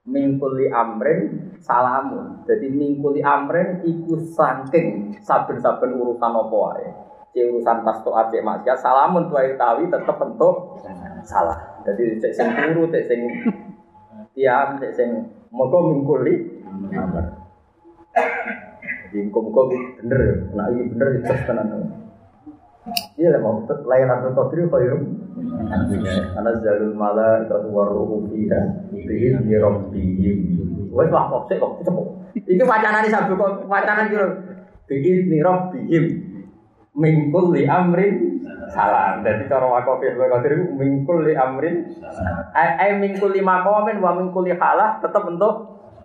min 0.07 0.39
kulli 0.39 0.71
amrin 0.71 1.51
salamun. 1.59 2.47
Jadi 2.47 2.71
min 2.71 3.03
kulli 3.03 3.19
amrin 3.19 3.83
iku 3.83 4.15
saking 4.31 5.19
saben-saben 5.19 5.99
urusan 5.99 6.31
apa 6.31 6.55
wae. 6.55 6.87
Cek 7.35 7.43
urusan 7.51 7.83
tas 7.83 7.99
toat 8.01 8.31
cek 8.31 8.41
maksiat 8.41 8.79
salamun 8.79 9.27
tuai 9.27 9.59
tawi 9.59 9.91
tetep 9.91 10.15
bentuk 10.15 10.79
salah. 11.27 11.83
Jadi 11.83 12.23
cek 12.23 12.33
sing 12.33 12.47
turu, 12.55 12.87
cek 12.87 13.03
sing 13.03 13.21
tiam, 14.31 14.79
cek 14.79 14.95
sing 14.95 15.09
moga 15.51 15.79
min 15.91 16.07
kulli 16.07 16.63
amrin. 16.95 17.27
Jadi 19.07 19.17
muka-muka 19.27 19.61
bener 19.99 20.19
ya. 20.23 20.35
Nah 20.55 20.65
ini 20.71 20.81
bener 20.95 21.07
itu 21.19 21.35
tenan. 21.43 21.67
Iya 23.19 23.35
lah 23.35 23.39
mau 23.43 23.59
layanan 23.67 24.31
Qadri 24.31 24.63
khairum. 24.71 25.01
Karena 25.67 26.51
jalul 26.63 26.93
mala 26.95 27.43
itu 27.43 27.57
waruhu 27.71 28.27
fiha 28.31 28.61
bihi 28.91 29.35
bi 29.43 29.55
rabbihim. 29.59 30.37
Wes 30.91 31.09
lah 31.11 31.27
kok 31.29 31.43
sik 31.51 31.59
kok 31.59 31.83
cepet. 31.83 32.05
Iki 32.47 32.63
wacanane 32.63 33.07
sabu 33.11 33.35
kok 33.35 33.67
wacanan 33.67 34.07
kira 34.07 34.27
bihi 34.87 35.27
bi 35.27 35.37
rabbihim 35.43 36.05
min 36.95 37.15
kulli 37.29 37.67
amrin 37.67 38.41
salam. 38.71 39.21
Jadi 39.21 39.45
cara 39.51 39.67
wakafir 39.67 40.15
wa 40.15 40.27
qadir 40.37 40.73
min 40.75 41.03
kulli 41.03 41.35
amrin 41.35 41.91
ai 42.55 42.95
min 42.97 43.19
kulli 43.19 43.43
maqamin 43.43 43.99
wa 43.99 44.15
min 44.15 44.31
kulli 44.31 44.55
halah 44.55 44.97
tetap 45.03 45.27
bentuk 45.27 45.55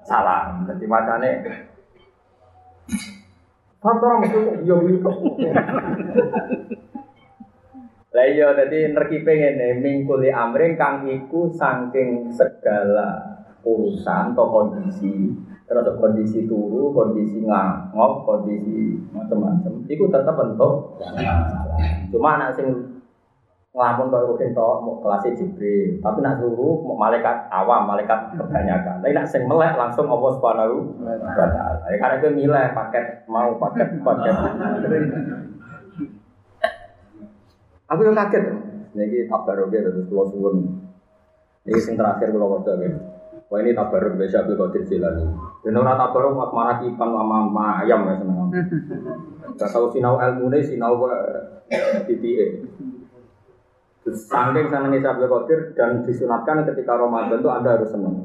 salam. 0.03 0.67
Jadi 0.67 0.85
macane 0.91 1.31
Kantor 3.83 4.23
mesti 4.23 4.63
yo 4.63 4.79
gitu. 4.87 5.11
Lah 8.13 8.29
iya 8.29 8.53
dadi 8.53 8.93
nerkipe 8.93 9.33
ngene 9.33 9.81
mingkuli 9.81 10.29
amring 10.29 10.77
kang 10.77 11.09
iku 11.09 11.49
saking 11.49 12.29
segala 12.29 13.41
urusan 13.65 14.37
atau 14.37 14.53
kondisi 14.53 15.33
terus 15.65 15.97
kondisi 15.97 16.45
turu, 16.45 16.93
kondisi 16.93 17.41
ngangop, 17.41 18.29
kondisi 18.29 19.01
macam-macam. 19.17 19.89
Iku 19.89 20.05
tetap 20.13 20.37
bentuk. 20.37 21.01
Cuma 22.13 22.37
anak 22.37 22.53
sing 22.53 22.93
ngelamun 23.73 24.13
kau 24.13 24.29
rukin 24.29 24.53
to 24.53 24.69
mau 24.85 25.01
kelas 25.01 25.33
Jibril 25.33 25.97
tapi 26.05 26.21
nak 26.21 26.37
suruh 26.37 26.85
mau 26.85 26.93
malaikat 26.93 27.49
awam 27.49 27.89
malaikat 27.89 28.37
kebanyakan 28.37 29.01
tapi 29.01 29.17
nak 29.17 29.25
sing 29.25 29.49
melek 29.49 29.73
langsung 29.81 30.13
Allah 30.13 30.29
subhanahu 30.37 30.93
wa 31.01 31.17
taala 31.49 31.81
ya 31.89 31.97
karena 31.97 32.21
itu 32.21 32.29
milih 32.37 32.69
paket 32.77 33.25
mau 33.33 33.57
paket 33.57 33.97
paket 34.05 34.37
aku 37.93 38.01
yang 38.09 38.17
kaget 38.17 38.45
ini 38.97 39.29
tabarok 39.29 39.69
ya 39.69 39.81
terus 39.85 40.09
keluar 40.09 40.27
suwun 40.33 40.81
ini 41.69 41.79
sing 41.79 41.95
terakhir 41.95 42.33
kalau 42.33 42.59
baca 42.59 42.73
ya 42.81 42.93
Wah 43.53 43.61
ini 43.61 43.77
tabaruk 43.77 44.17
biasa 44.17 44.49
Abdul 44.49 44.57
Qadir 44.57 44.83
Jilani. 44.89 45.29
Dan 45.61 45.77
orang 45.77 46.01
tabaruk 46.01 46.41
mak 46.41 46.57
marah 46.57 46.77
kipan 46.81 47.13
sama 47.13 47.85
ayam 47.85 48.09
ya 48.09 48.17
seneng. 48.17 48.49
Gak 49.61 49.69
tahu 49.69 49.93
sinau 49.93 50.17
ilmu 50.17 50.49
nih 50.49 50.65
sinau 50.65 50.97
titik. 52.09 52.65
Saking 54.09 54.67
senangnya 54.73 55.05
Syabdul 55.05 55.29
Qadir 55.29 55.61
dan 55.77 56.01
disunatkan 56.01 56.65
ketika 56.65 56.97
Ramadan 56.97 57.45
itu 57.45 57.51
Anda 57.53 57.77
harus 57.77 57.93
senang. 57.93 58.25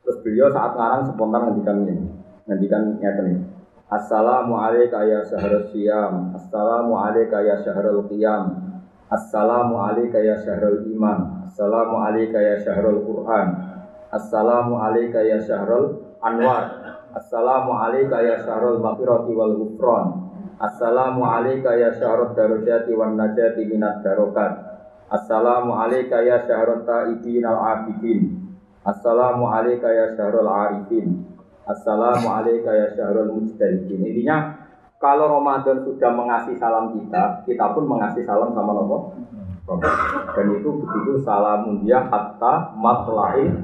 Terus 0.00 0.16
beliau 0.24 0.48
saat 0.48 0.72
ngarang 0.72 1.12
spontan 1.12 1.52
ngendikan 1.52 1.84
ini. 1.84 2.08
Ngendikan 2.48 2.96
nyata 2.96 3.22
ini. 3.28 3.44
Assalamu 3.92 4.56
alayka 4.56 5.04
ya 5.04 5.20
syahrul 5.28 5.68
siyam. 5.68 6.32
Assalamu 6.32 6.96
alayka 6.96 7.44
ya 7.44 7.60
syahrul 7.60 8.08
qiyam. 8.08 8.67
Assalamu 9.08 9.80
alayka 9.80 10.20
ya 10.20 10.36
syahrul 10.36 10.84
iman. 10.92 11.48
Assalamu 11.48 11.96
alayka 12.04 12.38
ya 12.38 12.56
syahrul 12.60 13.00
Quran. 13.02 13.48
Assalamu 14.12 14.76
alayka 14.76 15.24
ya 15.24 15.40
syahrul 15.40 16.16
anwar. 16.20 16.64
Assalamu 17.16 17.72
alayka 17.72 18.20
ya 18.20 18.36
syahrul 18.44 18.84
maghfirati 18.84 19.32
wal 19.32 19.56
ghufran. 19.56 20.06
Assalamu 20.60 21.24
alayka 21.24 21.72
ya 21.72 21.90
syahrul 21.96 22.36
darajati 22.36 22.92
wan 22.92 23.16
najati 23.16 23.64
minat 23.64 24.04
darokat. 24.04 24.68
Assalamu 25.08 25.72
alayka 25.72 26.20
ya 26.20 26.44
syahrul 26.44 26.84
ta'ibin 26.84 27.40
al-abidin 27.40 28.44
Assalamu 28.84 29.48
alayka 29.48 29.88
ya 29.88 30.12
syahrul 30.12 30.44
arifin 30.44 31.24
Assalamu 31.64 32.28
alayka 32.28 32.76
ya 32.76 32.92
syahrul 32.92 33.32
mujtahidin 33.40 34.04
Intinya 34.04 34.67
kalau 34.98 35.30
Ramadan 35.38 35.86
sudah 35.86 36.10
mengasih 36.10 36.58
salam 36.58 36.90
kita 36.94 37.46
Kita 37.46 37.70
pun 37.70 37.86
mengasih 37.86 38.26
salam 38.26 38.50
sama 38.50 38.74
Nabi 38.74 39.14
Dan 40.34 40.46
itu 40.58 40.68
begitu 40.74 41.22
salamun 41.22 41.86
dia 41.86 42.02
hatta 42.02 42.74
matla'in 42.74 43.62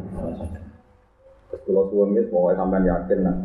Terus 1.50 1.60
kalau 1.66 1.90
suami 1.90 2.22
pokoknya 2.30 2.58
sampai 2.58 2.86
yakin 2.86 3.18
lah 3.26 3.36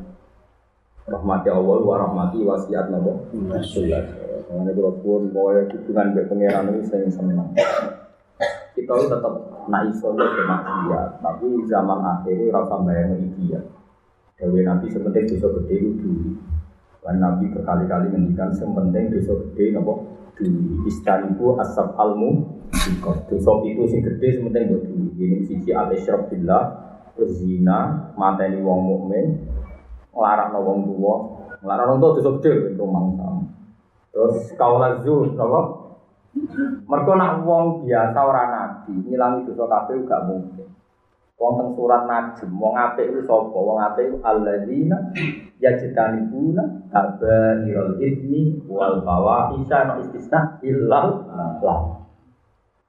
Rahmati 1.10 1.50
Allah 1.50 1.82
wa 1.82 1.98
rahmati 1.98 2.46
wasiat 2.46 2.94
Nabi. 2.94 3.10
Mengenai 3.42 4.74
kalau 4.78 4.94
pun 5.02 5.30
pokoknya 5.34 5.74
hubungan 5.74 6.14
dengan 6.14 6.26
pengiran 6.30 6.70
ini 6.70 6.86
saya 6.86 7.10
senang 7.10 7.50
kita 8.80 8.94
itu 8.96 9.06
tetap 9.12 9.34
nak 9.68 9.84
iso 9.92 10.16
ke 10.16 10.42
maksiat 10.48 11.10
tapi 11.20 11.48
zaman 11.68 12.00
akhir 12.00 12.34
itu 12.34 12.48
rasa 12.50 12.76
bayang 12.82 13.12
ya. 13.46 13.62
Dewi 14.40 14.64
Nabi 14.64 14.88
sepenting 14.88 15.36
dosa 15.36 15.48
gede 15.60 15.76
itu 15.84 15.90
dulu 16.00 16.32
dan 17.00 17.16
Nabi 17.18 17.50
berkali-kali 17.52 18.12
mendikan 18.12 18.52
sepenting 18.52 19.12
dosa 19.14 19.34
gede 19.50 19.76
nopo 19.76 19.94
dulu 20.36 20.88
istaniku 20.88 21.60
asap 21.60 21.96
almu 22.00 22.60
Dosa 23.30 23.52
itu 23.66 23.84
sing 23.90 24.00
gede 24.06 24.38
sementing 24.38 24.70
buat 24.70 24.84
duit. 24.86 25.14
Ini 25.18 25.38
sisi 25.46 25.74
al-isyraf 25.74 26.30
billah, 26.30 26.64
terus 27.18 27.42
zina, 27.42 28.14
mateni 28.14 28.62
wong 28.62 28.80
mukmin, 28.86 29.50
nglarang 30.14 30.54
wong 30.54 30.80
tua, 30.86 31.16
nglarang 31.66 31.98
wong 31.98 32.00
tua 32.00 32.16
dosa 32.22 32.30
gede 32.40 32.52
ben 32.62 32.74
rumang 32.78 33.18
sama. 33.18 33.44
Terus 34.14 34.38
kaulah 34.54 35.02
zuh, 35.02 35.34
napa? 35.34 35.62
Mergo 36.86 37.14
nak 37.18 37.42
wong 37.42 37.90
biasa 37.90 38.20
ora 38.22 38.44
nabi, 38.54 38.94
ngilangi 39.02 39.50
dosa 39.50 39.66
kabeh 39.66 40.06
gak 40.06 40.26
mungkin. 40.30 40.69
Wong 41.40 41.56
teng 41.56 41.72
surat 41.80 42.04
Najm, 42.04 42.52
wong 42.60 42.76
apik 42.76 43.16
iku 43.16 43.24
sapa? 43.24 43.56
Wong 43.56 43.80
apik 43.80 44.12
iku 44.12 44.18
alladzina 44.28 45.00
yajtanibuna 45.64 46.92
kabairul 46.92 47.96
itsmi 48.04 48.68
wal 48.68 49.00
fawahisha 49.08 49.88
no 49.88 50.04
istisna 50.04 50.60
illal 50.60 51.24
lah. 51.64 52.04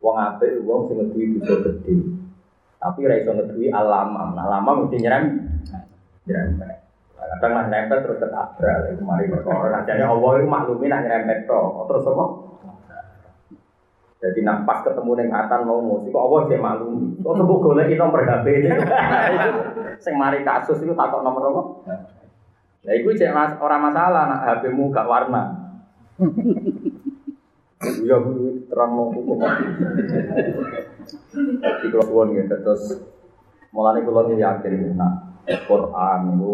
Wong 0.03 0.17
apik 0.19 0.67
wong 0.67 0.91
sing 0.91 0.99
ngeduwi 0.99 1.39
dosa 1.39 1.63
gedhe. 1.63 2.11
Tapi 2.83 3.07
ra 3.07 3.15
iso 3.23 3.39
ngeduwi 3.39 3.71
alamam. 3.71 4.35
Nah, 4.35 4.43
alamam 4.51 4.83
mesti 4.83 4.99
nyerem 4.99 5.25
nyerempet. 6.27 6.75
Kadang 7.15 7.53
lah 7.55 7.65
nyerempet 7.71 7.99
terus 8.03 8.19
ketabrak. 8.19 8.99
Iku 8.99 9.03
mari 9.07 9.31
perkara. 9.31 9.87
Jadi 9.87 10.03
Allah 10.03 10.31
itu 10.43 10.51
maklumi 10.51 10.91
nak 10.91 11.07
nyerempet 11.07 11.47
tok. 11.47 11.87
Terus 11.87 12.03
apa? 12.03 12.25
Jadi 14.21 14.45
nak 14.45 14.68
pas 14.68 14.85
ketemu 14.85 15.16
dengan 15.16 15.49
Atan 15.49 15.64
mau 15.64 15.81
musik, 15.81 16.12
kok 16.12 16.21
Allah 16.21 16.41
dia 16.45 16.61
maklumi. 16.61 17.16
Kok 17.25 17.35
sebut 17.41 17.57
golek 17.64 17.89
nomor 17.97 18.21
HP 18.21 18.47
ini. 18.53 18.68
Sing 20.05 20.14
mari 20.21 20.45
kasus 20.45 20.85
itu 20.85 20.93
takut 20.93 21.25
nomor 21.25 21.41
apa? 21.49 21.62
Ya 22.85 23.01
itu 23.01 23.16
cek 23.16 23.33
mas, 23.33 23.57
orang 23.57 23.89
masalah 23.89 24.29
nak 24.29 24.45
HP-mu 24.45 24.93
gak 24.93 25.09
warna. 25.09 25.43
Ya 27.81 28.21
terang 28.68 28.93
mau 28.93 29.09
hukum. 29.09 29.41
Di 31.81 31.87
keluarga 31.89 32.37
gitu 32.37 32.57
terus 32.61 32.85
mulai 33.73 34.05
keluar 34.05 34.29
ini 34.29 34.45
yakin 34.45 35.01
nak 35.01 35.41
Quran 35.64 36.21
itu 36.37 36.53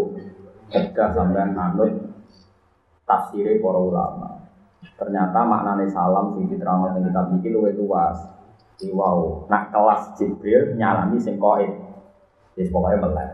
kerja 0.70 1.10
sampai 1.10 1.50
anut 1.50 2.14
tafsirnya 3.02 3.58
para 3.58 3.80
ulama. 3.82 4.35
Ternyata 4.94 5.42
maknanya 5.42 5.90
salam 5.90 6.30
sing 6.38 6.46
diterangkan 6.46 7.02
yang 7.02 7.04
kita 7.10 7.20
bikin 7.34 7.50
luwih 7.58 7.74
luas. 7.74 8.18
Di 8.76 8.92
wow, 8.92 9.48
nak 9.50 9.74
kelas 9.74 10.14
Jibril 10.14 10.78
nyalami 10.78 11.18
sing 11.18 11.40
koid. 11.40 11.72
Yes, 12.54 12.70
pokoknya 12.70 13.02
melek. 13.02 13.30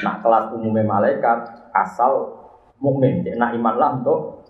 Nak 0.00 0.16
kelas 0.24 0.54
umumnya 0.56 0.86
malaikat 0.88 1.38
asal 1.76 2.38
mukmin, 2.80 3.26
nak 3.36 3.52
iman 3.52 3.74
lah 3.76 3.90
untuk 4.00 4.40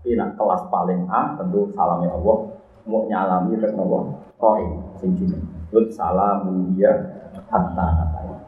tapi 0.00 0.16
nak 0.16 0.32
kelas 0.32 0.64
paling 0.72 1.04
A 1.12 1.36
tentu 1.36 1.68
salamnya 1.76 2.08
Allah 2.16 2.56
mau 2.88 3.04
nyalami 3.04 3.52
terus 3.60 3.76
nopo 3.76 4.16
koid 4.40 4.96
sing 4.96 5.12
jeneng. 5.12 5.44
Lut 5.76 5.92
salamun 5.92 6.72
dia 6.72 6.88
hatta 7.52 7.86
katanya. 8.00 8.38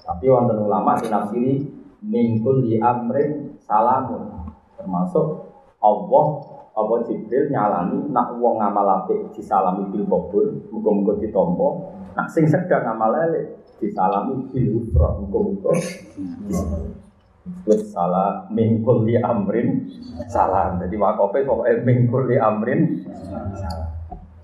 Tapi 0.00 0.24
wonten 0.32 0.64
ulama 0.64 0.96
sing 0.96 1.12
nafsiri 1.12 1.68
mingkul 2.00 2.64
di 2.64 2.80
amrin 2.80 3.60
salamun 3.60 4.48
termasuk 4.80 5.51
Allah 5.82 6.26
apa 6.72 6.94
Jibril 7.04 7.52
nyalami 7.52 8.08
nak 8.08 8.40
wong 8.40 8.56
ngamal 8.56 9.04
apik 9.04 9.34
disalami 9.36 9.92
bil 9.92 10.08
qabul 10.08 10.46
muga-muga 10.72 11.20
ditampa 11.20 11.68
nak 12.16 12.26
sing 12.32 12.48
sedang 12.48 12.86
ngamal 12.88 13.12
elek 13.28 13.60
disalami 13.76 14.48
bil 14.48 14.80
ufra 14.80 15.12
muga-muga 15.20 15.72
Wis 17.66 17.90
salah 17.90 18.46
mingkul 18.54 19.02
di 19.02 19.18
amrin 19.18 19.90
salam. 20.30 20.78
Jadi 20.78 20.94
wakofe 20.94 21.42
pokoknya 21.42 21.82
mingkul 21.82 22.30
di 22.30 22.38
amrin 22.38 23.02
salam. 23.58 23.90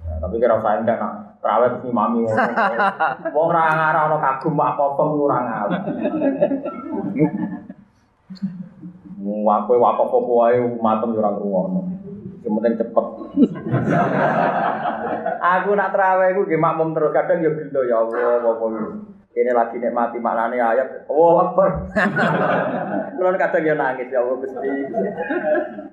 Nah, 0.03 0.19
tapi 0.19 0.43
kira 0.43 0.59
saya 0.59 0.83
enggak 0.83 0.99
nak 0.99 1.39
terawet 1.39 1.79
si 1.79 1.95
mami. 1.95 2.27
Wong 2.27 3.47
ora 3.55 3.71
ngarah 3.71 4.03
ana 4.11 4.19
kagum 4.19 4.59
apa-apa 4.59 5.03
ora 5.15 5.39
ngalih. 9.19 9.43
Wakofe 9.45 9.75
wakofe 9.77 10.19
wae 10.31 10.59
matem 10.79 11.15
yo 11.15 11.21
ora 11.21 11.31
ngrungokno. 11.35 11.81
Yang 12.47 12.53
penting 12.55 12.75
cepet. 12.79 13.07
aku 15.59 15.71
nak 15.75 15.91
terawih 15.95 16.29
aku 16.35 16.41
nggih 16.47 16.61
makmum 16.61 16.95
terus 16.95 17.15
kadang 17.15 17.43
yo 17.43 17.51
gelo 17.55 17.81
ya 17.87 17.97
Allah 18.03 18.43
apa 18.43 18.65
ini 19.39 19.55
lagi 19.55 19.79
nikmati 19.79 20.19
maknane 20.19 20.59
ayat. 20.59 21.07
Oh, 21.07 21.39
Akbar. 21.39 21.87
Kulo 23.15 23.29
kadang 23.39 23.63
ya 23.63 23.75
nangis 23.79 24.11
ya 24.11 24.19
Allah 24.19 24.37
Gusti. 24.43 24.71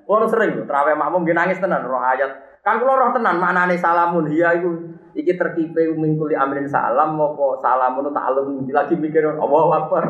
Kulo 0.05 0.25
sering 0.25 0.65
terawih 0.65 0.97
makmum 0.97 1.21
nggih 1.21 1.37
nangis 1.37 1.61
tenan 1.61 1.85
roh 1.85 2.01
ayat. 2.01 2.61
Kan 2.65 2.81
kulo 2.81 2.97
roh 2.97 3.13
tenan 3.13 3.37
maknane 3.37 3.77
salamun 3.77 4.25
hiya 4.25 4.57
iku 4.57 4.73
iki 5.13 5.37
terkipe 5.37 5.93
mingkuli 5.93 6.33
amrin 6.33 6.65
salam 6.65 7.15
apa 7.21 7.45
salamun 7.61 8.09
ta'alum 8.09 8.65
lagi 8.65 8.97
mikir 8.97 9.37
Allahu 9.37 9.69
Akbar. 9.69 10.03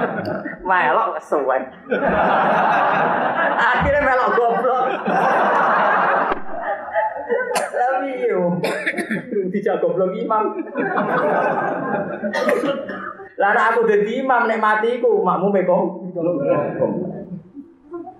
melok 0.68 1.20
kesuwen. 1.20 1.62
Akhirnya 3.76 4.00
melok 4.00 4.30
goblok. 4.32 4.84
Tapi 8.02 8.26
yo, 8.26 8.58
dijak 9.54 9.78
goblok 9.78 10.10
imam. 10.18 10.58
Lah 13.38 13.54
aku 13.70 13.86
dadi 13.86 14.18
imam 14.18 14.50
nek 14.50 14.58
mati 14.58 14.98
iku 14.98 15.22
makmume 15.22 15.62
kok. 15.62 16.02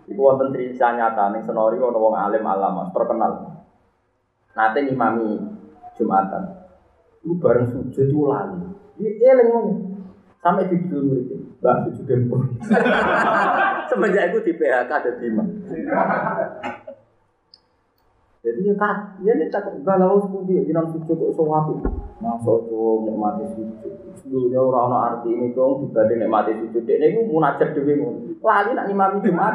Iku 0.06 0.20
wonten 0.22 0.54
cerita 0.54 0.94
nyata 0.94 1.34
ning 1.34 1.42
senori 1.42 1.82
ana 1.82 1.98
wong 1.98 2.14
alim 2.14 2.46
alama 2.46 2.94
terkenal. 2.94 3.58
Nate 4.54 4.86
ngimami 4.86 5.50
Jumatan. 5.98 6.62
Iku 7.26 7.42
bareng 7.42 7.66
sujud 7.66 8.06
itu 8.06 8.22
lali. 8.22 8.62
Dia 9.02 9.34
eling 9.34 9.50
ngomong. 9.50 9.78
Sampai 10.38 10.70
di 10.70 10.78
dulu 10.86 11.10
murid 11.10 11.26
Mbak 11.58 11.76
sujud 11.90 12.06
dempur. 12.06 12.46
Semenjak 13.90 14.30
itu 14.30 14.38
di 14.46 14.52
PHK 14.54 14.90
ada 14.90 15.10
imam. 15.26 15.46
Jadi 18.42 18.66
ya 18.66 18.74
kak, 18.74 19.22
ya 19.22 19.38
ini 19.38 19.46
tak 19.54 19.70
galau 19.86 20.18
seperti 20.18 20.66
jiran 20.66 20.90
sujud 20.90 21.14
kok 21.14 21.30
suwapi. 21.38 21.78
Masa 22.18 22.50
tuh 22.66 23.06
nikmati 23.06 23.46
sujud. 23.54 23.94
Dulunya 24.26 24.58
orang 24.58 24.90
orang 24.90 25.02
arti 25.14 25.30
ini 25.30 25.54
dong 25.54 25.86
dibanding 25.86 26.26
nikmati 26.26 26.50
sujud. 26.58 26.82
Ini 26.82 27.14
gue 27.14 27.30
munajat 27.30 27.70
dewi 27.70 28.02
mau. 28.02 28.18
Lali 28.42 28.74
nak 28.74 28.90
imami 28.90 29.22
jumat. 29.22 29.54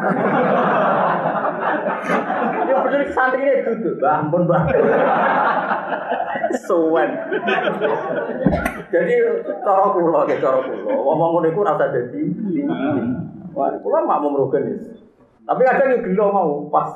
Ya 2.64 2.76
bener 2.80 3.02
santri 3.12 3.44
ini 3.44 3.68
duduk, 3.68 4.00
bah 4.00 4.24
ampun 4.24 4.48
bah. 4.48 4.64
Suwen. 6.64 7.12
Jadi 8.88 9.14
cara 9.68 9.84
kulo, 9.92 10.24
ya 10.32 10.40
cara 10.40 10.64
kulo. 10.64 10.96
Ngomong 10.96 11.44
ngono 11.44 11.48
iku 11.52 11.60
rasa 11.60 11.92
dadi. 11.92 12.24
Wah, 13.52 13.68
kulo 13.84 13.98
mak 14.08 14.24
mau 14.24 14.32
merugen 14.32 14.80
Tapi 15.44 15.62
kadang 15.64 16.08
yo 16.08 16.26
mau 16.32 16.72
pas 16.72 16.96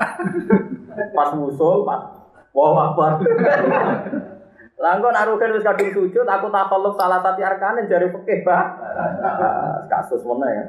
pas 1.16 1.30
musuh, 1.36 1.86
pas 1.88 2.02
wah 2.52 2.92
akbar. 2.92 3.12
Langkon 4.82 5.14
arugen 5.14 5.54
wis 5.54 5.62
kadung 5.62 5.94
sujud, 5.94 6.26
aku 6.26 6.50
takalluf 6.50 6.98
salah 6.98 7.22
satu 7.22 7.38
arkanin 7.46 7.86
jari 7.86 8.10
fikih, 8.10 8.42
Pak. 8.42 8.66
Kasus 9.86 10.26
mana 10.26 10.50
ya. 10.50 10.64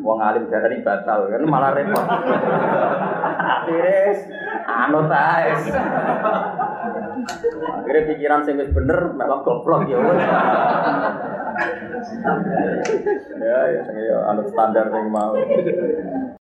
Wong 0.00 0.24
alim 0.24 0.48
darani 0.48 0.80
batal 0.80 1.28
kan 1.28 1.44
malah 1.44 1.76
repot. 1.76 2.00
Akhirnya 3.36 4.16
anu 4.64 5.04
taes. 5.04 5.62
Akhirnya 7.76 8.08
pikiran 8.08 8.40
sing 8.48 8.56
wis 8.56 8.72
bener 8.72 9.12
melok 9.12 9.44
goblok 9.44 9.84
ya 9.84 10.00
wis. 10.00 10.24
Ya 13.36 13.58
ya 13.68 13.80
sing 13.84 13.96
ya 14.00 14.16
standar 14.48 14.88
sing 14.88 15.12
mau. 15.12 15.36